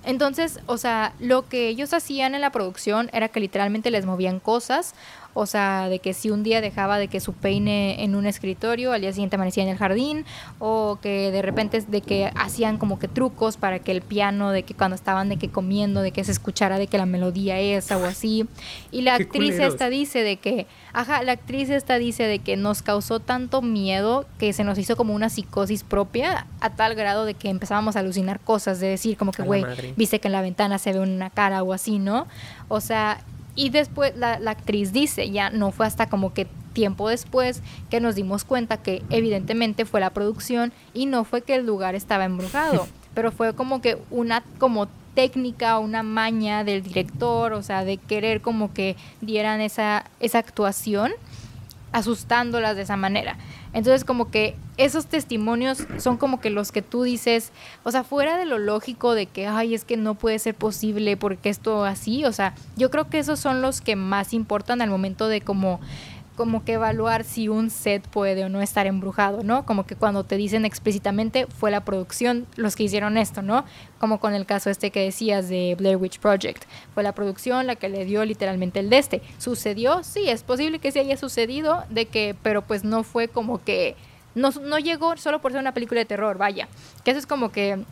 Entonces, 0.06 0.60
o 0.68 0.78
sea, 0.78 1.14
lo 1.20 1.50
que 1.50 1.68
ellos 1.68 1.94
hacían 1.94 2.36
en 2.36 2.42
la 2.42 2.52
producción 2.52 3.10
era 3.12 3.28
que 3.28 3.40
literalmente 3.40 3.92
les 3.92 4.06
movían 4.06 4.40
cosas 4.40 4.94
O 5.38 5.46
sea, 5.46 5.90
de 5.90 6.00
que 6.00 6.14
si 6.14 6.30
un 6.32 6.44
día 6.44 6.62
dejaba 6.62 6.98
de 6.98 7.10
que 7.10 7.20
su 7.20 7.34
peine 7.34 8.02
en 8.06 8.16
un 8.16 8.26
escritorio, 8.26 8.94
al 8.94 9.02
día 9.02 9.12
siguiente 9.12 9.36
amanecía 9.36 9.64
en 9.64 9.70
el 9.70 9.78
jardín, 9.78 10.26
o 10.60 10.98
que 11.02 11.30
de 11.30 11.42
repente 11.42 11.82
de 11.82 12.00
que 12.00 12.32
hacían 12.36 12.78
como 12.78 13.00
que 13.00 13.10
trucos 13.10 13.58
para 13.58 13.80
que 13.80 13.92
el 13.92 14.02
piano, 14.02 14.52
de 14.52 14.64
que 14.64 14.74
cuando 14.74 14.96
estaban 14.96 15.28
de 15.28 15.36
que 15.36 15.50
comiendo, 15.50 16.02
de 16.02 16.12
que 16.12 16.24
se 16.24 16.32
escuchara 16.32 16.80
de 16.80 16.88
que 16.88 16.98
la 16.98 17.06
melodía 17.06 17.60
esa 17.60 17.98
o 17.98 18.06
así. 18.06 18.48
Y 18.92 19.02
la 19.02 19.16
actriz 19.16 19.60
esta 19.60 19.90
dice 19.90 20.24
de 20.24 20.38
que, 20.38 20.68
ajá, 20.94 21.22
la 21.22 21.34
actriz 21.34 21.70
esta 21.70 21.98
dice 21.98 22.24
de 22.24 22.40
que 22.40 22.56
nos 22.56 22.82
causó 22.82 23.20
tanto 23.20 23.62
miedo 23.62 24.26
que 24.40 24.54
se 24.54 24.64
nos 24.64 24.78
hizo 24.78 24.96
como 24.96 25.14
una 25.14 25.30
psicosis 25.30 25.84
propia 25.84 26.48
a 26.62 26.70
tal 26.70 26.96
grado 26.96 27.26
de 27.26 27.34
que 27.34 27.50
empezábamos 27.50 27.98
a 27.98 28.00
alucinar 28.00 28.40
cosas, 28.40 28.80
de 28.80 28.88
decir 28.88 29.18
como 29.18 29.34
que, 29.34 29.44
güey, 29.44 29.66
viste 29.98 30.22
que 30.22 30.30
en 30.30 30.32
la 30.32 30.42
ventana 30.42 30.78
se 30.78 30.94
ve 30.94 31.00
una 31.00 31.30
cara 31.30 31.62
o 31.62 31.74
así, 31.74 32.00
¿no? 32.00 32.26
O 32.70 32.80
sea, 32.80 33.20
y 33.56 33.70
después 33.70 34.16
la, 34.16 34.40
la 34.40 34.52
actriz 34.52 34.92
dice, 34.94 35.30
ya 35.30 35.50
no 35.50 35.72
fue 35.72 35.86
hasta 35.86 36.08
como 36.08 36.34
que 36.34 36.48
tiempo 36.74 37.10
después 37.10 37.62
que 37.90 38.00
nos 38.00 38.16
dimos 38.16 38.44
cuenta 38.44 38.78
que 38.78 39.02
evidentemente 39.10 39.86
fue 39.86 40.02
la 40.02 40.12
producción 40.12 40.74
y 40.94 41.08
no 41.08 41.24
fue 41.24 41.42
que 41.42 41.56
el 41.56 41.66
lugar 41.66 41.96
estaba 41.96 42.26
embrujado, 42.26 42.88
pero 43.16 43.32
fue 43.32 43.56
como 43.56 43.82
que 43.82 43.98
una 44.12 44.44
como 44.60 44.88
técnica, 45.16 45.80
una 45.80 46.04
maña 46.04 46.64
del 46.64 46.84
director, 46.84 47.54
o 47.54 47.64
sea, 47.64 47.84
de 47.86 47.98
querer 47.98 48.42
como 48.42 48.74
que 48.74 48.96
dieran 49.22 49.62
esa, 49.62 50.06
esa 50.20 50.40
actuación 50.40 51.14
asustándolas 51.96 52.76
de 52.76 52.82
esa 52.82 52.98
manera. 52.98 53.38
Entonces 53.72 54.04
como 54.04 54.30
que 54.30 54.58
esos 54.76 55.06
testimonios 55.06 55.88
son 55.98 56.18
como 56.18 56.42
que 56.42 56.50
los 56.50 56.74
que 56.74 56.82
tú 56.82 57.04
dices, 57.04 57.54
o 57.84 57.92
sea, 57.92 58.04
fuera 58.04 58.38
de 58.38 58.46
lo 58.46 58.60
lógico 58.60 59.16
de 59.16 59.28
que, 59.28 59.48
ay, 59.48 59.74
es 59.74 59.86
que 59.86 59.96
no 59.96 60.16
puede 60.16 60.38
ser 60.40 60.56
posible 60.56 61.16
porque 61.16 61.48
esto 61.48 61.86
así, 61.86 62.26
o 62.26 62.34
sea, 62.34 62.54
yo 62.76 62.92
creo 62.92 63.10
que 63.10 63.18
esos 63.18 63.40
son 63.40 63.62
los 63.62 63.80
que 63.80 63.96
más 63.96 64.34
importan 64.34 64.82
al 64.82 64.90
momento 64.90 65.30
de 65.30 65.40
como 65.40 65.80
como 66.36 66.66
que 66.66 66.74
evaluar 66.74 67.24
si 67.24 67.48
un 67.48 67.70
set 67.70 68.08
puede 68.08 68.44
o 68.44 68.50
no 68.50 68.62
estar 68.62 68.88
embrujado, 68.88 69.44
¿no? 69.44 69.66
Como 69.66 69.86
que 69.86 69.96
cuando 69.96 70.24
te 70.24 70.38
dicen 70.38 70.66
explícitamente 70.66 71.48
fue 71.48 71.72
la 71.72 71.86
producción 71.86 72.46
los 72.56 72.76
que 72.76 72.84
hicieron 72.84 73.18
esto, 73.18 73.42
¿no? 73.42 73.64
Como 74.00 74.20
con 74.20 74.34
el 74.34 74.46
caso 74.46 74.70
este 74.70 74.92
que 74.92 75.02
decías 75.02 75.48
de 75.48 75.76
Blair 75.78 75.98
Witch 75.98 76.20
Project. 76.20 76.64
Fue 76.94 77.04
la 77.04 77.14
producción 77.14 77.68
la 77.68 77.76
que 77.76 77.90
le 77.90 78.06
dio 78.06 78.26
literalmente 78.26 78.80
el 78.80 78.90
de 78.90 78.98
este. 78.98 79.22
¿Sucedió? 79.38 80.04
Sí, 80.04 80.30
es 80.30 80.44
posible 80.44 80.80
que 80.80 80.92
sí 80.92 81.00
haya 81.00 81.18
sucedido, 81.18 81.84
de 81.90 82.06
que, 82.06 82.36
pero 82.44 82.62
pues 82.62 82.84
no 82.84 83.04
fue 83.04 83.28
como 83.28 83.64
que... 83.64 83.96
No, 84.36 84.52
no 84.52 84.80
llegó 84.80 85.16
solo 85.16 85.40
por 85.40 85.54
ser 85.54 85.62
una 85.62 85.74
película 85.74 86.00
de 86.00 86.06
terror, 86.06 86.38
vaya. 86.38 86.68
Que 87.04 87.12
eso 87.12 87.20
es 87.20 87.26
como 87.26 87.52
que... 87.52 87.84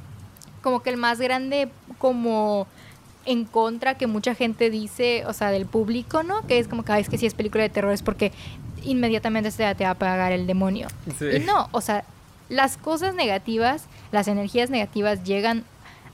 Como 0.62 0.82
que 0.82 0.89
el 0.89 0.97
más 0.97 1.19
grande 1.19 1.69
como 1.97 2.67
en 3.25 3.45
contra 3.45 3.95
que 3.95 4.07
mucha 4.07 4.36
gente 4.36 4.69
dice, 4.69 5.23
o 5.27 5.33
sea, 5.33 5.51
del 5.51 5.65
público, 5.65 6.23
¿no? 6.23 6.45
Que 6.47 6.59
es 6.59 6.67
como 6.67 6.83
que, 6.83 6.97
es 6.99 7.09
que 7.09 7.17
si 7.17 7.25
es 7.25 7.33
película 7.33 7.63
de 7.63 7.69
terror 7.69 7.93
es 7.93 8.01
porque 8.01 8.31
inmediatamente 8.83 9.51
se 9.51 9.75
te 9.75 9.83
va 9.83 9.91
a 9.91 9.95
pagar 9.95 10.31
el 10.31 10.47
demonio. 10.47 10.88
Y 11.19 11.39
no, 11.39 11.69
o 11.71 11.81
sea, 11.81 12.03
las 12.49 12.77
cosas 12.77 13.15
negativas, 13.15 13.86
las 14.12 14.27
energías 14.27 14.69
negativas 14.69 15.23
llegan 15.23 15.63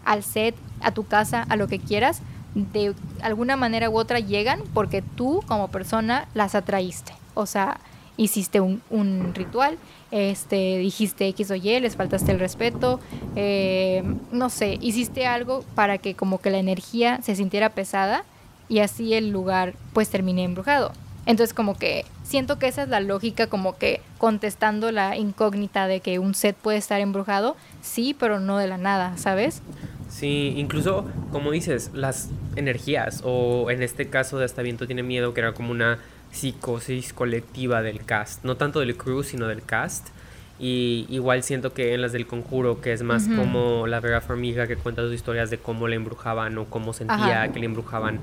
al 0.05 0.23
set, 0.23 0.55
a 0.81 0.91
tu 0.91 1.05
casa, 1.05 1.45
a 1.49 1.55
lo 1.55 1.67
que 1.67 1.79
quieras, 1.79 2.21
de 2.55 2.93
alguna 3.21 3.55
manera 3.55 3.89
u 3.89 3.97
otra 3.97 4.19
llegan 4.19 4.61
porque 4.73 5.01
tú 5.01 5.43
como 5.47 5.67
persona 5.69 6.27
las 6.33 6.55
atraíste. 6.55 7.13
O 7.33 7.45
sea, 7.45 7.79
hiciste 8.19 8.59
un, 8.59 8.81
un 8.89 9.33
ritual, 9.33 9.77
este, 10.11 10.77
dijiste 10.77 11.27
X 11.29 11.51
o 11.51 11.55
Y, 11.55 11.79
les 11.79 11.95
faltaste 11.95 12.31
el 12.31 12.39
respeto, 12.39 12.99
eh, 13.35 14.03
no 14.31 14.49
sé, 14.49 14.77
hiciste 14.81 15.25
algo 15.25 15.63
para 15.73 15.97
que 15.97 16.15
como 16.15 16.39
que 16.39 16.49
la 16.49 16.57
energía 16.57 17.21
se 17.21 17.35
sintiera 17.35 17.69
pesada 17.69 18.25
y 18.67 18.79
así 18.79 19.13
el 19.13 19.29
lugar 19.29 19.73
pues 19.93 20.09
termine 20.09 20.43
embrujado. 20.43 20.91
Entonces 21.25 21.53
como 21.53 21.77
que 21.77 22.05
siento 22.23 22.59
que 22.59 22.67
esa 22.67 22.83
es 22.83 22.89
la 22.89 22.99
lógica 22.99 23.47
como 23.47 23.77
que 23.77 24.01
contestando 24.17 24.91
la 24.91 25.15
incógnita 25.15 25.87
de 25.87 26.01
que 26.01 26.19
un 26.19 26.33
set 26.33 26.57
puede 26.57 26.77
estar 26.77 26.99
embrujado, 26.99 27.55
sí, 27.81 28.15
pero 28.19 28.41
no 28.41 28.57
de 28.57 28.67
la 28.67 28.77
nada, 28.77 29.15
¿sabes? 29.17 29.61
Sí, 30.09 30.55
incluso 30.57 31.05
como 31.31 31.51
dices, 31.51 31.91
las 31.93 32.29
energías 32.55 33.21
o 33.23 33.69
en 33.69 33.81
este 33.81 34.09
caso 34.09 34.39
de 34.39 34.45
hasta 34.45 34.61
viento 34.61 34.87
tiene 34.87 35.03
miedo 35.03 35.33
que 35.33 35.39
era 35.39 35.53
como 35.53 35.71
una 35.71 35.99
psicosis 36.31 37.13
colectiva 37.13 37.81
del 37.81 38.05
cast, 38.05 38.43
no 38.43 38.57
tanto 38.57 38.79
del 38.79 38.95
crew, 38.97 39.23
sino 39.23 39.47
del 39.47 39.63
cast. 39.63 40.09
Y 40.61 41.05
igual 41.09 41.41
siento 41.43 41.73
que 41.73 41.93
en 41.93 42.01
las 42.01 42.11
del 42.11 42.27
conjuro, 42.27 42.81
que 42.81 42.91
es 42.91 43.01
más 43.01 43.29
como 43.29 43.87
la 43.87 44.01
vera 44.01 44.19
formiga 44.19 44.67
que 44.67 44.75
cuenta 44.75 45.01
sus 45.03 45.13
historias 45.13 45.49
de 45.49 45.57
cómo 45.57 45.87
le 45.87 45.95
embrujaban 45.95 46.57
o 46.57 46.65
cómo 46.65 46.91
sentía 46.91 47.49
que 47.53 47.61
le 47.61 47.65
embrujaban 47.65 48.19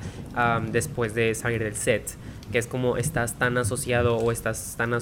después 0.70 1.14
de 1.14 1.34
salir 1.34 1.64
del 1.64 1.74
set, 1.74 2.14
que 2.52 2.58
es 2.58 2.66
como 2.66 2.98
estás 2.98 3.38
tan 3.38 3.56
asociado 3.56 4.18
o 4.18 4.32
estás 4.32 4.74
tan 4.76 4.92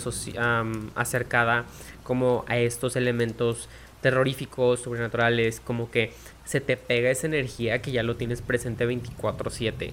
acercada 0.94 1.64
como 2.04 2.44
a 2.46 2.58
estos 2.58 2.94
elementos 2.94 3.68
terroríficos, 4.00 4.82
sobrenaturales, 4.82 5.58
como 5.58 5.90
que 5.90 6.12
se 6.44 6.60
te 6.60 6.76
pega 6.76 7.10
esa 7.10 7.26
energía 7.26 7.82
que 7.82 7.90
ya 7.90 8.04
lo 8.04 8.14
tienes 8.14 8.42
presente 8.42 8.86
24/7. 8.86 9.92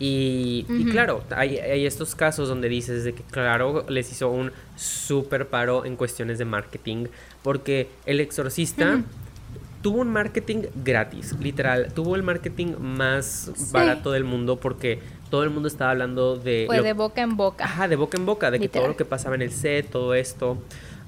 Y, 0.00 0.64
claro, 0.92 1.24
hay, 1.30 1.56
estos 1.84 2.14
casos 2.14 2.48
donde 2.48 2.68
dices 2.68 3.02
de 3.02 3.14
que 3.14 3.22
claro 3.24 3.84
les 3.88 4.12
hizo 4.12 4.30
un 4.30 4.52
súper 4.76 5.48
paro 5.48 5.84
en 5.84 5.96
cuestiones 5.96 6.38
de 6.38 6.44
marketing, 6.44 7.06
porque 7.42 7.88
el 8.06 8.20
exorcista 8.20 9.02
tuvo 9.82 10.00
un 10.00 10.08
marketing 10.08 10.66
gratis, 10.84 11.34
literal, 11.40 11.92
tuvo 11.94 12.14
el 12.14 12.22
marketing 12.22 12.74
más 12.78 13.50
barato 13.72 14.12
del 14.12 14.24
mundo 14.24 14.60
porque 14.60 15.00
todo 15.30 15.42
el 15.42 15.50
mundo 15.50 15.68
estaba 15.68 15.90
hablando 15.90 16.36
de... 16.36 16.64
Fue 16.66 16.80
de 16.80 16.92
boca 16.92 17.22
en 17.22 17.36
boca. 17.36 17.64
Ajá, 17.64 17.88
de 17.88 17.96
boca 17.96 18.16
en 18.18 18.26
boca, 18.26 18.50
de 18.50 18.60
que 18.60 18.68
todo 18.68 18.88
lo 18.88 18.96
que 18.96 19.04
pasaba 19.04 19.34
en 19.34 19.42
el 19.42 19.50
set, 19.50 19.90
todo 19.90 20.14
esto, 20.14 20.58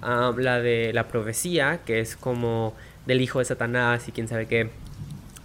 ah, 0.02 0.32
la 0.36 0.60
de 0.60 0.92
la 0.92 1.06
profecía, 1.06 1.80
que 1.86 2.00
es 2.00 2.16
como 2.16 2.74
del 3.06 3.20
hijo 3.20 3.38
de 3.38 3.44
Satanás 3.44 4.08
y 4.08 4.12
quién 4.12 4.28
sabe 4.28 4.46
qué 4.46 4.70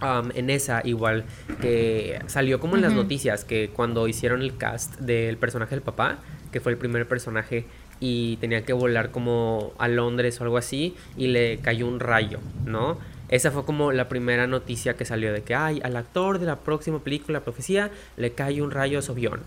en 0.00 0.50
esa 0.50 0.82
igual 0.84 1.24
que 1.60 2.20
salió 2.26 2.60
como 2.60 2.76
en 2.76 2.82
las 2.82 2.92
noticias 2.92 3.44
que 3.44 3.70
cuando 3.70 4.08
hicieron 4.08 4.42
el 4.42 4.56
cast 4.56 4.96
del 5.00 5.36
personaje 5.38 5.74
del 5.74 5.82
papá, 5.82 6.18
que 6.52 6.60
fue 6.60 6.72
el 6.72 6.78
primer 6.78 7.08
personaje 7.08 7.66
y 7.98 8.36
tenía 8.36 8.64
que 8.64 8.72
volar 8.72 9.10
como 9.10 9.72
a 9.78 9.88
Londres 9.88 10.40
o 10.40 10.44
algo 10.44 10.58
así 10.58 10.94
y 11.16 11.28
le 11.28 11.58
cayó 11.58 11.86
un 11.86 12.00
rayo, 12.00 12.40
¿no? 12.64 12.98
Esa 13.28 13.50
fue 13.50 13.64
como 13.64 13.90
la 13.90 14.08
primera 14.08 14.46
noticia 14.46 14.94
que 14.94 15.04
salió 15.04 15.32
de 15.32 15.42
que, 15.42 15.54
ay, 15.54 15.80
al 15.82 15.96
actor 15.96 16.38
de 16.38 16.46
la 16.46 16.56
próxima 16.56 17.00
película, 17.02 17.40
Profecía, 17.40 17.90
le 18.16 18.32
cae 18.32 18.62
un 18.62 18.70
rayo 18.70 19.00
a 19.00 19.02
su 19.02 19.12
avión. 19.12 19.40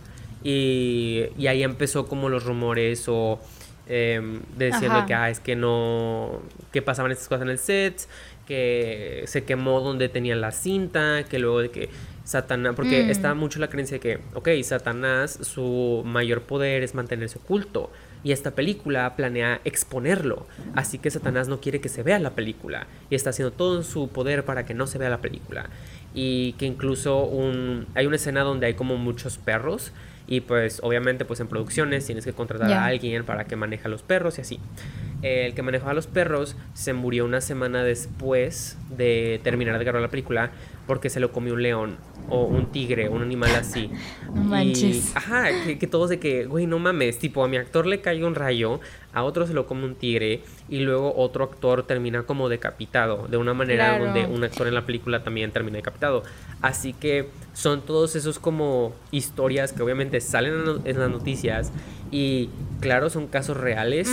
Y, 0.43 1.25
y 1.37 1.47
ahí 1.47 1.63
empezó 1.63 2.07
como 2.07 2.27
los 2.27 2.43
rumores 2.43 3.05
o 3.07 3.39
eh, 3.91 4.21
diciendo 4.55 5.03
que, 5.07 5.13
ah, 5.15 5.29
es 5.29 5.39
que 5.39 5.55
no, 5.55 6.41
que 6.71 6.81
pasaban 6.81 7.11
estas 7.11 7.27
cosas 7.27 7.41
en 7.41 7.49
el 7.49 7.57
set, 7.57 8.07
que 8.49 9.25
se 9.27 9.43
quemó 9.43 9.79
donde 9.79 10.09
tenía 10.09 10.35
la 10.35 10.51
cinta, 10.51 11.23
que 11.29 11.37
luego 11.37 11.59
de 11.59 11.69
que 11.69 11.89
Satanás, 12.23 12.73
porque 12.75 13.03
mm. 13.03 13.09
está 13.11 13.35
mucho 13.35 13.59
la 13.59 13.69
creencia 13.69 13.97
de 13.97 14.01
que, 14.01 14.19
ok, 14.33 14.49
Satanás, 14.63 15.37
su 15.43 16.01
mayor 16.03 16.41
poder 16.41 16.81
es 16.81 16.95
mantenerse 16.95 17.37
oculto. 17.37 17.91
Y 18.23 18.31
esta 18.31 18.51
película 18.51 19.15
planea 19.15 19.61
exponerlo. 19.65 20.47
Así 20.73 20.97
que 20.97 21.11
Satanás 21.11 21.47
no 21.47 21.61
quiere 21.61 21.79
que 21.79 21.89
se 21.89 22.01
vea 22.01 22.17
la 22.17 22.31
película. 22.31 22.87
Y 23.11 23.15
está 23.15 23.29
haciendo 23.29 23.51
todo 23.51 23.83
su 23.83 24.09
poder 24.09 24.43
para 24.45 24.65
que 24.65 24.73
no 24.73 24.87
se 24.87 24.97
vea 24.97 25.11
la 25.11 25.21
película. 25.21 25.69
Y 26.15 26.53
que 26.53 26.65
incluso 26.65 27.23
un, 27.25 27.85
hay 27.93 28.07
una 28.07 28.15
escena 28.15 28.41
donde 28.41 28.65
hay 28.65 28.73
como 28.73 28.97
muchos 28.97 29.37
perros. 29.37 29.91
Y 30.27 30.41
pues 30.41 30.79
obviamente 30.83 31.23
pues 31.23 31.39
en 31.39 31.47
producciones 31.47 32.05
tienes 32.07 32.25
que 32.25 32.33
contratar 32.33 32.71
a 32.71 32.85
alguien 32.85 33.25
para 33.25 33.45
que 33.45 33.55
maneje 33.55 33.85
a 33.85 33.89
los 33.89 34.01
perros 34.01 34.39
y 34.39 34.41
así 34.41 34.59
el 35.21 35.53
que 35.53 35.61
manejaba 35.61 35.91
a 35.91 35.93
los 35.93 36.07
perros 36.07 36.55
se 36.73 36.93
murió 36.93 37.25
una 37.25 37.41
semana 37.41 37.83
después 37.83 38.77
de 38.89 39.39
terminar 39.43 39.77
de 39.77 39.83
grabar 39.83 40.01
la 40.01 40.09
película 40.09 40.51
porque 40.87 41.09
se 41.09 41.19
lo 41.19 41.31
comió 41.31 41.53
un 41.53 41.61
león 41.61 41.97
o 42.29 42.45
un 42.45 42.71
tigre, 42.71 43.09
un 43.09 43.21
animal 43.21 43.55
así. 43.55 43.91
No 44.33 44.43
manches. 44.43 45.15
ajá, 45.15 45.47
que, 45.79 45.87
todos 45.87 46.09
de 46.09 46.19
que, 46.19 46.45
güey, 46.45 46.67
no 46.67 46.77
mames, 46.77 47.17
tipo, 47.17 47.43
a 47.43 47.47
mi 47.47 47.57
actor 47.57 47.87
le 47.87 47.99
cae 47.99 48.23
un 48.23 48.35
rayo, 48.35 48.79
a 49.11 49.23
otro 49.23 49.47
se 49.47 49.53
lo 49.53 49.65
come 49.65 49.85
un 49.85 49.95
tigre 49.95 50.41
y 50.69 50.79
luego 50.79 51.15
otro 51.15 51.43
actor 51.43 51.83
termina 51.83 52.23
como 52.23 52.47
decapitado, 52.47 53.27
de 53.27 53.37
una 53.37 53.55
manera 53.55 53.97
donde 53.97 54.25
un 54.25 54.43
actor 54.43 54.67
en 54.67 54.75
la 54.75 54.85
película 54.85 55.23
también 55.23 55.51
termina 55.51 55.77
decapitado. 55.77 56.23
Así 56.61 56.93
que 56.93 57.29
son 57.53 57.81
todos 57.81 58.15
esos 58.15 58.37
como 58.37 58.93
historias 59.11 59.73
que 59.73 59.81
obviamente 59.81 60.21
salen 60.21 60.81
en 60.85 60.99
las 60.99 61.09
noticias 61.09 61.71
y 62.11 62.49
claro, 62.79 63.09
son 63.09 63.27
casos 63.27 63.57
reales. 63.57 64.09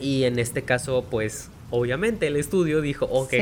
Y 0.00 0.24
en 0.24 0.38
este 0.38 0.62
caso, 0.62 1.04
pues 1.10 1.50
obviamente 1.70 2.26
el 2.26 2.36
estudio 2.36 2.80
dijo, 2.80 3.06
ok, 3.06 3.34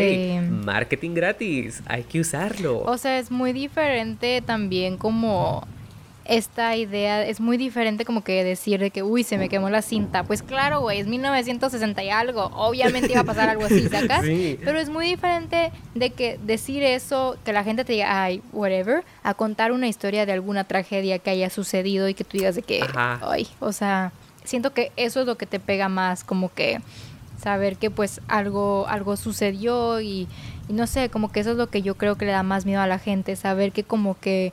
marketing 0.64 1.14
gratis, 1.14 1.82
hay 1.86 2.04
que 2.04 2.20
usarlo. 2.20 2.82
O 2.82 2.98
sea, 2.98 3.18
es 3.18 3.30
muy 3.30 3.52
diferente 3.52 4.42
también 4.44 4.96
como 4.96 5.66
esta 6.24 6.74
idea 6.76 7.26
es 7.26 7.40
muy 7.40 7.56
diferente 7.56 8.04
como 8.04 8.24
que 8.24 8.44
decir 8.44 8.80
de 8.80 8.90
que, 8.90 9.02
uy, 9.02 9.24
se 9.24 9.36
me 9.36 9.48
quemó 9.48 9.70
la 9.70 9.82
cinta. 9.82 10.24
Pues 10.24 10.42
claro, 10.42 10.80
güey, 10.80 11.00
es 11.00 11.06
1960 11.06 12.02
y 12.02 12.10
algo. 12.10 12.44
Obviamente 12.54 13.12
iba 13.12 13.20
a 13.20 13.24
pasar 13.24 13.48
algo 13.48 13.64
así, 13.64 13.88
¿sacas? 13.88 14.24
Sí. 14.34 14.58
Pero 14.64 14.78
es 14.78 14.88
muy 14.88 15.06
diferente 15.06 15.70
de 15.94 16.10
que 16.10 16.38
decir 16.42 16.82
eso, 16.82 17.36
que 17.44 17.52
la 17.52 17.62
gente 17.62 17.84
te 17.84 17.92
diga, 17.92 18.24
ay, 18.24 18.42
whatever, 18.52 19.04
a 19.22 19.34
contar 19.34 19.70
una 19.70 19.86
historia 19.86 20.24
de 20.24 20.32
alguna 20.32 20.64
tragedia 20.64 21.18
que 21.18 21.30
haya 21.30 21.50
sucedido 21.50 22.08
y 22.08 22.14
que 22.14 22.24
tú 22.24 22.38
digas 22.38 22.54
de 22.54 22.62
que, 22.62 22.82
ay, 22.94 23.46
o 23.60 23.72
sea, 23.72 24.12
siento 24.44 24.72
que 24.72 24.92
eso 24.96 25.20
es 25.20 25.26
lo 25.26 25.36
que 25.36 25.46
te 25.46 25.58
pega 25.58 25.88
más, 25.88 26.24
como 26.24 26.52
que 26.52 26.80
saber 27.40 27.76
que 27.76 27.90
pues 27.90 28.20
algo, 28.28 28.86
algo 28.88 29.16
sucedió 29.16 30.00
y, 30.00 30.28
y 30.68 30.72
no 30.72 30.86
sé, 30.86 31.08
como 31.08 31.32
que 31.32 31.40
eso 31.40 31.50
es 31.50 31.56
lo 31.56 31.66
que 31.66 31.82
yo 31.82 31.96
creo 31.96 32.16
que 32.16 32.26
le 32.26 32.32
da 32.32 32.42
más 32.42 32.64
miedo 32.64 32.80
a 32.80 32.86
la 32.86 32.98
gente, 32.98 33.36
saber 33.36 33.72
que 33.72 33.82
como 33.84 34.18
que 34.18 34.52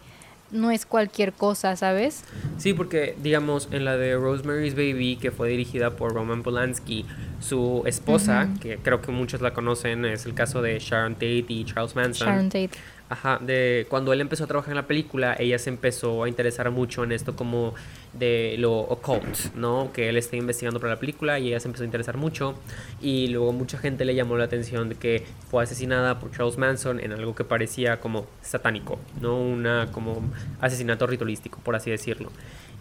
no 0.51 0.71
es 0.71 0.85
cualquier 0.85 1.33
cosa, 1.33 1.75
¿sabes? 1.75 2.23
Sí, 2.57 2.73
porque 2.73 3.15
digamos 3.21 3.69
en 3.71 3.85
la 3.85 3.97
de 3.97 4.15
Rosemary's 4.15 4.75
Baby, 4.75 5.17
que 5.17 5.31
fue 5.31 5.49
dirigida 5.49 5.95
por 5.95 6.13
Roman 6.13 6.43
Polanski, 6.43 7.05
su 7.41 7.83
esposa, 7.85 8.47
que 8.61 8.77
creo 8.77 9.01
que 9.01 9.11
muchos 9.11 9.41
la 9.41 9.53
conocen, 9.53 10.05
es 10.05 10.25
el 10.25 10.33
caso 10.33 10.61
de 10.61 10.79
Sharon 10.79 11.15
Tate 11.15 11.45
y 11.49 11.65
Charles 11.65 11.95
Manson. 11.95 12.27
Sharon 12.27 12.49
Tate. 12.49 12.71
Ajá, 13.11 13.39
de 13.41 13.87
cuando 13.89 14.13
él 14.13 14.21
empezó 14.21 14.45
a 14.45 14.47
trabajar 14.47 14.71
en 14.71 14.77
la 14.77 14.87
película, 14.87 15.35
ella 15.37 15.59
se 15.59 15.69
empezó 15.69 16.23
a 16.23 16.29
interesar 16.29 16.71
mucho 16.71 17.03
en 17.03 17.11
esto 17.11 17.35
como 17.35 17.73
de 18.13 18.55
lo 18.57 18.71
occult, 18.73 19.53
¿no? 19.53 19.91
Que 19.91 20.07
él 20.07 20.15
está 20.15 20.37
investigando 20.37 20.79
para 20.79 20.93
la 20.93 20.99
película 20.99 21.37
y 21.37 21.49
ella 21.49 21.59
se 21.59 21.67
empezó 21.67 21.83
a 21.83 21.87
interesar 21.87 22.15
mucho 22.15 22.55
y 23.01 23.27
luego 23.27 23.51
mucha 23.51 23.77
gente 23.77 24.05
le 24.05 24.15
llamó 24.15 24.37
la 24.37 24.45
atención 24.45 24.87
de 24.87 24.95
que 24.95 25.25
fue 25.49 25.61
asesinada 25.61 26.19
por 26.19 26.31
Charles 26.31 26.57
Manson 26.57 27.01
en 27.01 27.11
algo 27.11 27.35
que 27.35 27.43
parecía 27.43 27.99
como 27.99 28.27
satánico, 28.41 28.97
¿no? 29.19 29.37
Una 29.37 29.89
como 29.91 30.23
asesinato 30.61 31.05
ritualístico, 31.05 31.59
por 31.65 31.75
así 31.75 31.91
decirlo. 31.91 32.31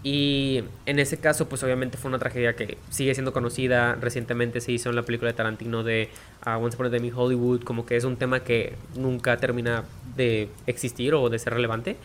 Y 0.02 0.64
en 0.86 0.98
ese 0.98 1.18
caso, 1.18 1.48
pues 1.48 1.62
obviamente 1.62 1.98
fue 1.98 2.08
una 2.08 2.18
tragedia 2.18 2.56
que 2.56 2.78
sigue 2.88 3.14
siendo 3.14 3.32
conocida. 3.32 3.96
Recientemente 3.96 4.60
se 4.60 4.72
hizo 4.72 4.88
en 4.88 4.96
la 4.96 5.02
película 5.02 5.30
de 5.30 5.36
Tarantino 5.36 5.82
de 5.82 6.08
uh, 6.46 6.62
Once 6.62 6.74
Upon 6.76 6.86
a 6.86 6.90
Time 6.90 7.08
in 7.08 7.14
Hollywood, 7.14 7.62
como 7.62 7.84
que 7.84 7.96
es 7.96 8.04
un 8.04 8.16
tema 8.16 8.40
que 8.40 8.74
nunca 8.96 9.36
termina 9.36 9.84
de 10.16 10.48
existir 10.66 11.14
o 11.14 11.28
de 11.28 11.38
ser 11.38 11.52
relevante. 11.52 11.96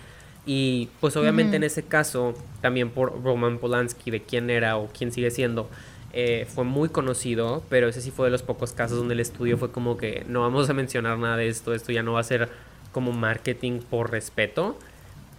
Y 0.45 0.89
pues 0.99 1.15
obviamente 1.15 1.55
en 1.55 1.63
ese 1.63 1.83
caso, 1.83 2.35
también 2.61 2.89
por 2.89 3.23
Roman 3.23 3.57
Polanski, 3.57 4.11
de 4.11 4.21
quién 4.21 4.49
era 4.49 4.77
o 4.77 4.87
quién 4.87 5.11
sigue 5.11 5.31
siendo, 5.31 5.69
eh, 6.13 6.45
fue 6.53 6.63
muy 6.65 6.89
conocido, 6.89 7.63
pero 7.69 7.87
ese 7.87 8.01
sí 8.01 8.11
fue 8.11 8.27
de 8.27 8.31
los 8.31 8.43
pocos 8.43 8.71
casos 8.73 8.97
donde 8.97 9.15
el 9.15 9.21
estudio 9.21 9.57
fue 9.57 9.71
como 9.71 9.97
que 9.97 10.23
no 10.27 10.41
vamos 10.41 10.69
a 10.69 10.73
mencionar 10.73 11.17
nada 11.17 11.37
de 11.37 11.47
esto, 11.47 11.73
esto 11.73 11.91
ya 11.91 12.03
no 12.03 12.13
va 12.13 12.19
a 12.19 12.23
ser 12.23 12.49
como 12.91 13.11
marketing 13.11 13.79
por 13.79 14.11
respeto 14.11 14.77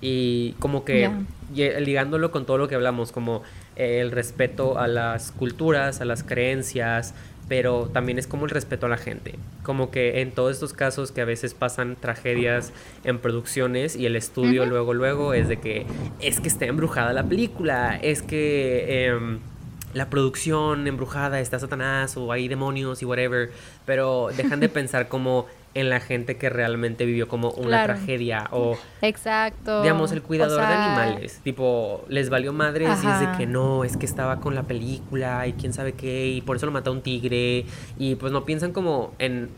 y 0.01 0.53
como 0.59 0.85
que 0.85 1.11
ligándolo 1.55 2.31
con 2.31 2.45
todo 2.45 2.59
lo 2.59 2.69
que 2.69 2.75
hablamos, 2.75 3.13
como 3.13 3.43
el 3.77 4.11
respeto 4.11 4.79
a 4.79 4.89
las 4.89 5.33
culturas, 5.33 6.01
a 6.01 6.05
las 6.05 6.23
creencias, 6.23 7.15
pero 7.49 7.89
también 7.93 8.19
es 8.19 8.27
como 8.27 8.45
el 8.45 8.51
respeto 8.51 8.87
a 8.87 8.89
la 8.89 8.97
gente. 8.97 9.37
Como 9.63 9.91
que 9.91 10.21
en 10.21 10.33
todos 10.33 10.53
estos 10.53 10.73
casos 10.73 11.13
que 11.13 11.21
a 11.21 11.25
veces 11.25 11.55
pasan 11.55 11.97
tragedias 11.97 12.73
en 13.05 13.19
producciones 13.19 13.95
y 13.97 14.07
el 14.07 14.17
estudio 14.17 14.67
luego, 14.67 14.95
luego 14.95 15.33
es 15.33 15.49
de 15.49 15.59
que 15.59 15.87
es 16.21 16.41
que 16.41 16.49
está 16.49 16.67
embrujada 16.67 17.13
la 17.13 17.25
película, 17.25 17.99
es 18.03 18.23
que... 18.23 19.07
Em, 19.07 19.39
la 19.95 20.11
producción 20.11 20.87
embrujada 20.87 21.41
está 21.41 21.59
Satanás 21.59 22.19
o 22.19 22.31
hay 22.31 22.49
demonios 22.49 23.01
y 23.01 23.07
whatever, 23.07 23.51
pero 23.87 24.29
dejan 24.37 24.61
de 24.61 24.69
pensar 24.69 25.09
como 25.09 25.47
en 25.77 25.91
la 25.91 26.01
gente 26.01 26.37
que 26.37 26.49
realmente 26.49 27.05
vivió 27.05 27.29
como 27.29 27.51
una 27.51 27.85
tragedia 27.85 28.49
o 28.51 28.79
exacto. 29.03 29.83
digamos 29.83 30.11
el 30.11 30.23
cuidador 30.23 30.59
de 30.59 30.75
animales 30.75 31.41
tipo 31.45 32.05
les 32.09 32.31
valió 32.31 32.55
madre 32.55 32.87
y 32.87 32.89
es 32.89 33.21
de 33.21 33.29
que 33.37 33.47
no 33.47 33.85
es 33.85 33.99
que 33.99 34.07
estaba 34.07 34.41
con 34.41 34.55
la 34.55 34.63
película 34.63 35.47
y 35.47 35.53
quién 35.53 35.75
sabe 35.75 35.93
qué 35.93 36.29
y 36.29 36.41
por 36.41 36.57
eso 36.57 36.65
lo 36.65 36.73
mató 36.73 36.93
un 36.93 37.03
tigre 37.03 37.67
y 37.99 38.15
pues 38.15 38.33
no 38.33 38.47
piensan 38.47 38.73
como 38.73 39.13
en 39.19 39.51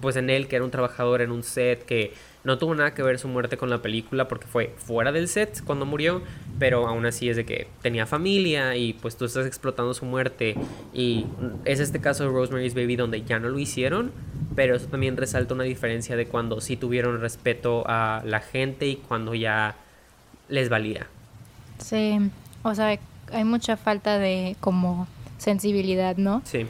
pues 0.00 0.14
en 0.14 0.30
él 0.30 0.46
que 0.46 0.56
era 0.56 0.64
un 0.64 0.70
trabajador 0.70 1.20
en 1.22 1.32
un 1.32 1.42
set 1.42 1.84
que 1.84 2.14
no 2.44 2.58
tuvo 2.58 2.74
nada 2.74 2.94
que 2.94 3.02
ver 3.02 3.18
su 3.18 3.26
muerte 3.26 3.56
con 3.56 3.70
la 3.70 3.80
película 3.82 4.28
porque 4.28 4.46
fue 4.46 4.74
fuera 4.76 5.12
del 5.12 5.28
set 5.28 5.62
cuando 5.64 5.86
murió, 5.86 6.22
pero 6.58 6.86
aún 6.86 7.06
así 7.06 7.28
es 7.28 7.36
de 7.36 7.44
que 7.44 7.66
tenía 7.82 8.06
familia 8.06 8.76
y 8.76 8.92
pues 8.92 9.16
tú 9.16 9.24
estás 9.24 9.46
explotando 9.46 9.94
su 9.94 10.04
muerte 10.04 10.54
y 10.92 11.26
es 11.64 11.80
este 11.80 12.00
caso 12.00 12.24
de 12.24 12.30
Rosemary's 12.30 12.74
Baby 12.74 12.96
donde 12.96 13.22
ya 13.22 13.38
no 13.38 13.48
lo 13.48 13.58
hicieron, 13.58 14.12
pero 14.54 14.76
eso 14.76 14.86
también 14.86 15.16
resalta 15.16 15.54
una 15.54 15.64
diferencia 15.64 16.16
de 16.16 16.26
cuando 16.26 16.60
sí 16.60 16.76
tuvieron 16.76 17.20
respeto 17.20 17.82
a 17.86 18.22
la 18.26 18.40
gente 18.40 18.86
y 18.86 18.96
cuando 18.96 19.34
ya 19.34 19.76
les 20.48 20.68
valía. 20.68 21.06
Sí, 21.78 22.18
o 22.62 22.74
sea, 22.74 22.98
hay 23.32 23.44
mucha 23.44 23.76
falta 23.76 24.18
de 24.18 24.56
como 24.60 25.08
sensibilidad, 25.38 26.16
¿no? 26.16 26.42
Sí. 26.44 26.66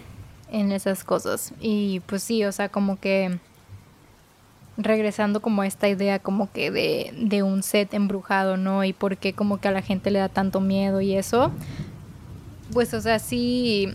En 0.50 0.70
esas 0.70 1.02
cosas. 1.02 1.52
Y 1.60 2.00
pues 2.06 2.22
sí, 2.22 2.44
o 2.44 2.52
sea, 2.52 2.68
como 2.68 3.00
que 3.00 3.38
regresando 4.76 5.40
como 5.40 5.62
a 5.62 5.66
esta 5.66 5.88
idea 5.88 6.18
como 6.18 6.50
que 6.50 6.70
de, 6.70 7.12
de 7.16 7.42
un 7.42 7.62
set 7.62 7.94
embrujado, 7.94 8.56
¿no? 8.56 8.84
Y 8.84 8.92
por 8.92 9.16
qué 9.16 9.32
como 9.32 9.60
que 9.60 9.68
a 9.68 9.72
la 9.72 9.82
gente 9.82 10.10
le 10.10 10.18
da 10.18 10.28
tanto 10.28 10.60
miedo 10.60 11.00
y 11.00 11.14
eso. 11.14 11.52
Pues, 12.72 12.92
o 12.94 13.00
sea, 13.00 13.18
sí 13.18 13.94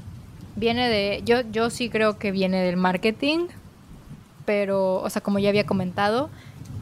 viene 0.55 0.89
de... 0.89 1.21
Yo, 1.25 1.41
yo 1.51 1.69
sí 1.69 1.89
creo 1.89 2.17
que 2.17 2.31
viene 2.31 2.61
del 2.61 2.77
marketing, 2.77 3.47
pero, 4.45 4.95
o 5.01 5.09
sea, 5.09 5.21
como 5.21 5.39
ya 5.39 5.49
había 5.49 5.65
comentado, 5.65 6.29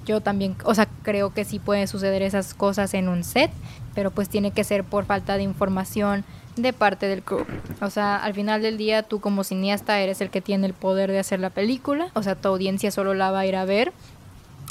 yo 0.06 0.22
también, 0.22 0.56
o 0.64 0.74
sea, 0.76 0.88
creo 1.04 1.34
que 1.34 1.44
sí 1.44 1.60
pueden 1.60 1.88
suceder 1.88 2.22
esas 2.22 2.54
cosas 2.54 2.94
en 2.94 3.10
un 3.10 3.24
set, 3.24 3.52
pero 3.94 4.12
pues 4.12 4.30
tiene 4.30 4.52
que 4.52 4.64
ser 4.64 4.84
por 4.84 5.06
falta 5.06 5.38
de 5.38 5.44
información 5.44 6.24
de 6.62 6.74
parte 6.74 7.08
del 7.08 7.24
crew. 7.24 7.46
O 7.82 7.90
sea, 7.90 8.18
al 8.18 8.34
final 8.34 8.62
del 8.62 8.78
día 8.78 9.04
tú 9.04 9.20
como 9.20 9.44
cineasta 9.44 10.00
eres 10.00 10.22
el 10.22 10.30
que 10.30 10.42
tiene 10.42 10.68
el 10.68 10.74
poder 10.74 11.12
de 11.12 11.20
hacer 11.20 11.40
la 11.40 11.50
película, 11.50 12.10
o 12.14 12.24
sea, 12.24 12.36
tu 12.36 12.48
audiencia 12.50 12.92
solo 12.92 13.14
la 13.14 13.32
va 13.32 13.40
a 13.40 13.46
ir 13.46 13.56
a 13.56 13.66
ver. 13.66 13.94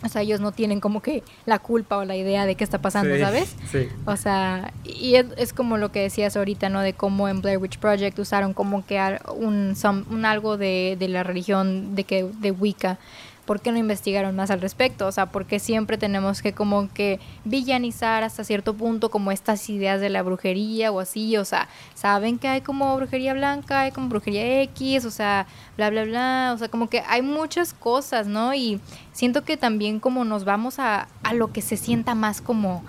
O 0.04 0.08
sea, 0.10 0.20
ellos 0.20 0.40
no 0.40 0.52
tienen 0.52 0.78
como 0.78 1.00
que 1.00 1.22
la 1.46 1.58
culpa 1.58 1.96
o 1.96 2.04
la 2.04 2.16
idea 2.16 2.44
de 2.44 2.54
qué 2.54 2.64
está 2.64 2.82
pasando, 2.82 3.18
¿sabes? 3.18 3.56
Sí. 3.72 3.88
O 4.04 4.16
sea, 4.16 4.74
y 4.84 5.14
es, 5.14 5.54
como 5.54 5.78
lo 5.78 5.90
que 5.90 6.02
decías 6.02 6.36
ahorita, 6.36 6.68
¿no? 6.68 6.82
De 6.82 6.92
cómo 6.92 7.28
en 7.28 7.40
Blair 7.40 7.56
Witch 7.56 7.78
Project 7.78 8.18
usaron 8.18 8.52
como 8.52 8.84
que 8.84 9.00
un, 9.34 9.74
un 10.10 10.24
algo 10.26 10.58
de, 10.58 10.96
de 10.98 11.08
la 11.08 11.22
religión 11.22 11.94
de 11.94 12.04
que 12.04 12.24
de 12.24 12.50
Wicca 12.50 12.98
¿por 13.46 13.60
qué 13.60 13.72
no 13.72 13.78
investigaron 13.78 14.36
más 14.36 14.50
al 14.50 14.60
respecto? 14.60 15.06
O 15.06 15.12
sea, 15.12 15.26
porque 15.26 15.58
siempre 15.58 15.96
tenemos 15.96 16.42
que 16.42 16.52
como 16.52 16.92
que 16.92 17.20
villanizar 17.44 18.22
hasta 18.24 18.44
cierto 18.44 18.74
punto 18.74 19.10
como 19.10 19.32
estas 19.32 19.70
ideas 19.70 20.00
de 20.00 20.10
la 20.10 20.22
brujería 20.22 20.90
o 20.92 21.00
así, 21.00 21.36
o 21.36 21.44
sea, 21.44 21.68
saben 21.94 22.38
que 22.38 22.48
hay 22.48 22.60
como 22.60 22.94
brujería 22.96 23.32
blanca, 23.32 23.80
hay 23.82 23.92
como 23.92 24.08
brujería 24.08 24.62
X, 24.62 25.04
o 25.04 25.10
sea, 25.10 25.46
bla, 25.76 25.88
bla, 25.90 26.04
bla, 26.04 26.52
o 26.54 26.58
sea, 26.58 26.68
como 26.68 26.90
que 26.90 27.02
hay 27.06 27.22
muchas 27.22 27.72
cosas, 27.72 28.26
¿no? 28.26 28.52
Y 28.52 28.80
siento 29.12 29.44
que 29.44 29.56
también 29.56 30.00
como 30.00 30.24
nos 30.24 30.44
vamos 30.44 30.78
a, 30.78 31.08
a 31.22 31.32
lo 31.32 31.52
que 31.52 31.62
se 31.62 31.76
sienta 31.76 32.14
más 32.14 32.40
como 32.42 32.84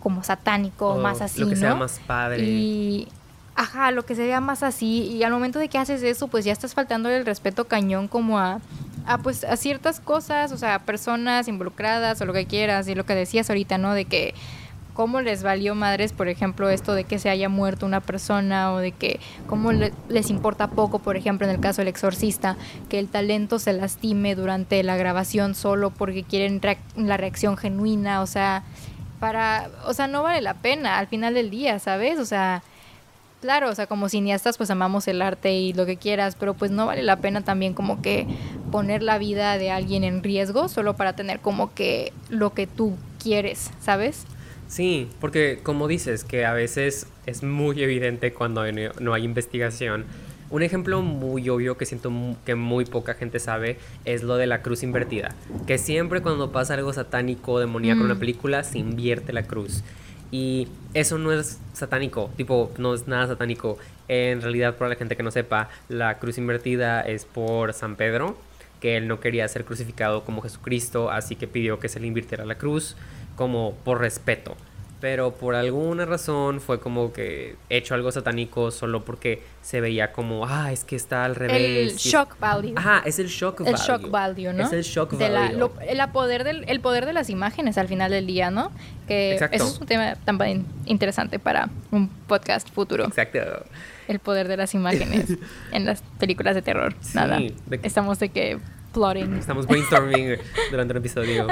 como 0.00 0.24
satánico, 0.24 0.96
más 0.96 1.20
así, 1.20 1.42
lo 1.42 1.48
que 1.48 1.54
sea 1.54 1.76
más 1.76 2.00
padre. 2.04 2.42
Y 2.42 3.08
ajá, 3.54 3.92
lo 3.92 4.04
que 4.04 4.16
se 4.16 4.26
vea 4.26 4.40
más 4.40 4.64
así 4.64 5.04
y 5.04 5.22
al 5.22 5.30
momento 5.30 5.60
de 5.60 5.68
que 5.68 5.78
haces 5.78 6.02
eso, 6.02 6.26
pues 6.26 6.44
ya 6.44 6.52
estás 6.52 6.74
faltando 6.74 7.08
el 7.08 7.24
respeto 7.24 7.66
cañón 7.68 8.08
como 8.08 8.38
a 8.38 8.60
a 9.06 9.18
pues 9.18 9.44
a 9.44 9.56
ciertas 9.56 10.00
cosas, 10.00 10.52
o 10.52 10.58
sea, 10.58 10.80
personas 10.80 11.48
involucradas 11.48 12.20
o 12.20 12.24
lo 12.24 12.32
que 12.32 12.46
quieras 12.46 12.88
y 12.88 12.94
lo 12.94 13.04
que 13.04 13.14
decías 13.14 13.50
ahorita, 13.50 13.78
¿no? 13.78 13.94
De 13.94 14.04
que 14.04 14.34
cómo 14.94 15.20
les 15.20 15.42
valió 15.42 15.74
madres, 15.74 16.12
por 16.12 16.28
ejemplo, 16.28 16.68
esto 16.68 16.94
de 16.94 17.04
que 17.04 17.18
se 17.18 17.30
haya 17.30 17.48
muerto 17.48 17.86
una 17.86 18.00
persona 18.00 18.72
o 18.72 18.78
de 18.78 18.92
que 18.92 19.20
cómo 19.46 19.72
les 19.72 20.30
importa 20.30 20.68
poco, 20.68 20.98
por 20.98 21.16
ejemplo, 21.16 21.46
en 21.46 21.54
el 21.54 21.60
caso 21.60 21.80
del 21.80 21.88
exorcista, 21.88 22.56
que 22.88 22.98
el 22.98 23.08
talento 23.08 23.58
se 23.58 23.72
lastime 23.72 24.34
durante 24.34 24.82
la 24.82 24.96
grabación 24.96 25.54
solo 25.54 25.90
porque 25.90 26.24
quieren 26.24 26.60
la 26.96 27.16
reacción 27.16 27.56
genuina, 27.56 28.20
o 28.20 28.26
sea, 28.26 28.64
para, 29.18 29.70
o 29.86 29.94
sea, 29.94 30.08
no 30.08 30.22
vale 30.22 30.40
la 30.40 30.54
pena 30.54 30.98
al 30.98 31.06
final 31.06 31.34
del 31.34 31.50
día, 31.50 31.78
¿sabes? 31.78 32.18
O 32.18 32.24
sea, 32.24 32.62
Claro, 33.42 33.70
o 33.70 33.74
sea, 33.74 33.88
como 33.88 34.08
cineastas 34.08 34.56
pues 34.56 34.70
amamos 34.70 35.08
el 35.08 35.20
arte 35.20 35.52
y 35.52 35.72
lo 35.72 35.84
que 35.84 35.96
quieras, 35.96 36.36
pero 36.38 36.54
pues 36.54 36.70
no 36.70 36.86
vale 36.86 37.02
la 37.02 37.16
pena 37.16 37.42
también 37.42 37.74
como 37.74 38.00
que 38.00 38.28
poner 38.70 39.02
la 39.02 39.18
vida 39.18 39.58
de 39.58 39.72
alguien 39.72 40.04
en 40.04 40.22
riesgo 40.22 40.68
solo 40.68 40.94
para 40.94 41.14
tener 41.14 41.40
como 41.40 41.74
que 41.74 42.12
lo 42.30 42.54
que 42.54 42.68
tú 42.68 42.96
quieres, 43.20 43.72
¿sabes? 43.80 44.26
Sí, 44.68 45.08
porque 45.20 45.58
como 45.60 45.88
dices, 45.88 46.22
que 46.22 46.46
a 46.46 46.52
veces 46.52 47.08
es 47.26 47.42
muy 47.42 47.82
evidente 47.82 48.32
cuando 48.32 48.62
no 49.00 49.12
hay 49.12 49.24
investigación. 49.24 50.04
Un 50.48 50.62
ejemplo 50.62 51.02
muy 51.02 51.48
obvio 51.48 51.76
que 51.76 51.84
siento 51.84 52.12
que 52.44 52.54
muy 52.54 52.84
poca 52.84 53.14
gente 53.14 53.40
sabe 53.40 53.76
es 54.04 54.22
lo 54.22 54.36
de 54.36 54.46
la 54.46 54.62
cruz 54.62 54.84
invertida. 54.84 55.34
Que 55.66 55.78
siempre 55.78 56.22
cuando 56.22 56.52
pasa 56.52 56.74
algo 56.74 56.92
satánico, 56.92 57.58
demoníaco 57.58 58.02
en 58.02 58.06
una 58.06 58.14
mm. 58.14 58.20
película, 58.20 58.62
se 58.62 58.78
invierte 58.78 59.32
la 59.32 59.42
cruz. 59.42 59.82
Y 60.32 60.66
eso 60.94 61.18
no 61.18 61.30
es 61.30 61.60
satánico, 61.74 62.30
tipo, 62.38 62.72
no 62.78 62.94
es 62.94 63.06
nada 63.06 63.26
satánico. 63.28 63.78
En 64.08 64.40
realidad, 64.40 64.76
para 64.76 64.88
la 64.88 64.96
gente 64.96 65.14
que 65.14 65.22
no 65.22 65.30
sepa, 65.30 65.68
la 65.90 66.18
cruz 66.18 66.38
invertida 66.38 67.02
es 67.02 67.26
por 67.26 67.74
San 67.74 67.96
Pedro, 67.96 68.36
que 68.80 68.96
él 68.96 69.08
no 69.08 69.20
quería 69.20 69.46
ser 69.46 69.66
crucificado 69.66 70.24
como 70.24 70.40
Jesucristo, 70.40 71.10
así 71.10 71.36
que 71.36 71.46
pidió 71.46 71.78
que 71.78 71.90
se 71.90 72.00
le 72.00 72.06
invirtiera 72.06 72.46
la 72.46 72.56
cruz 72.56 72.96
como 73.36 73.74
por 73.84 74.00
respeto. 74.00 74.56
Pero 75.02 75.32
por 75.34 75.56
alguna 75.56 76.04
razón 76.04 76.60
fue 76.60 76.78
como 76.78 77.12
que 77.12 77.56
hecho 77.68 77.94
algo 77.94 78.12
satánico 78.12 78.70
solo 78.70 79.04
porque 79.04 79.42
se 79.60 79.80
veía 79.80 80.12
como, 80.12 80.46
ah, 80.46 80.70
es 80.70 80.84
que 80.84 80.94
está 80.94 81.24
al 81.24 81.34
revés. 81.34 81.90
El 81.90 81.96
shock 81.96 82.38
value. 82.38 82.74
Ajá, 82.76 83.02
es 83.04 83.18
el 83.18 83.26
shock 83.26 83.62
value. 83.62 83.70
El 83.74 83.76
shock 83.80 84.10
value, 84.12 84.52
¿no? 84.52 84.62
Es 84.64 84.72
el 84.72 84.84
shock 84.84 85.10
de 85.14 85.28
value. 85.28 85.58
La, 85.58 86.06
lo, 86.06 86.12
poder 86.12 86.44
del, 86.44 86.64
el 86.68 86.78
poder 86.78 87.04
de 87.04 87.14
las 87.14 87.30
imágenes 87.30 87.78
al 87.78 87.88
final 87.88 88.12
del 88.12 88.28
día, 88.28 88.52
¿no? 88.52 88.70
Que 89.08 89.32
Exacto. 89.32 89.56
eso 89.56 89.66
es 89.66 89.80
un 89.80 89.88
tema 89.88 90.14
también 90.24 90.66
interesante 90.86 91.40
para 91.40 91.68
un 91.90 92.06
podcast 92.08 92.70
futuro. 92.70 93.06
Exacto. 93.06 93.40
El 94.06 94.20
poder 94.20 94.46
de 94.46 94.56
las 94.56 94.72
imágenes 94.72 95.36
en 95.72 95.84
las 95.84 96.02
películas 96.20 96.54
de 96.54 96.62
terror. 96.62 96.94
Sí, 97.00 97.16
Nada. 97.16 97.40
de- 97.40 97.80
Estamos 97.82 98.20
de 98.20 98.28
que 98.28 98.60
plotting. 98.92 99.34
Estamos 99.34 99.66
brainstorming 99.66 100.36
durante 100.70 100.92
el 100.92 100.98
episodio. 100.98 101.46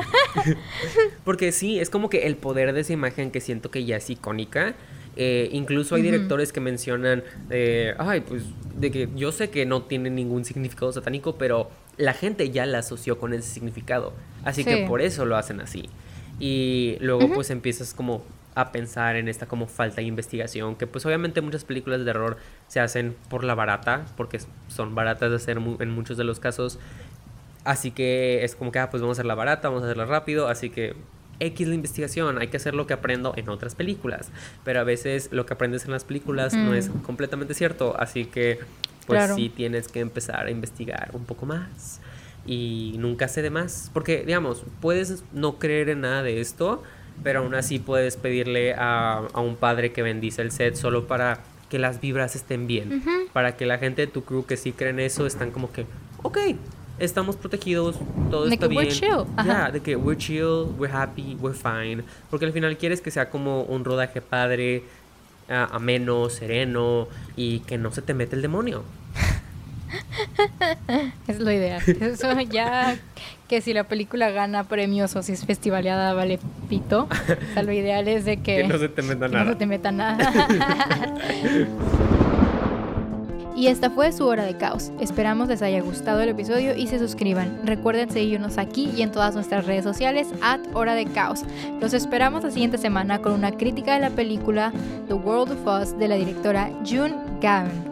Porque 1.24 1.52
sí, 1.52 1.78
es 1.80 1.90
como 1.90 2.08
que 2.10 2.26
el 2.26 2.36
poder 2.36 2.72
de 2.72 2.80
esa 2.80 2.92
imagen 2.92 3.30
que 3.30 3.40
siento 3.40 3.70
que 3.70 3.84
ya 3.84 3.96
es 3.96 4.10
icónica. 4.10 4.74
Eh, 5.16 5.48
incluso 5.52 5.96
hay 5.96 6.02
directores 6.02 6.52
que 6.52 6.60
mencionan, 6.60 7.24
eh, 7.50 7.94
ay, 7.98 8.20
pues, 8.20 8.44
de 8.76 8.90
que 8.90 9.08
yo 9.16 9.32
sé 9.32 9.50
que 9.50 9.66
no 9.66 9.82
tiene 9.82 10.08
ningún 10.08 10.44
significado 10.44 10.92
satánico, 10.92 11.36
pero 11.36 11.68
la 11.96 12.14
gente 12.14 12.50
ya 12.50 12.64
la 12.64 12.78
asoció 12.78 13.18
con 13.18 13.34
ese 13.34 13.48
significado. 13.50 14.12
Así 14.44 14.64
que 14.64 14.78
Sí. 14.78 14.84
por 14.86 15.02
eso 15.02 15.24
lo 15.26 15.36
hacen 15.36 15.60
así. 15.60 15.90
Y 16.38 16.96
luego 17.00 17.24
Ujú. 17.26 17.34
pues 17.34 17.50
empiezas 17.50 17.92
como 17.92 18.24
a 18.54 18.72
pensar 18.72 19.16
en 19.16 19.28
esta 19.28 19.46
como 19.46 19.66
falta 19.66 19.96
de 19.96 20.04
investigación, 20.04 20.74
que 20.76 20.86
pues 20.86 21.04
obviamente 21.06 21.40
muchas 21.40 21.64
películas 21.64 22.00
de 22.00 22.06
terror 22.06 22.36
se 22.66 22.80
hacen 22.80 23.14
por 23.28 23.44
la 23.44 23.54
barata, 23.54 24.06
porque 24.16 24.40
son 24.68 24.94
baratas 24.94 25.30
de 25.30 25.36
hacer 25.36 25.60
mu- 25.60 25.76
en 25.80 25.90
muchos 25.90 26.16
de 26.16 26.24
los 26.24 26.40
casos. 26.40 26.78
Así 27.64 27.90
que 27.90 28.44
es 28.44 28.54
como 28.56 28.72
que, 28.72 28.78
ah, 28.78 28.90
pues 28.90 29.00
vamos 29.02 29.16
a 29.16 29.20
hacerla 29.20 29.34
barata, 29.34 29.68
vamos 29.68 29.82
a 29.82 29.86
hacerla 29.86 30.06
rápido, 30.06 30.48
así 30.48 30.70
que 30.70 30.94
X 31.40 31.68
la 31.68 31.74
investigación, 31.74 32.38
hay 32.38 32.48
que 32.48 32.56
hacer 32.58 32.74
lo 32.74 32.86
que 32.86 32.92
aprendo 32.94 33.32
en 33.36 33.48
otras 33.48 33.74
películas, 33.74 34.30
pero 34.64 34.80
a 34.80 34.84
veces 34.84 35.28
lo 35.32 35.46
que 35.46 35.54
aprendes 35.54 35.84
en 35.84 35.90
las 35.90 36.04
películas 36.04 36.54
no 36.54 36.72
Mm. 36.72 36.74
es 36.74 36.90
completamente 37.04 37.54
cierto, 37.54 37.96
así 37.98 38.24
que 38.26 38.58
pues 39.06 39.18
Claro. 39.18 39.34
sí 39.36 39.48
tienes 39.48 39.88
que 39.88 40.00
empezar 40.00 40.46
a 40.46 40.50
investigar 40.50 41.10
un 41.14 41.24
poco 41.24 41.46
más 41.46 42.00
y 42.46 42.94
nunca 42.98 43.26
sé 43.28 43.42
de 43.42 43.50
más, 43.50 43.90
porque 43.92 44.22
digamos, 44.24 44.62
puedes 44.80 45.24
no 45.32 45.58
creer 45.58 45.88
en 45.90 46.02
nada 46.02 46.22
de 46.22 46.40
esto, 46.40 46.82
pero 47.22 47.40
aún 47.40 47.54
así 47.54 47.78
puedes 47.78 48.16
pedirle 48.16 48.74
a, 48.74 49.26
a 49.32 49.40
un 49.40 49.56
padre 49.56 49.92
que 49.92 50.02
bendice 50.02 50.40
el 50.42 50.50
set 50.52 50.74
solo 50.76 51.06
para 51.06 51.40
que 51.68 51.78
las 51.78 52.00
vibras 52.00 52.36
estén 52.36 52.66
bien, 52.66 53.02
para 53.32 53.56
que 53.56 53.66
la 53.66 53.78
gente 53.78 54.02
de 54.02 54.06
tu 54.12 54.24
crew 54.24 54.44
que 54.46 54.56
sí 54.56 54.72
creen 54.72 55.00
eso 55.00 55.26
están 55.26 55.50
como 55.50 55.70
que, 55.72 55.86
ok, 56.22 56.38
estamos 57.00 57.36
protegidos, 57.36 57.96
todo 58.30 58.44
De 58.46 58.54
está 58.54 58.68
que 58.68 58.74
we're 58.74 58.88
bien. 58.88 59.00
chill, 59.00 59.24
ajá. 59.36 59.46
Ya, 59.66 59.70
de 59.72 59.80
que 59.80 59.96
we're 59.96 60.16
chill, 60.18 60.66
we're 60.78 60.92
happy, 60.94 61.36
we're 61.40 61.56
fine, 61.56 62.04
porque 62.30 62.46
al 62.46 62.52
final 62.52 62.76
quieres 62.76 63.00
que 63.00 63.10
sea 63.10 63.28
como 63.30 63.62
un 63.62 63.84
rodaje 63.84 64.20
padre, 64.20 64.84
ah, 65.48 65.68
ameno, 65.72 66.28
sereno 66.30 67.08
y 67.36 67.60
que 67.60 67.78
no 67.78 67.90
se 67.90 68.02
te 68.02 68.14
mete 68.14 68.36
el 68.36 68.42
demonio. 68.42 68.82
Es 71.26 71.40
lo 71.40 71.50
ideal. 71.50 71.82
Eso 72.00 72.40
ya 72.42 72.96
que 73.48 73.60
si 73.60 73.72
la 73.72 73.84
película 73.84 74.30
gana 74.30 74.64
premios 74.64 75.16
o 75.16 75.22
si 75.22 75.32
es 75.32 75.44
festivaleada 75.44 76.12
vale 76.14 76.38
pito. 76.68 77.08
O 77.10 77.54
sea, 77.54 77.62
lo 77.64 77.72
ideal 77.72 78.06
es 78.06 78.24
de 78.24 78.36
que, 78.36 78.56
Que 78.62 78.68
no 78.68 78.78
se 78.78 78.88
te 78.88 79.02
meta 79.02 79.26
que 79.26 79.32
nada. 79.32 79.44
no 79.44 79.50
se 79.52 79.56
te 79.56 79.66
meta 79.66 79.90
nada. 79.90 80.30
Y 83.60 83.66
esta 83.66 83.90
fue 83.90 84.10
su 84.10 84.24
hora 84.24 84.44
de 84.44 84.56
caos. 84.56 84.90
Esperamos 85.00 85.48
les 85.48 85.60
haya 85.60 85.82
gustado 85.82 86.22
el 86.22 86.30
episodio 86.30 86.74
y 86.74 86.86
se 86.86 86.98
suscriban. 86.98 87.60
Recuerden 87.62 88.10
seguirnos 88.10 88.56
aquí 88.56 88.90
y 88.96 89.02
en 89.02 89.12
todas 89.12 89.34
nuestras 89.34 89.66
redes 89.66 89.84
sociales 89.84 90.28
at 90.40 90.60
hora 90.72 90.94
de 90.94 91.04
caos. 91.04 91.42
Los 91.78 91.92
esperamos 91.92 92.42
la 92.42 92.52
siguiente 92.52 92.78
semana 92.78 93.20
con 93.20 93.32
una 93.32 93.52
crítica 93.52 93.92
de 93.92 94.00
la 94.00 94.08
película 94.08 94.72
The 95.08 95.12
World 95.12 95.52
of 95.52 95.66
Us 95.66 95.98
de 95.98 96.08
la 96.08 96.14
directora 96.14 96.70
June 96.88 97.14
Gavin. 97.42 97.89